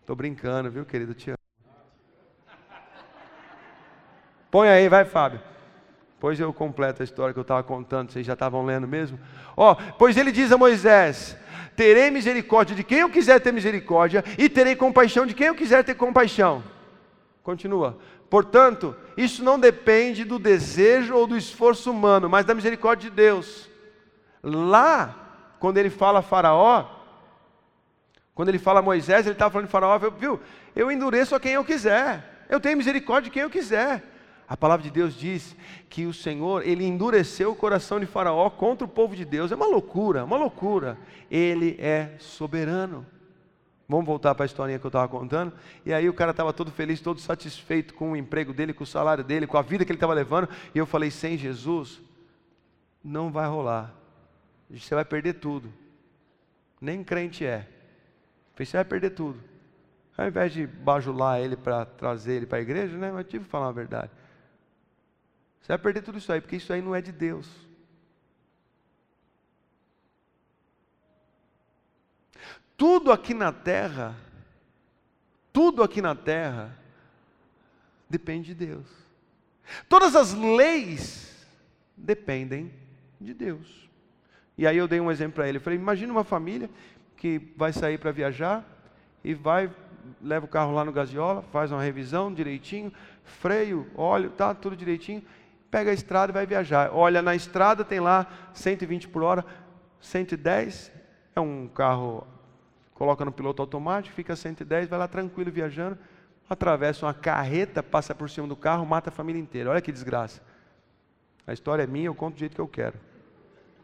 Estou 0.00 0.16
brincando, 0.16 0.70
viu, 0.70 0.86
querido? 0.86 1.12
Te 1.12 1.28
amo. 1.28 1.38
Põe 4.50 4.68
aí, 4.70 4.88
vai, 4.88 5.04
Fábio. 5.04 5.42
Pois 6.18 6.40
eu 6.40 6.54
completo 6.54 7.02
a 7.02 7.04
história 7.04 7.34
que 7.34 7.38
eu 7.38 7.42
estava 7.42 7.62
contando, 7.62 8.10
vocês 8.10 8.24
já 8.24 8.32
estavam 8.32 8.64
lendo 8.64 8.88
mesmo. 8.88 9.20
Ó, 9.54 9.72
oh, 9.72 9.92
pois 9.98 10.16
ele 10.16 10.32
diz 10.32 10.50
a 10.50 10.56
Moisés: 10.56 11.36
Terei 11.76 12.10
misericórdia 12.10 12.74
de 12.74 12.82
quem 12.82 13.00
eu 13.00 13.10
quiser 13.10 13.40
ter 13.40 13.52
misericórdia, 13.52 14.24
e 14.38 14.48
terei 14.48 14.74
compaixão 14.74 15.26
de 15.26 15.34
quem 15.34 15.48
eu 15.48 15.54
quiser 15.54 15.84
ter 15.84 15.96
compaixão. 15.96 16.64
Continua. 17.42 17.98
Portanto, 18.28 18.96
isso 19.16 19.44
não 19.44 19.58
depende 19.58 20.24
do 20.24 20.38
desejo 20.38 21.14
ou 21.14 21.26
do 21.26 21.36
esforço 21.36 21.90
humano, 21.90 22.28
mas 22.28 22.44
da 22.44 22.54
misericórdia 22.54 23.10
de 23.10 23.16
Deus. 23.16 23.68
Lá, 24.42 25.56
quando 25.58 25.78
ele 25.78 25.90
fala 25.90 26.18
a 26.18 26.22
Faraó, 26.22 26.86
quando 28.34 28.48
ele 28.48 28.58
fala 28.58 28.80
a 28.80 28.82
Moisés, 28.82 29.26
ele 29.26 29.34
estava 29.34 29.52
falando 29.52 29.66
de 29.66 29.72
Faraó, 29.72 29.98
viu? 29.98 30.40
Eu 30.74 30.90
endureço 30.90 31.34
a 31.34 31.40
quem 31.40 31.52
eu 31.52 31.64
quiser, 31.64 32.46
eu 32.48 32.58
tenho 32.58 32.76
misericórdia 32.76 33.30
de 33.30 33.34
quem 33.34 33.42
eu 33.42 33.50
quiser. 33.50 34.02
A 34.46 34.56
palavra 34.56 34.82
de 34.82 34.90
Deus 34.90 35.14
diz 35.14 35.56
que 35.88 36.04
o 36.04 36.12
Senhor, 36.12 36.66
ele 36.66 36.84
endureceu 36.84 37.52
o 37.52 37.56
coração 37.56 37.98
de 37.98 38.04
Faraó 38.04 38.50
contra 38.50 38.84
o 38.84 38.88
povo 38.88 39.16
de 39.16 39.24
Deus. 39.24 39.50
É 39.50 39.54
uma 39.54 39.66
loucura, 39.66 40.24
uma 40.24 40.36
loucura. 40.36 40.98
Ele 41.30 41.76
é 41.80 42.10
soberano. 42.18 43.06
Vamos 43.88 44.06
voltar 44.06 44.34
para 44.34 44.44
a 44.44 44.46
historinha 44.46 44.78
que 44.78 44.86
eu 44.86 44.88
estava 44.88 45.06
contando. 45.08 45.52
E 45.84 45.92
aí 45.92 46.08
o 46.08 46.14
cara 46.14 46.30
estava 46.30 46.52
todo 46.52 46.70
feliz, 46.70 47.00
todo 47.00 47.20
satisfeito 47.20 47.92
com 47.94 48.12
o 48.12 48.16
emprego 48.16 48.52
dele, 48.52 48.72
com 48.72 48.84
o 48.84 48.86
salário 48.86 49.22
dele, 49.22 49.46
com 49.46 49.58
a 49.58 49.62
vida 49.62 49.84
que 49.84 49.92
ele 49.92 49.96
estava 49.96 50.14
levando. 50.14 50.48
E 50.74 50.78
eu 50.78 50.86
falei: 50.86 51.10
sem 51.10 51.36
Jesus, 51.36 52.00
não 53.02 53.30
vai 53.30 53.46
rolar. 53.46 53.94
Você 54.70 54.94
vai 54.94 55.04
perder 55.04 55.34
tudo. 55.34 55.72
Nem 56.80 57.04
crente 57.04 57.44
é. 57.44 57.68
Você 58.56 58.76
vai 58.76 58.84
perder 58.84 59.10
tudo. 59.10 59.38
Ao 60.16 60.26
invés 60.26 60.52
de 60.52 60.66
bajular 60.66 61.40
ele 61.40 61.56
para 61.56 61.84
trazer 61.84 62.34
ele 62.34 62.46
para 62.46 62.58
a 62.58 62.62
igreja, 62.62 62.96
né? 62.96 63.10
Eu 63.10 63.24
tive 63.24 63.44
que 63.44 63.50
falar 63.50 63.68
a 63.68 63.72
verdade. 63.72 64.10
Você 65.60 65.68
vai 65.68 65.78
perder 65.78 66.02
tudo 66.02 66.18
isso 66.18 66.32
aí, 66.32 66.40
porque 66.40 66.56
isso 66.56 66.72
aí 66.72 66.80
não 66.80 66.94
é 66.94 67.02
de 67.02 67.10
Deus. 67.10 67.48
Tudo 72.76 73.12
aqui 73.12 73.34
na 73.34 73.52
terra, 73.52 74.16
tudo 75.52 75.82
aqui 75.82 76.02
na 76.02 76.14
terra, 76.14 76.76
depende 78.08 78.54
de 78.54 78.66
Deus. 78.66 78.86
Todas 79.88 80.14
as 80.16 80.34
leis 80.34 81.46
dependem 81.96 82.72
de 83.20 83.32
Deus. 83.32 83.88
E 84.56 84.66
aí 84.66 84.76
eu 84.76 84.88
dei 84.88 85.00
um 85.00 85.10
exemplo 85.10 85.36
para 85.36 85.48
ele. 85.48 85.58
Eu 85.58 85.62
falei: 85.62 85.78
imagina 85.78 86.12
uma 86.12 86.24
família 86.24 86.68
que 87.16 87.40
vai 87.56 87.72
sair 87.72 87.98
para 87.98 88.12
viajar 88.12 88.64
e 89.22 89.34
vai, 89.34 89.70
leva 90.20 90.44
o 90.44 90.48
carro 90.48 90.72
lá 90.72 90.84
no 90.84 90.92
gasiola, 90.92 91.42
faz 91.52 91.72
uma 91.72 91.82
revisão 91.82 92.32
direitinho, 92.32 92.92
freio, 93.24 93.90
óleo, 93.96 94.30
tá 94.30 94.54
tudo 94.54 94.76
direitinho 94.76 95.22
pega 95.74 95.90
a 95.90 95.94
estrada 95.94 96.30
e 96.30 96.32
vai 96.32 96.46
viajar. 96.46 96.90
Olha, 96.92 97.20
na 97.20 97.34
estrada 97.34 97.84
tem 97.84 97.98
lá 97.98 98.28
120 98.52 99.08
por 99.08 99.24
hora, 99.24 99.44
110, 100.00 100.92
é 101.34 101.40
um 101.40 101.66
carro, 101.66 102.24
coloca 102.94 103.24
no 103.24 103.32
piloto 103.32 103.60
automático, 103.60 104.14
fica 104.14 104.34
110, 104.34 104.88
vai 104.88 104.98
lá 104.98 105.08
tranquilo 105.08 105.50
viajando, 105.50 105.98
atravessa 106.48 107.06
uma 107.06 107.12
carreta, 107.12 107.82
passa 107.82 108.14
por 108.14 108.30
cima 108.30 108.46
do 108.46 108.56
carro, 108.56 108.86
mata 108.86 109.10
a 109.10 109.12
família 109.12 109.40
inteira. 109.40 109.70
Olha 109.70 109.80
que 109.80 109.92
desgraça. 109.92 110.40
A 111.46 111.52
história 111.52 111.82
é 111.82 111.86
minha, 111.86 112.06
eu 112.06 112.14
conto 112.14 112.34
do 112.34 112.40
jeito 112.40 112.54
que 112.54 112.60
eu 112.60 112.68
quero. 112.68 112.98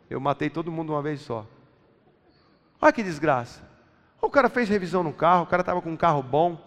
Eu 0.08 0.20
matei 0.20 0.48
todo 0.48 0.72
mundo 0.72 0.92
uma 0.92 1.02
vez 1.02 1.20
só. 1.20 1.46
Olha 2.80 2.92
que 2.92 3.02
desgraça. 3.02 3.68
O 4.20 4.30
cara 4.30 4.48
fez 4.48 4.68
revisão 4.68 5.02
no 5.02 5.12
carro, 5.12 5.42
o 5.42 5.46
cara 5.46 5.60
estava 5.62 5.82
com 5.82 5.90
um 5.90 5.96
carro 5.96 6.22
bom, 6.22 6.58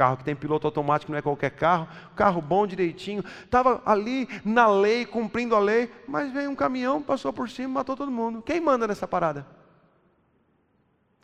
Carro 0.00 0.16
que 0.16 0.24
tem 0.24 0.34
piloto 0.34 0.66
automático 0.66 1.12
não 1.12 1.18
é 1.18 1.20
qualquer 1.20 1.50
carro, 1.50 1.86
carro 2.16 2.40
bom 2.40 2.66
direitinho, 2.66 3.22
estava 3.44 3.82
ali 3.84 4.26
na 4.42 4.66
lei, 4.66 5.04
cumprindo 5.04 5.54
a 5.54 5.58
lei, 5.58 5.92
mas 6.08 6.32
veio 6.32 6.48
um 6.48 6.54
caminhão, 6.54 7.02
passou 7.02 7.34
por 7.34 7.50
cima, 7.50 7.74
matou 7.74 7.94
todo 7.94 8.10
mundo. 8.10 8.40
Quem 8.40 8.62
manda 8.62 8.86
nessa 8.86 9.06
parada? 9.06 9.46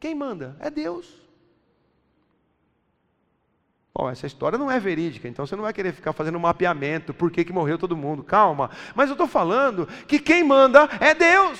Quem 0.06 0.14
manda? 0.14 0.56
É 0.60 0.70
Deus. 0.70 1.04
Bom, 3.92 4.08
essa 4.08 4.24
história 4.24 4.56
não 4.56 4.70
é 4.70 4.78
verídica, 4.78 5.26
então 5.26 5.44
você 5.44 5.56
não 5.56 5.64
vai 5.64 5.72
querer 5.72 5.92
ficar 5.92 6.12
fazendo 6.12 6.38
um 6.38 6.42
mapeamento, 6.42 7.12
por 7.12 7.28
que, 7.28 7.44
que 7.44 7.52
morreu 7.52 7.76
todo 7.76 7.96
mundo. 7.96 8.22
Calma. 8.22 8.70
Mas 8.94 9.08
eu 9.08 9.14
estou 9.14 9.26
falando 9.26 9.84
que 10.06 10.20
quem 10.20 10.44
manda 10.44 10.88
é 11.00 11.12
Deus. 11.12 11.58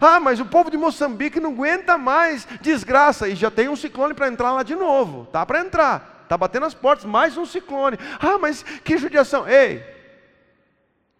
Ah, 0.00 0.20
mas 0.20 0.38
o 0.38 0.46
povo 0.46 0.70
de 0.70 0.76
Moçambique 0.76 1.40
não 1.40 1.50
aguenta 1.50 1.98
mais 1.98 2.46
desgraça. 2.60 3.26
E 3.26 3.34
já 3.34 3.50
tem 3.50 3.68
um 3.68 3.74
ciclone 3.74 4.14
para 4.14 4.28
entrar 4.28 4.52
lá 4.52 4.62
de 4.62 4.76
novo. 4.76 5.26
Tá 5.26 5.44
para 5.44 5.58
entrar. 5.58 6.20
Está 6.22 6.38
batendo 6.38 6.66
as 6.66 6.74
portas, 6.74 7.04
mais 7.04 7.36
um 7.36 7.44
ciclone. 7.44 7.98
Ah, 8.20 8.38
mas 8.38 8.62
que 8.62 8.98
judiação. 8.98 9.48
Ei, 9.48 9.84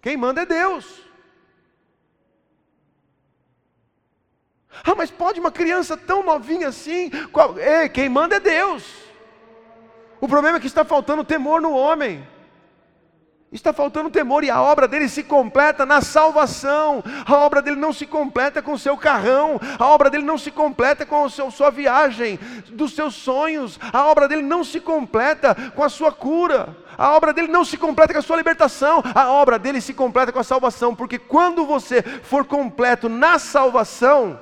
quem 0.00 0.16
manda 0.16 0.42
é 0.42 0.46
Deus. 0.46 1.09
Ah, 4.84 4.94
mas 4.96 5.10
pode 5.10 5.40
uma 5.40 5.50
criança 5.50 5.96
tão 5.96 6.22
novinha 6.22 6.68
assim? 6.68 7.10
Ei, 7.58 7.88
quem 7.88 8.08
manda 8.08 8.36
é 8.36 8.40
Deus. 8.40 8.84
O 10.20 10.28
problema 10.28 10.58
é 10.58 10.60
que 10.60 10.66
está 10.66 10.84
faltando 10.84 11.24
temor 11.24 11.60
no 11.60 11.72
homem. 11.72 12.26
Está 13.52 13.72
faltando 13.72 14.10
temor 14.10 14.44
e 14.44 14.50
a 14.50 14.62
obra 14.62 14.86
dele 14.86 15.08
se 15.08 15.24
completa 15.24 15.84
na 15.84 16.00
salvação. 16.00 17.02
A 17.26 17.36
obra 17.38 17.60
dele 17.60 17.74
não 17.74 17.92
se 17.92 18.06
completa 18.06 18.62
com 18.62 18.74
o 18.74 18.78
seu 18.78 18.96
carrão. 18.96 19.60
A 19.76 19.86
obra 19.88 20.08
dele 20.08 20.22
não 20.24 20.38
se 20.38 20.52
completa 20.52 21.04
com 21.04 21.24
a 21.24 21.28
sua 21.28 21.68
viagem, 21.68 22.38
dos 22.68 22.94
seus 22.94 23.14
sonhos. 23.14 23.76
A 23.92 24.06
obra 24.06 24.28
dele 24.28 24.42
não 24.42 24.62
se 24.62 24.78
completa 24.78 25.56
com 25.74 25.82
a 25.82 25.88
sua 25.88 26.12
cura. 26.12 26.76
A 26.96 27.16
obra 27.16 27.32
dele 27.32 27.48
não 27.48 27.64
se 27.64 27.76
completa 27.76 28.12
com 28.12 28.20
a 28.20 28.22
sua 28.22 28.36
libertação. 28.36 29.02
A 29.12 29.32
obra 29.32 29.58
dele 29.58 29.80
se 29.80 29.94
completa 29.94 30.30
com 30.30 30.38
a 30.38 30.44
salvação. 30.44 30.94
Porque 30.94 31.18
quando 31.18 31.66
você 31.66 32.02
for 32.02 32.44
completo 32.44 33.08
na 33.08 33.36
salvação, 33.40 34.38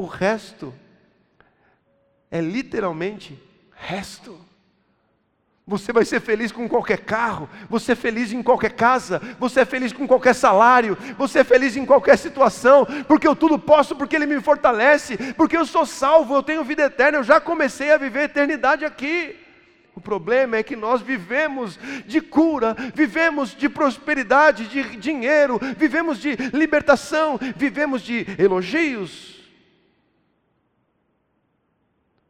o 0.00 0.06
resto 0.06 0.72
é 2.30 2.40
literalmente 2.40 3.38
resto. 3.76 4.40
Você 5.66 5.92
vai 5.92 6.06
ser 6.06 6.20
feliz 6.20 6.50
com 6.50 6.66
qualquer 6.66 7.00
carro, 7.00 7.50
você 7.68 7.92
é 7.92 7.94
feliz 7.94 8.32
em 8.32 8.42
qualquer 8.42 8.72
casa, 8.72 9.20
você 9.38 9.60
é 9.60 9.64
feliz 9.66 9.92
com 9.92 10.08
qualquer 10.08 10.34
salário, 10.34 10.96
você 11.18 11.40
é 11.40 11.44
feliz 11.44 11.76
em 11.76 11.84
qualquer 11.84 12.16
situação, 12.16 12.86
porque 13.06 13.28
eu 13.28 13.36
tudo 13.36 13.58
posso, 13.58 13.94
porque 13.94 14.16
Ele 14.16 14.24
me 14.24 14.40
fortalece, 14.40 15.18
porque 15.34 15.54
eu 15.54 15.66
sou 15.66 15.84
salvo, 15.84 16.34
eu 16.34 16.42
tenho 16.42 16.64
vida 16.64 16.84
eterna, 16.84 17.18
eu 17.18 17.22
já 17.22 17.38
comecei 17.38 17.92
a 17.92 17.98
viver 17.98 18.20
a 18.20 18.24
eternidade 18.24 18.86
aqui. 18.86 19.36
O 19.94 20.00
problema 20.00 20.56
é 20.56 20.62
que 20.62 20.76
nós 20.76 21.02
vivemos 21.02 21.78
de 22.06 22.22
cura, 22.22 22.74
vivemos 22.94 23.54
de 23.54 23.68
prosperidade, 23.68 24.66
de 24.66 24.96
dinheiro, 24.96 25.60
vivemos 25.76 26.18
de 26.18 26.36
libertação, 26.54 27.38
vivemos 27.54 28.00
de 28.00 28.26
elogios. 28.38 29.39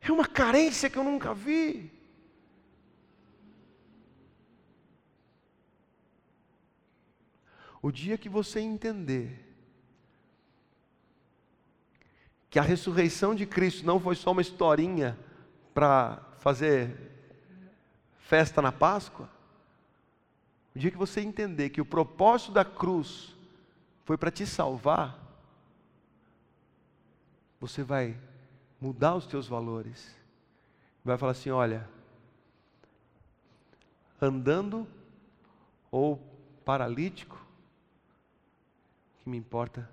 É 0.00 0.10
uma 0.10 0.26
carência 0.26 0.88
que 0.88 0.96
eu 0.96 1.04
nunca 1.04 1.34
vi. 1.34 1.92
O 7.82 7.90
dia 7.90 8.18
que 8.18 8.28
você 8.28 8.60
entender 8.60 9.46
que 12.50 12.58
a 12.58 12.62
ressurreição 12.62 13.34
de 13.34 13.46
Cristo 13.46 13.86
não 13.86 14.00
foi 14.00 14.16
só 14.16 14.32
uma 14.32 14.42
historinha 14.42 15.18
para 15.72 16.16
fazer 16.38 17.10
festa 18.18 18.60
na 18.60 18.72
Páscoa, 18.72 19.30
o 20.74 20.78
dia 20.78 20.90
que 20.90 20.96
você 20.96 21.20
entender 21.20 21.70
que 21.70 21.80
o 21.80 21.84
propósito 21.84 22.52
da 22.52 22.64
cruz 22.64 23.34
foi 24.04 24.16
para 24.16 24.30
te 24.30 24.46
salvar, 24.46 25.18
você 27.60 27.82
vai 27.82 28.18
mudar 28.80 29.14
os 29.14 29.26
teus 29.26 29.46
valores. 29.46 30.14
Vai 31.04 31.18
falar 31.18 31.32
assim: 31.32 31.50
olha, 31.50 31.88
andando 34.20 34.86
ou 35.90 36.16
paralítico, 36.64 37.44
que 39.18 39.28
me 39.28 39.36
importa 39.36 39.88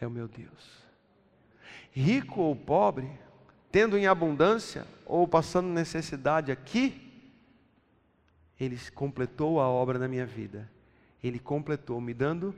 é 0.00 0.06
o 0.06 0.10
meu 0.10 0.28
Deus. 0.28 0.84
Rico 1.90 2.42
ou 2.42 2.54
pobre, 2.54 3.10
tendo 3.72 3.96
em 3.96 4.06
abundância 4.06 4.86
ou 5.06 5.26
passando 5.26 5.68
necessidade 5.68 6.52
aqui, 6.52 7.02
ele 8.58 8.78
completou 8.90 9.60
a 9.60 9.68
obra 9.68 9.98
na 9.98 10.08
minha 10.08 10.26
vida. 10.26 10.70
Ele 11.22 11.38
completou 11.38 12.00
me 12.00 12.12
dando 12.12 12.54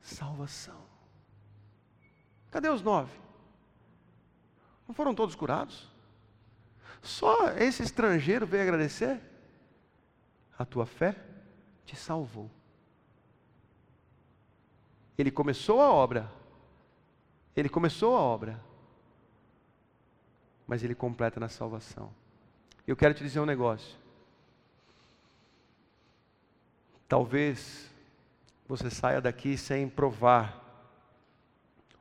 salvação. 0.00 0.80
Cadê 2.50 2.68
os 2.68 2.82
nove? 2.82 3.25
Não 4.86 4.94
foram 4.94 5.14
todos 5.14 5.34
curados? 5.34 5.88
Só 7.02 7.50
esse 7.52 7.82
estrangeiro 7.82 8.46
veio 8.46 8.62
agradecer? 8.62 9.20
A 10.58 10.64
tua 10.64 10.86
fé 10.86 11.16
te 11.84 11.94
salvou. 11.96 12.50
Ele 15.16 15.30
começou 15.30 15.80
a 15.80 15.90
obra. 15.90 16.30
Ele 17.54 17.68
começou 17.68 18.16
a 18.16 18.20
obra. 18.20 18.60
Mas 20.66 20.82
ele 20.82 20.94
completa 20.94 21.38
na 21.38 21.48
salvação. 21.48 22.12
Eu 22.86 22.96
quero 22.96 23.14
te 23.14 23.22
dizer 23.22 23.40
um 23.40 23.46
negócio. 23.46 23.96
Talvez 27.08 27.90
você 28.66 28.90
saia 28.90 29.20
daqui 29.20 29.56
sem 29.56 29.88
provar 29.88 30.62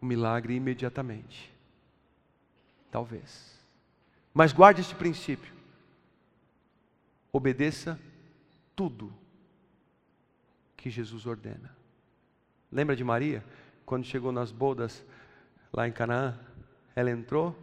o 0.02 0.06
milagre 0.06 0.56
imediatamente. 0.56 1.55
Talvez. 2.96 3.54
Mas 4.34 4.54
guarde 4.54 4.80
este 4.80 4.96
princípio. 4.96 5.52
Obedeça 7.30 8.00
tudo 8.74 9.12
que 10.78 10.90
Jesus 10.90 11.26
ordena. 11.26 11.76
Lembra 12.72 12.96
de 12.96 13.04
Maria? 13.04 13.44
Quando 13.86 14.06
chegou 14.06 14.32
nas 14.32 14.50
bodas 14.50 15.04
lá 15.74 15.86
em 15.86 15.92
Canaã, 15.92 16.40
ela 16.96 17.12
entrou, 17.12 17.54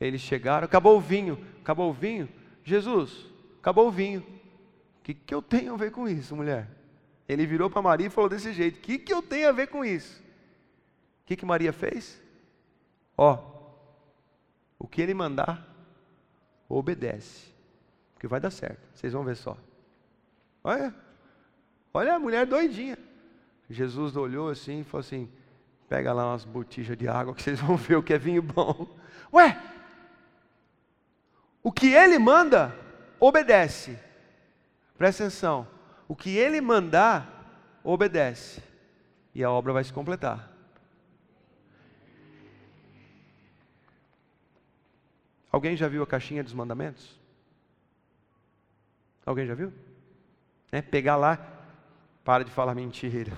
eles 0.00 0.22
chegaram, 0.22 0.64
acabou 0.64 0.96
o 0.96 1.00
vinho, 1.02 1.46
acabou 1.60 1.90
o 1.90 1.92
vinho. 1.92 2.26
Jesus, 2.64 3.26
acabou 3.60 3.88
o 3.88 3.92
vinho. 3.92 4.20
O 4.20 5.02
que, 5.02 5.12
que 5.12 5.34
eu 5.34 5.42
tenho 5.42 5.74
a 5.74 5.76
ver 5.76 5.90
com 5.90 6.08
isso, 6.08 6.34
mulher? 6.34 6.70
Ele 7.28 7.44
virou 7.44 7.68
para 7.68 7.82
Maria 7.82 8.06
e 8.06 8.10
falou 8.10 8.30
desse 8.30 8.54
jeito: 8.54 8.78
O 8.78 8.80
que, 8.80 8.98
que 8.98 9.12
eu 9.12 9.20
tenho 9.20 9.50
a 9.50 9.52
ver 9.52 9.66
com 9.66 9.84
isso? 9.84 10.22
O 11.22 11.26
que, 11.26 11.36
que 11.36 11.44
Maria 11.44 11.70
fez? 11.70 12.18
Ó, 13.14 13.57
o 14.78 14.86
que 14.86 15.02
ele 15.02 15.14
mandar, 15.14 15.66
obedece, 16.68 17.52
porque 18.14 18.28
vai 18.28 18.40
dar 18.40 18.50
certo, 18.50 18.80
vocês 18.94 19.12
vão 19.12 19.24
ver 19.24 19.36
só. 19.36 19.56
Olha, 20.62 20.94
olha 21.92 22.14
a 22.14 22.18
mulher 22.18 22.46
doidinha. 22.46 22.98
Jesus 23.70 24.16
olhou 24.16 24.48
assim 24.48 24.80
e 24.80 24.84
falou 24.84 25.00
assim: 25.00 25.30
pega 25.88 26.12
lá 26.12 26.30
umas 26.30 26.44
botijas 26.44 26.96
de 26.96 27.08
água 27.08 27.34
que 27.34 27.42
vocês 27.42 27.60
vão 27.60 27.76
ver 27.76 27.96
o 27.96 28.02
que 28.02 28.14
é 28.14 28.18
vinho 28.18 28.42
bom. 28.42 28.86
Ué, 29.32 29.60
o 31.62 31.72
que 31.72 31.92
ele 31.92 32.18
manda, 32.18 32.74
obedece. 33.18 33.98
Presta 34.96 35.24
atenção. 35.24 35.68
O 36.06 36.16
que 36.16 36.36
ele 36.36 36.60
mandar, 36.60 37.80
obedece. 37.84 38.62
E 39.34 39.44
a 39.44 39.50
obra 39.50 39.72
vai 39.72 39.84
se 39.84 39.92
completar. 39.92 40.50
Alguém 45.58 45.76
já 45.76 45.88
viu 45.88 46.04
a 46.04 46.06
caixinha 46.06 46.44
dos 46.44 46.54
mandamentos? 46.54 47.18
Alguém 49.26 49.44
já 49.44 49.56
viu? 49.56 49.72
É, 50.70 50.80
pegar 50.80 51.16
lá, 51.16 51.36
para 52.22 52.44
de 52.44 52.50
falar 52.52 52.76
mentira. 52.76 53.32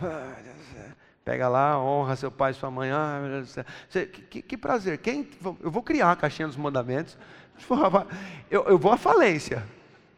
Pega 1.25 1.49
lá, 1.49 1.83
honra 1.83 2.17
seu 2.17 2.31
pai 2.31 2.51
e 2.51 2.55
sua 2.55 2.71
mãe. 2.71 2.91
Ah, 2.91 3.21
meu 3.23 3.31
Deus 3.31 3.47
do 3.47 3.65
céu. 3.89 4.07
Que, 4.29 4.43
que, 4.43 4.59
prazer. 4.59 4.99
Quem, 4.99 5.31
eu 5.63 5.71
vou 5.71 5.83
criar 5.83 6.13
a 6.13 6.17
caixinha 6.17 6.47
dos 6.47 6.59
mandamentos. 6.59 7.17
Eu, 8.51 8.65
eu 8.65 8.79
vou 8.79 8.93
à 8.93 8.99
falência. 8.99 9.65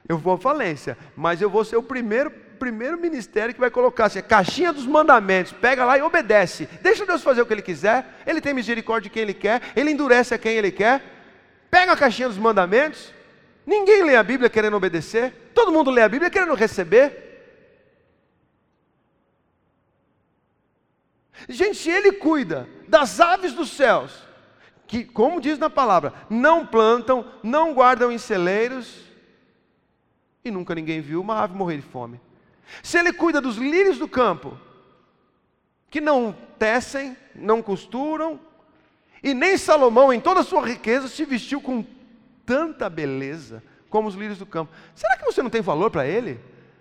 Eu 0.09 0.19
vou 0.19 0.35
à 0.35 0.39
falência. 0.39 0.99
Mas 1.17 1.41
eu 1.41 1.49
vou 1.49 1.65
ser 1.65 1.77
o 1.77 1.83
primeiro, 1.85 2.33
primeiro 2.33 2.99
ministério 2.99 3.55
que 3.55 3.61
vai 3.61 3.71
colocar 3.71 4.07
assim, 4.07 4.19
a 4.19 4.23
caixinha 4.23 4.73
dos 4.73 4.87
mandamentos. 4.87 5.53
Pega 5.53 5.85
lá 5.85 5.97
e 5.97 6.03
obedece. 6.03 6.69
Deixa 6.83 7.07
Deus 7.07 7.23
fazer 7.23 7.43
o 7.43 7.47
que 7.47 7.53
Ele 7.53 7.63
quiser. 7.63 8.05
Ele 8.27 8.41
tem 8.41 8.53
misericórdia 8.53 9.09
de 9.09 9.15
quem 9.15 9.23
Ele 9.23 9.35
quer. 9.35 9.63
Ele 9.77 9.93
endurece 9.93 10.35
a 10.35 10.39
quem 10.39 10.57
Ele 10.57 10.73
quer. 10.73 11.12
Pega 11.73 11.93
a 11.93 11.97
caixinha 11.97 12.29
dos 12.29 12.37
mandamentos. 12.37 13.15
Ninguém 13.65 14.03
lê 14.05 14.15
a 14.15 14.23
Bíblia 14.23 14.51
querendo 14.51 14.77
obedecer. 14.77 15.33
Todo 15.55 15.73
mundo 15.73 15.91
lê 15.91 16.03
a 16.03 16.09
Bíblia 16.09 16.31
querendo 16.31 16.53
receber. 16.53 17.33
Gente, 21.49 21.79
se 21.79 21.89
ele 21.89 22.13
cuida 22.13 22.69
das 22.87 23.21
aves 23.21 23.55
dos 23.55 23.71
céus, 23.71 24.23
que, 24.87 25.03
como 25.03 25.41
diz 25.41 25.59
na 25.59 25.71
palavra, 25.71 26.13
não 26.29 26.67
plantam, 26.67 27.25
não 27.43 27.73
guardam 27.73 28.13
em 28.13 28.19
celeiros, 28.19 29.05
e 30.45 30.51
nunca 30.51 30.75
ninguém 30.75 31.01
viu 31.01 31.23
uma 31.23 31.43
ave 31.43 31.55
morrer 31.55 31.79
de 31.79 31.83
fome. 31.85 32.21
Se 32.83 32.99
ele 32.99 33.15
cuida 33.15 33.41
dos 33.41 33.57
lírios 33.57 33.99
do 33.99 34.07
campo, 34.07 34.61
que 35.89 36.03
não 36.03 36.37
tecem, 36.59 37.17
não 37.35 37.63
costuram, 37.63 38.39
e 39.23 39.35
nem 39.35 39.57
Salomão, 39.57 40.13
em 40.13 40.21
toda 40.21 40.41
a 40.41 40.45
sua 40.45 40.67
riqueza, 40.67 41.07
se 41.07 41.25
vestiu 41.25 41.61
com 41.61 41.85
tanta 42.45 42.91
beleza 42.91 43.63
como 43.89 44.09
os 44.09 44.15
lírios 44.15 44.39
do 44.39 44.47
campo. 44.47 44.73
Será 44.95 45.17
que 45.17 45.25
você 45.25 45.43
não 45.43 45.51
tem 45.51 45.61
valor 45.61 45.91
para 45.91 46.07
ele? 46.07 46.41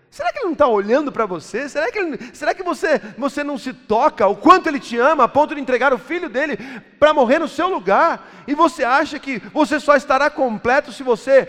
Será 0.10 0.32
que 0.34 0.40
ele 0.40 0.46
não 0.46 0.54
está 0.54 0.68
olhando 0.68 1.12
para 1.12 1.26
você? 1.26 1.70
Será 1.70 1.90
que, 1.92 1.98
ele, 1.98 2.20
será 2.34 2.54
que 2.54 2.64
você, 2.64 3.00
você 3.18 3.44
não 3.44 3.58
se 3.58 3.72
toca 3.72 4.28
o 4.28 4.36
quanto 4.36 4.68
ele 4.68 4.80
te 4.80 4.98
ama 4.98 5.24
a 5.24 5.28
ponto 5.28 5.56
de 5.56 5.62
entregar 5.62 5.94
o 5.94 5.98
filho 5.98 6.28
dele 6.28 6.58
para 7.00 7.14
morrer 7.14 7.40
no 7.40 7.48
seu 7.48 7.70
lugar? 7.70 8.30
E 8.46 8.54
você 8.54 8.84
acha 8.84 9.20
que 9.20 9.40
você 9.54 9.80
só 9.80 9.96
estará 9.96 10.30
completo 10.30 10.92
se 10.92 11.04
você 11.04 11.48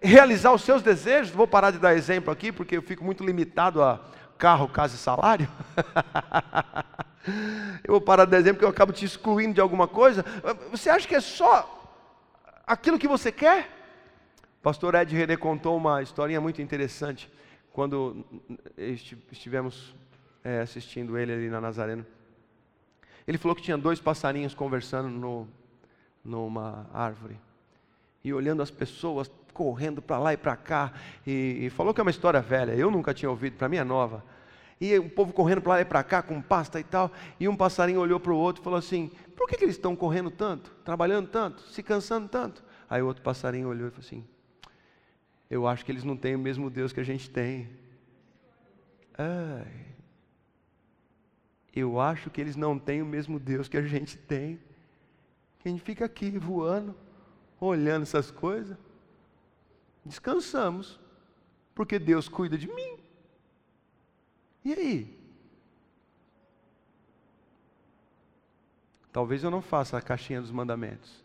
realizar 0.00 0.52
os 0.52 0.62
seus 0.62 0.82
desejos? 0.82 1.34
Vou 1.34 1.46
parar 1.46 1.70
de 1.70 1.78
dar 1.78 1.94
exemplo 1.94 2.32
aqui 2.32 2.50
porque 2.50 2.78
eu 2.78 2.82
fico 2.82 3.04
muito 3.04 3.24
limitado 3.24 3.82
a 3.82 4.00
carro, 4.38 4.68
casa 4.68 4.94
e 4.94 4.98
salário. 4.98 5.48
eu 7.84 7.92
vou 7.92 8.00
parar 8.00 8.24
de 8.24 8.36
exemplo 8.36 8.54
porque 8.54 8.64
eu 8.64 8.70
acabo 8.70 8.92
te 8.92 9.04
excluindo 9.04 9.54
de 9.54 9.60
alguma 9.60 9.86
coisa. 9.86 10.24
Você 10.70 10.90
acha 10.90 11.06
que 11.06 11.14
é 11.14 11.20
só 11.20 11.80
aquilo 12.66 12.98
que 12.98 13.08
você 13.08 13.30
quer? 13.30 13.80
pastor 14.62 14.94
Ed 14.94 15.14
René 15.14 15.36
contou 15.36 15.76
uma 15.76 16.02
historinha 16.02 16.40
muito 16.40 16.62
interessante 16.62 17.28
quando 17.72 18.24
estivemos 19.30 19.92
é, 20.44 20.60
assistindo 20.60 21.18
ele 21.18 21.32
ali 21.32 21.48
na 21.50 21.60
Nazareno. 21.60 22.06
Ele 23.26 23.38
falou 23.38 23.56
que 23.56 23.62
tinha 23.62 23.76
dois 23.76 23.98
passarinhos 23.98 24.54
conversando 24.54 25.08
no, 25.08 25.48
numa 26.24 26.88
árvore. 26.92 27.38
E 28.22 28.32
olhando 28.32 28.62
as 28.62 28.70
pessoas 28.70 29.30
correndo 29.52 30.00
para 30.00 30.18
lá 30.18 30.32
e 30.32 30.36
para 30.36 30.56
cá. 30.56 30.92
E, 31.26 31.66
e, 31.66 31.70
falou 31.70 31.92
que 31.92 32.00
é 32.00 32.02
uma 32.02 32.10
história 32.10 32.40
velha, 32.40 32.72
eu 32.72 32.90
nunca 32.90 33.12
tinha 33.12 33.30
ouvido, 33.30 33.56
para 33.56 33.68
mim 33.68 33.76
é 33.76 33.84
nova. 33.84 34.24
E 34.82 34.98
o 34.98 35.08
povo 35.08 35.32
correndo 35.32 35.62
para 35.62 35.74
lá 35.74 35.80
e 35.80 35.84
para 35.84 36.02
cá 36.02 36.22
com 36.22 36.42
pasta 36.42 36.80
e 36.80 36.84
tal. 36.84 37.12
E 37.38 37.46
um 37.46 37.54
passarinho 37.54 38.00
olhou 38.00 38.18
para 38.18 38.32
o 38.32 38.36
outro 38.36 38.62
e 38.62 38.64
falou 38.64 38.78
assim: 38.78 39.10
Por 39.36 39.48
que, 39.48 39.56
que 39.56 39.64
eles 39.64 39.76
estão 39.76 39.94
correndo 39.94 40.30
tanto, 40.30 40.72
trabalhando 40.84 41.28
tanto, 41.28 41.62
se 41.62 41.82
cansando 41.82 42.28
tanto? 42.28 42.64
Aí 42.90 43.00
o 43.00 43.06
outro 43.06 43.22
passarinho 43.22 43.68
olhou 43.68 43.88
e 43.88 43.90
falou 43.90 44.04
assim: 44.04 44.24
eu 45.52 45.66
acho 45.66 45.84
que 45.84 45.92
eles 45.92 46.02
não 46.02 46.16
têm 46.16 46.34
o 46.34 46.38
mesmo 46.38 46.70
Deus 46.70 46.94
que 46.94 47.00
a 47.00 47.04
gente 47.04 47.28
tem. 47.28 47.68
Ai. 49.18 49.84
Eu 51.76 52.00
acho 52.00 52.30
que 52.30 52.40
eles 52.40 52.56
não 52.56 52.78
têm 52.78 53.02
o 53.02 53.06
mesmo 53.06 53.38
Deus 53.38 53.68
que 53.68 53.76
a 53.76 53.82
gente 53.82 54.16
tem. 54.16 54.58
A 55.62 55.68
gente 55.68 55.82
fica 55.82 56.06
aqui 56.06 56.38
voando, 56.38 56.96
olhando 57.60 58.04
essas 58.04 58.30
coisas. 58.30 58.78
Descansamos, 60.02 60.98
porque 61.74 61.98
Deus 61.98 62.30
cuida 62.30 62.56
de 62.56 62.66
mim. 62.66 62.91
E 64.64 64.72
aí? 64.72 65.22
Talvez 69.12 69.44
eu 69.44 69.50
não 69.50 69.60
faça 69.60 69.98
a 69.98 70.02
caixinha 70.02 70.40
dos 70.40 70.50
mandamentos, 70.50 71.22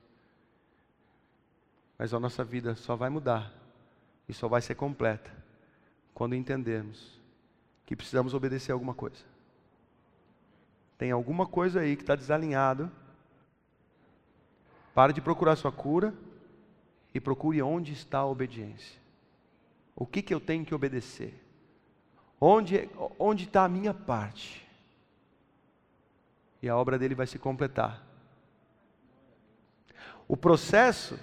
mas 1.97 2.13
a 2.13 2.19
nossa 2.19 2.43
vida 2.43 2.75
só 2.75 2.95
vai 2.95 3.09
mudar 3.09 3.53
e 4.27 4.33
só 4.33 4.47
vai 4.47 4.61
ser 4.61 4.75
completa 4.75 5.31
quando 6.13 6.35
entendermos 6.35 7.17
que 7.85 7.95
precisamos 7.95 8.33
obedecer 8.33 8.73
alguma 8.73 8.93
coisa. 8.93 9.23
Tem 10.97 11.11
alguma 11.11 11.45
coisa 11.45 11.79
aí 11.79 11.95
que 11.95 12.03
está 12.03 12.15
desalinhado. 12.15 12.91
Pare 14.93 15.13
de 15.13 15.21
procurar 15.21 15.55
sua 15.55 15.71
cura 15.71 16.13
e 17.13 17.21
procure 17.21 17.61
onde 17.61 17.93
está 17.93 18.19
a 18.19 18.25
obediência. 18.25 18.99
O 19.95 20.05
que, 20.05 20.21
que 20.21 20.33
eu 20.33 20.39
tenho 20.39 20.65
que 20.65 20.75
obedecer? 20.75 21.46
Onde, 22.39 22.89
onde 23.17 23.45
está 23.45 23.63
a 23.65 23.69
minha 23.69 23.93
parte? 23.93 24.65
E 26.61 26.69
a 26.69 26.77
obra 26.77 26.97
dele 26.97 27.15
vai 27.15 27.27
se 27.27 27.39
completar. 27.39 28.03
O 30.27 30.35
processo 30.35 31.19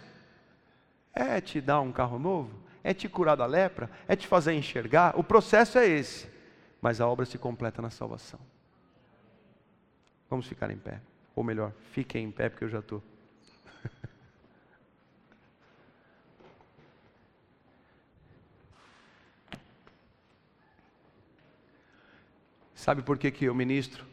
é 1.12 1.40
te 1.40 1.60
dar 1.60 1.80
um 1.80 1.92
carro 1.92 2.18
novo? 2.18 2.64
é 2.84 2.92
te 2.92 3.08
curar 3.08 3.34
da 3.34 3.46
lepra, 3.46 3.90
é 4.06 4.14
te 4.14 4.26
fazer 4.26 4.52
enxergar. 4.52 5.18
O 5.18 5.24
processo 5.24 5.78
é 5.78 5.88
esse, 5.88 6.28
mas 6.82 7.00
a 7.00 7.08
obra 7.08 7.24
se 7.24 7.38
completa 7.38 7.80
na 7.80 7.88
salvação. 7.88 8.38
Vamos 10.28 10.46
ficar 10.46 10.70
em 10.70 10.76
pé, 10.76 11.00
ou 11.34 11.42
melhor, 11.42 11.72
fiquem 11.92 12.26
em 12.26 12.30
pé 12.30 12.50
porque 12.50 12.64
eu 12.64 12.68
já 12.68 12.80
estou. 12.80 13.02
Sabe 22.84 23.00
por 23.00 23.16
que, 23.16 23.30
que 23.30 23.46
eu 23.46 23.54
ministro? 23.54 24.04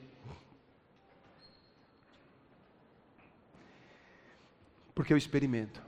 Porque 4.95 5.11
eu 5.11 5.17
experimento. 5.17 5.84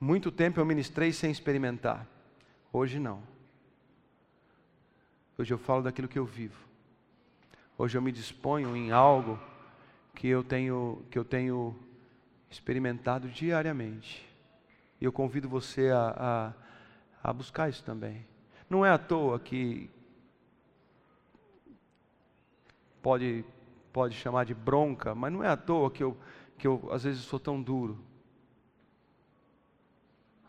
Muito 0.00 0.32
tempo 0.32 0.58
eu 0.58 0.66
ministrei 0.66 1.12
sem 1.12 1.30
experimentar. 1.30 2.08
Hoje 2.72 2.98
não. 2.98 3.22
Hoje 5.38 5.54
eu 5.54 5.58
falo 5.58 5.84
daquilo 5.84 6.08
que 6.08 6.18
eu 6.18 6.26
vivo. 6.26 6.58
Hoje 7.78 7.96
eu 7.96 8.02
me 8.02 8.10
disponho 8.10 8.76
em 8.76 8.90
algo 8.90 9.38
que 10.12 10.26
eu 10.26 10.42
tenho, 10.42 11.04
que 11.08 11.16
eu 11.16 11.24
tenho 11.24 11.78
experimentado 12.50 13.28
diariamente. 13.28 14.28
E 15.00 15.04
eu 15.04 15.12
convido 15.12 15.48
você 15.48 15.90
a, 15.90 16.54
a, 17.22 17.30
a 17.30 17.32
buscar 17.32 17.70
isso 17.70 17.84
também. 17.84 18.26
Não 18.68 18.84
é 18.84 18.90
à 18.90 18.98
toa 18.98 19.38
que 19.38 19.88
pode, 23.06 23.44
pode 23.92 24.16
chamar 24.16 24.44
de 24.44 24.52
bronca, 24.52 25.14
mas 25.14 25.32
não 25.32 25.44
é 25.44 25.46
à 25.46 25.56
toa 25.56 25.92
que 25.92 26.02
eu, 26.02 26.16
que 26.58 26.66
eu 26.66 26.88
às 26.90 27.04
vezes 27.04 27.20
sou 27.20 27.38
tão 27.38 27.62
duro. 27.62 27.96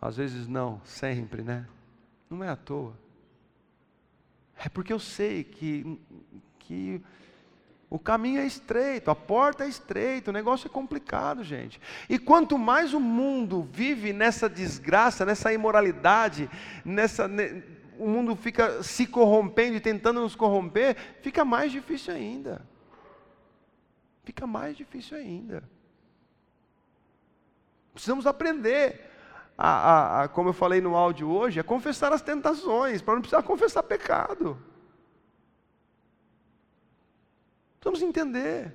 Às 0.01 0.17
vezes 0.17 0.47
não, 0.47 0.81
sempre, 0.83 1.43
né? 1.43 1.67
Não 2.27 2.43
é 2.43 2.49
à 2.49 2.55
toa. 2.55 2.97
É 4.57 4.67
porque 4.67 4.91
eu 4.91 4.97
sei 4.97 5.43
que, 5.43 5.99
que 6.57 6.99
o 7.91 7.99
caminho 7.99 8.41
é 8.41 8.47
estreito, 8.47 9.11
a 9.11 9.15
porta 9.15 9.63
é 9.63 9.69
estreita, 9.69 10.31
o 10.31 10.33
negócio 10.33 10.65
é 10.65 10.69
complicado, 10.71 11.43
gente. 11.43 11.79
E 12.09 12.17
quanto 12.17 12.57
mais 12.57 12.91
o 12.91 12.99
mundo 12.99 13.69
vive 13.71 14.11
nessa 14.11 14.49
desgraça, 14.49 15.23
nessa 15.23 15.53
imoralidade, 15.53 16.49
nessa, 16.83 17.29
o 17.99 18.07
mundo 18.07 18.35
fica 18.35 18.81
se 18.83 19.05
corrompendo 19.07 19.77
e 19.77 19.81
tentando 19.81 20.21
nos 20.21 20.35
corromper, 20.35 20.95
fica 21.21 21.43
mais 21.43 21.71
difícil 21.71 22.13
ainda. 22.13 22.65
Fica 24.23 24.45
mais 24.45 24.75
difícil 24.75 25.17
ainda. 25.17 25.63
Precisamos 27.93 28.27
aprender 28.27 29.09
a, 29.57 29.69
a, 29.69 30.23
a, 30.23 30.27
como 30.27 30.49
eu 30.49 30.53
falei 30.53 30.79
no 30.79 30.95
áudio 30.95 31.29
hoje, 31.29 31.59
a 31.59 31.63
confessar 31.63 32.13
as 32.13 32.21
tentações, 32.21 33.01
para 33.01 33.15
não 33.15 33.21
precisar 33.21 33.41
confessar 33.43 33.81
pecado. 33.83 34.61
Precisamos 37.79 38.01
entender, 38.01 38.73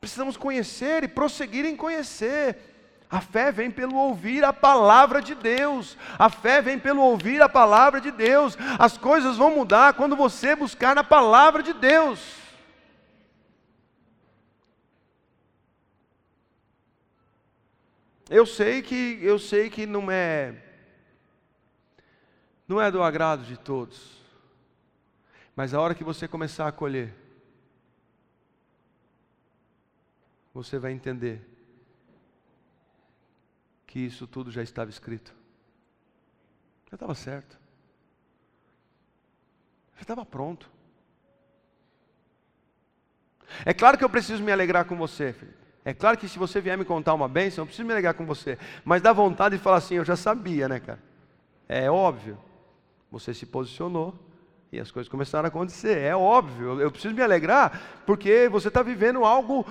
precisamos 0.00 0.36
conhecer 0.36 1.04
e 1.04 1.08
prosseguir 1.08 1.66
em 1.66 1.76
conhecer. 1.76 2.69
A 3.10 3.20
fé 3.20 3.50
vem 3.50 3.72
pelo 3.72 3.96
ouvir 3.96 4.44
a 4.44 4.52
palavra 4.52 5.20
de 5.20 5.34
Deus. 5.34 5.98
A 6.16 6.30
fé 6.30 6.62
vem 6.62 6.78
pelo 6.78 7.02
ouvir 7.02 7.42
a 7.42 7.48
palavra 7.48 8.00
de 8.00 8.12
Deus. 8.12 8.56
As 8.78 8.96
coisas 8.96 9.36
vão 9.36 9.52
mudar 9.52 9.94
quando 9.94 10.14
você 10.14 10.54
buscar 10.54 10.94
na 10.94 11.02
palavra 11.02 11.60
de 11.60 11.72
Deus. 11.72 12.38
Eu 18.28 18.46
sei 18.46 18.80
que 18.80 19.18
eu 19.20 19.40
sei 19.40 19.68
que 19.68 19.86
não 19.86 20.08
é 20.08 20.54
não 22.68 22.80
é 22.80 22.92
do 22.92 23.02
agrado 23.02 23.42
de 23.42 23.58
todos. 23.58 24.20
Mas 25.56 25.74
a 25.74 25.80
hora 25.80 25.96
que 25.96 26.04
você 26.04 26.28
começar 26.28 26.68
a 26.68 26.72
colher, 26.72 27.12
você 30.54 30.78
vai 30.78 30.92
entender 30.92 31.44
que 33.90 33.98
isso 33.98 34.24
tudo 34.24 34.52
já 34.52 34.62
estava 34.62 34.88
escrito. 34.88 35.34
Já 36.88 36.94
estava 36.94 37.12
certo. 37.12 37.58
Já 39.96 40.02
estava 40.02 40.24
pronto. 40.24 40.70
É 43.64 43.74
claro 43.74 43.98
que 43.98 44.04
eu 44.04 44.08
preciso 44.08 44.44
me 44.44 44.52
alegrar 44.52 44.84
com 44.84 44.96
você, 44.96 45.32
Felipe. 45.32 45.58
É 45.84 45.92
claro 45.92 46.16
que 46.16 46.28
se 46.28 46.38
você 46.38 46.60
vier 46.60 46.78
me 46.78 46.84
contar 46.84 47.14
uma 47.14 47.28
bênção, 47.28 47.62
eu 47.62 47.66
preciso 47.66 47.84
me 47.84 47.92
alegrar 47.92 48.14
com 48.14 48.24
você. 48.24 48.56
Mas 48.84 49.02
dá 49.02 49.12
vontade 49.12 49.56
de 49.56 49.62
falar 49.62 49.78
assim, 49.78 49.96
eu 49.96 50.04
já 50.04 50.14
sabia, 50.14 50.68
né, 50.68 50.78
cara? 50.78 51.02
É 51.68 51.90
óbvio. 51.90 52.38
Você 53.10 53.34
se 53.34 53.44
posicionou 53.44 54.14
e 54.70 54.78
as 54.78 54.92
coisas 54.92 55.10
começaram 55.10 55.46
a 55.46 55.48
acontecer. 55.48 55.98
É 55.98 56.14
óbvio. 56.14 56.80
Eu 56.80 56.92
preciso 56.92 57.12
me 57.12 57.22
alegrar 57.22 58.04
porque 58.06 58.48
você 58.48 58.68
está 58.68 58.84
vivendo 58.84 59.24
algo 59.24 59.66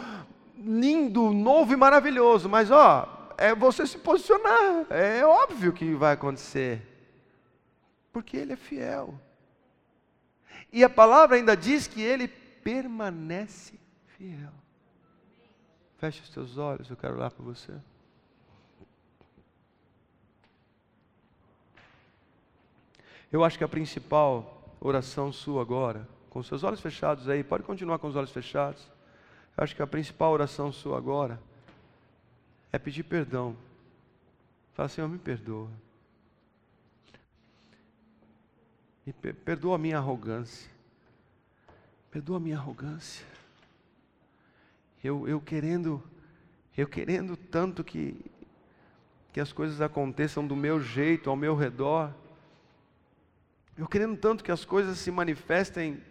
lindo, 0.57 1.31
novo 1.31 1.71
e 1.71 1.77
maravilhoso. 1.77 2.49
Mas, 2.49 2.69
ó, 2.69 3.18
é 3.39 3.55
você 3.55 3.87
se 3.87 3.97
posicionar. 3.97 4.85
É 4.89 5.25
óbvio 5.25 5.71
que 5.71 5.93
vai 5.95 6.13
acontecer. 6.13 6.85
Porque 8.11 8.35
Ele 8.35 8.53
é 8.53 8.57
fiel. 8.57 9.17
E 10.73 10.83
a 10.83 10.89
palavra 10.89 11.37
ainda 11.37 11.55
diz 11.55 11.87
que 11.87 12.01
Ele 12.01 12.27
permanece 12.27 13.79
fiel. 14.17 14.51
Feche 15.97 16.21
os 16.21 16.29
teus 16.29 16.57
olhos, 16.57 16.89
eu 16.89 16.97
quero 16.97 17.15
orar 17.15 17.31
por 17.31 17.43
você. 17.43 17.73
Eu 23.31 23.43
acho 23.43 23.57
que 23.57 23.63
a 23.63 23.69
principal 23.69 24.75
oração 24.81 25.31
sua 25.31 25.61
agora, 25.61 26.07
com 26.29 26.43
seus 26.43 26.63
olhos 26.63 26.81
fechados 26.81 27.29
aí, 27.29 27.43
pode 27.43 27.63
continuar 27.63 27.99
com 27.99 28.07
os 28.07 28.15
olhos 28.15 28.31
fechados. 28.31 28.85
Eu 29.55 29.63
acho 29.63 29.75
que 29.75 29.81
a 29.81 29.87
principal 29.87 30.31
oração 30.31 30.71
sua 30.71 30.97
agora 30.97 31.39
é 32.71 32.77
pedir 32.77 33.03
perdão. 33.03 33.55
Fala, 34.73 34.89
Senhor, 34.89 35.07
me 35.07 35.17
perdoa. 35.17 35.69
Me 39.05 39.13
perdoa 39.13 39.75
a 39.75 39.77
minha 39.79 39.97
arrogância. 39.97 40.69
Perdoa 42.11 42.37
a 42.37 42.39
minha 42.39 42.57
arrogância. 42.57 43.25
Eu, 45.03 45.27
eu 45.27 45.41
querendo, 45.41 46.03
eu 46.77 46.87
querendo 46.87 47.35
tanto 47.35 47.83
que, 47.83 48.23
que 49.33 49.39
as 49.39 49.51
coisas 49.51 49.81
aconteçam 49.81 50.45
do 50.45 50.55
meu 50.55 50.79
jeito, 50.79 51.29
ao 51.29 51.35
meu 51.35 51.55
redor. 51.55 52.13
Eu 53.77 53.87
querendo 53.87 54.17
tanto 54.17 54.43
que 54.43 54.51
as 54.51 54.63
coisas 54.63 54.97
se 54.97 55.09
manifestem 55.09 56.03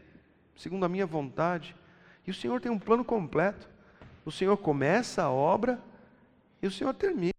segundo 0.56 0.84
a 0.84 0.88
minha 0.88 1.06
vontade. 1.06 1.76
E 2.26 2.30
o 2.30 2.34
Senhor 2.34 2.60
tem 2.60 2.72
um 2.72 2.78
plano 2.78 3.04
completo. 3.04 3.68
O 4.24 4.32
Senhor 4.32 4.56
começa 4.56 5.22
a 5.22 5.30
obra 5.30 5.80
e 6.62 6.66
o 6.66 6.70
Senhor 6.70 6.92
termina. 6.94 7.32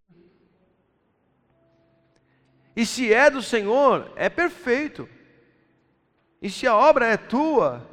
E 2.76 2.86
se 2.86 3.14
é 3.14 3.30
do 3.30 3.42
Senhor, 3.42 4.12
é 4.16 4.30
perfeito. 4.30 5.08
E 6.42 6.50
se 6.50 6.66
a 6.66 6.76
obra 6.76 7.08
é 7.08 7.18
tua, 7.18 7.86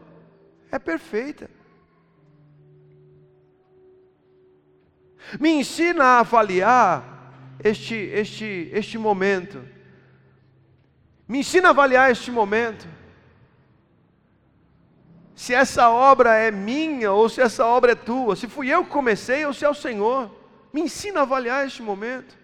é 0.70 0.78
perfeita. 0.78 1.50
Me 5.40 5.50
ensina 5.50 6.04
a 6.04 6.20
avaliar 6.20 7.58
este, 7.64 7.94
este, 7.94 8.70
este 8.72 8.96
momento. 8.96 9.60
Me 11.26 11.38
ensina 11.40 11.68
a 11.68 11.70
avaliar 11.70 12.12
este 12.12 12.30
momento. 12.30 12.86
Se 15.34 15.52
essa 15.52 15.90
obra 15.90 16.36
é 16.36 16.50
minha 16.50 17.12
ou 17.12 17.28
se 17.28 17.40
essa 17.40 17.66
obra 17.66 17.92
é 17.92 17.96
tua, 17.96 18.36
se 18.36 18.46
fui 18.46 18.68
eu 18.68 18.84
que 18.84 18.90
comecei 18.90 19.44
ou 19.44 19.52
se 19.52 19.64
é 19.64 19.68
o 19.68 19.74
Senhor. 19.74 20.45
Me 20.76 20.82
ensina 20.82 21.20
a 21.20 21.22
avaliar 21.22 21.66
este 21.66 21.80
momento. 21.80 22.36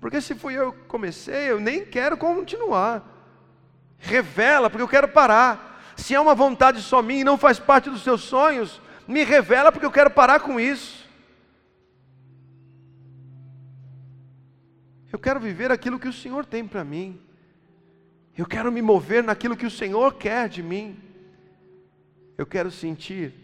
Porque 0.00 0.20
se 0.20 0.34
fui 0.34 0.54
eu 0.54 0.72
que 0.72 0.80
comecei, 0.86 1.48
eu 1.48 1.60
nem 1.60 1.86
quero 1.86 2.16
continuar. 2.16 3.00
Revela, 3.98 4.68
porque 4.68 4.82
eu 4.82 4.88
quero 4.88 5.06
parar. 5.06 5.94
Se 5.96 6.12
é 6.12 6.18
uma 6.18 6.34
vontade 6.34 6.82
só 6.82 7.00
minha 7.00 7.20
e 7.20 7.24
não 7.24 7.38
faz 7.38 7.60
parte 7.60 7.88
dos 7.88 8.02
seus 8.02 8.22
sonhos, 8.22 8.82
me 9.06 9.22
revela 9.22 9.70
porque 9.70 9.86
eu 9.86 9.92
quero 9.92 10.10
parar 10.10 10.40
com 10.40 10.58
isso. 10.58 11.08
Eu 15.12 15.20
quero 15.20 15.38
viver 15.38 15.70
aquilo 15.70 16.00
que 16.00 16.08
o 16.08 16.12
Senhor 16.12 16.44
tem 16.44 16.66
para 16.66 16.82
mim. 16.82 17.20
Eu 18.36 18.44
quero 18.44 18.72
me 18.72 18.82
mover 18.82 19.22
naquilo 19.22 19.56
que 19.56 19.66
o 19.66 19.70
Senhor 19.70 20.14
quer 20.14 20.48
de 20.48 20.64
mim. 20.64 21.00
Eu 22.36 22.44
quero 22.44 22.72
sentir 22.72 23.39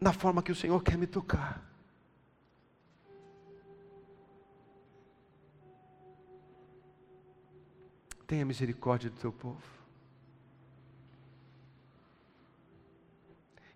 na 0.00 0.12
forma 0.12 0.42
que 0.42 0.52
o 0.52 0.54
Senhor 0.54 0.82
quer 0.82 0.96
me 0.96 1.06
tocar. 1.06 1.62
Tenha 8.26 8.44
misericórdia 8.44 9.08
do 9.08 9.16
teu 9.16 9.32
povo. 9.32 9.76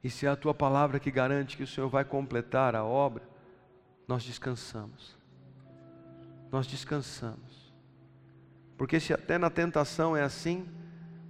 E 0.02 0.10
se 0.10 0.26
é 0.26 0.30
a 0.30 0.36
tua 0.36 0.54
palavra 0.54 0.98
que 0.98 1.10
garante 1.10 1.56
que 1.56 1.62
o 1.62 1.66
Senhor 1.66 1.88
vai 1.88 2.04
completar 2.04 2.74
a 2.74 2.82
obra, 2.82 3.22
nós 4.08 4.24
descansamos. 4.24 5.16
Nós 6.50 6.66
descansamos. 6.66 7.70
Porque 8.76 8.98
se 8.98 9.12
até 9.12 9.36
na 9.36 9.50
tentação 9.50 10.16
é 10.16 10.22
assim, 10.22 10.66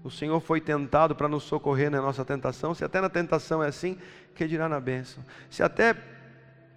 o 0.02 0.10
Senhor 0.10 0.40
foi 0.40 0.60
tentado 0.60 1.14
para 1.14 1.28
nos 1.28 1.42
socorrer 1.42 1.90
na 1.90 2.00
nossa 2.00 2.24
tentação, 2.24 2.74
se 2.74 2.84
até 2.84 3.00
na 3.00 3.10
tentação 3.10 3.62
é 3.62 3.66
assim, 3.66 3.98
que 4.34 4.46
dirá 4.46 4.68
na 4.68 4.80
bênção? 4.80 5.24
Se 5.48 5.62
até 5.62 5.94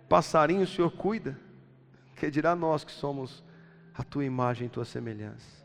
passarinho 0.10 0.64
o 0.64 0.68
Senhor 0.68 0.92
cuida, 0.92 1.38
que 2.16 2.30
dirá 2.30 2.56
nós 2.56 2.84
que 2.84 2.92
somos 2.92 3.44
a 3.94 4.04
tua 4.04 4.26
imagem 4.26 4.68
e 4.68 4.70
tua 4.70 4.86
semelhança? 4.86 5.64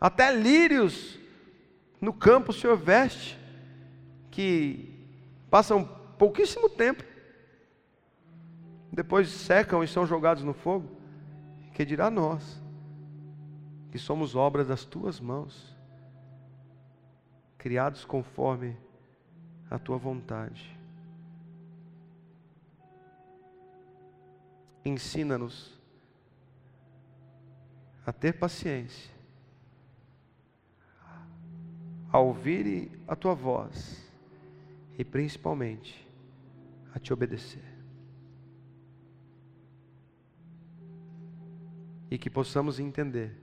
Até 0.00 0.34
lírios 0.34 1.18
no 2.00 2.12
campo 2.12 2.50
o 2.50 2.54
Senhor 2.54 2.76
veste, 2.76 3.38
que 4.30 5.06
passam 5.50 5.84
pouquíssimo 6.18 6.68
tempo 6.68 7.04
depois 8.92 9.28
secam 9.30 9.82
e 9.82 9.88
são 9.88 10.06
jogados 10.06 10.44
no 10.44 10.52
fogo, 10.52 10.86
que 11.72 11.82
dirá 11.82 12.10
nós, 12.10 12.62
que 13.90 13.98
somos 13.98 14.36
obras 14.36 14.68
das 14.68 14.84
tuas 14.84 15.18
mãos, 15.18 15.74
criados 17.56 18.04
conforme 18.04 18.76
a 19.70 19.78
tua 19.78 19.96
vontade. 19.96 20.78
Ensina-nos 24.84 25.80
a 28.04 28.12
ter 28.12 28.32
paciência, 28.32 29.12
a 32.10 32.18
ouvir 32.18 32.90
a 33.06 33.14
tua 33.14 33.34
voz 33.34 34.10
e 34.98 35.04
principalmente 35.04 36.06
a 36.94 36.98
te 36.98 37.12
obedecer. 37.12 37.62
E 42.10 42.18
que 42.18 42.28
possamos 42.28 42.78
entender 42.78 43.34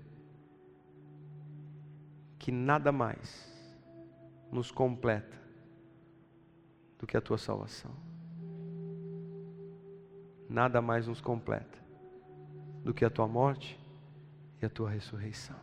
que 2.37 2.51
nada 2.51 2.91
mais 2.91 3.49
nos 4.51 4.71
completa 4.71 5.37
do 6.99 7.07
que 7.07 7.17
a 7.17 7.21
tua 7.21 7.37
salvação. 7.37 8.08
Nada 10.49 10.81
mais 10.81 11.05
nos 11.05 11.21
completa 11.21 11.77
do 12.83 12.91
que 12.91 13.05
a 13.05 13.09
tua 13.09 13.27
morte 13.27 13.79
e 14.59 14.65
a 14.65 14.69
tua 14.69 14.89
ressurreição. 14.89 15.55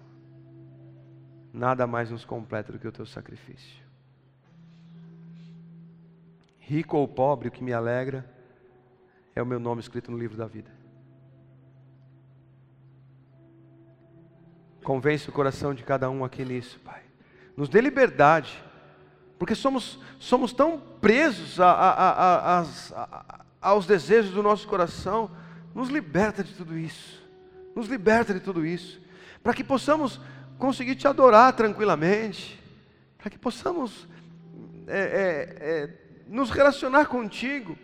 Nada 1.53 1.87
mais 1.87 2.11
nos 2.11 2.25
completa 2.25 2.73
do 2.73 2.79
que 2.79 2.87
o 2.87 2.93
teu 2.93 3.05
sacrifício. 3.05 3.85
Rico 6.59 6.97
ou 6.97 7.09
pobre, 7.09 7.49
o 7.49 7.51
que 7.51 7.65
me 7.65 7.73
alegra 7.73 8.29
é 9.35 9.43
o 9.43 9.47
meu 9.47 9.59
nome 9.59 9.81
escrito 9.81 10.11
no 10.11 10.19
livro 10.19 10.37
da 10.37 10.47
vida. 10.47 10.71
Convence 14.85 15.29
o 15.29 15.33
coração 15.33 15.75
de 15.75 15.83
cada 15.83 16.09
um 16.09 16.25
aqui 16.25 16.45
nisso, 16.45 16.79
Pai. 16.81 17.03
Nos 17.57 17.69
dê 17.69 17.81
liberdade, 17.81 18.63
porque 19.39 19.55
somos, 19.55 19.99
somos 20.19 20.53
tão 20.53 20.79
presos 20.79 21.59
a, 21.59 21.71
a, 21.73 22.61
a, 22.61 23.45
aos 23.67 23.85
desejos 23.85 24.31
do 24.31 24.43
nosso 24.43 24.69
coração. 24.69 25.29
Nos 25.75 25.89
liberta 25.89 26.45
de 26.45 26.55
tudo 26.55 26.79
isso. 26.79 27.21
Nos 27.75 27.89
liberta 27.89 28.33
de 28.33 28.39
tudo 28.39 28.65
isso. 28.65 29.01
Para 29.43 29.53
que 29.53 29.65
possamos 29.65 30.21
conseguir 30.57 30.95
te 30.95 31.09
adorar 31.09 31.53
tranquilamente. 31.55 32.63
Para 33.19 33.29
que 33.29 33.39
possamos 33.39 34.07
é, 34.87 34.99
é, 34.99 35.57
é, 35.61 36.23
nos 36.29 36.51
relacionar 36.51 37.07
contigo 37.07 37.77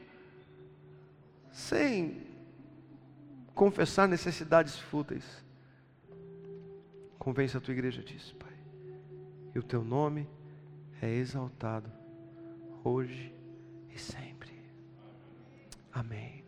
sem 1.51 2.24
confessar 3.53 4.07
necessidades 4.07 4.78
fúteis. 4.78 5.24
Convence 7.18 7.57
a 7.57 7.61
tua 7.61 7.72
igreja 7.72 8.03
disso, 8.03 8.37
Pai. 8.37 8.53
E 9.53 9.59
o 9.59 9.62
teu 9.62 9.83
nome 9.83 10.28
é 11.01 11.12
exaltado 11.12 11.91
hoje 12.85 13.35
e 13.91 13.99
sempre. 13.99 14.32
Amém. 15.93 16.41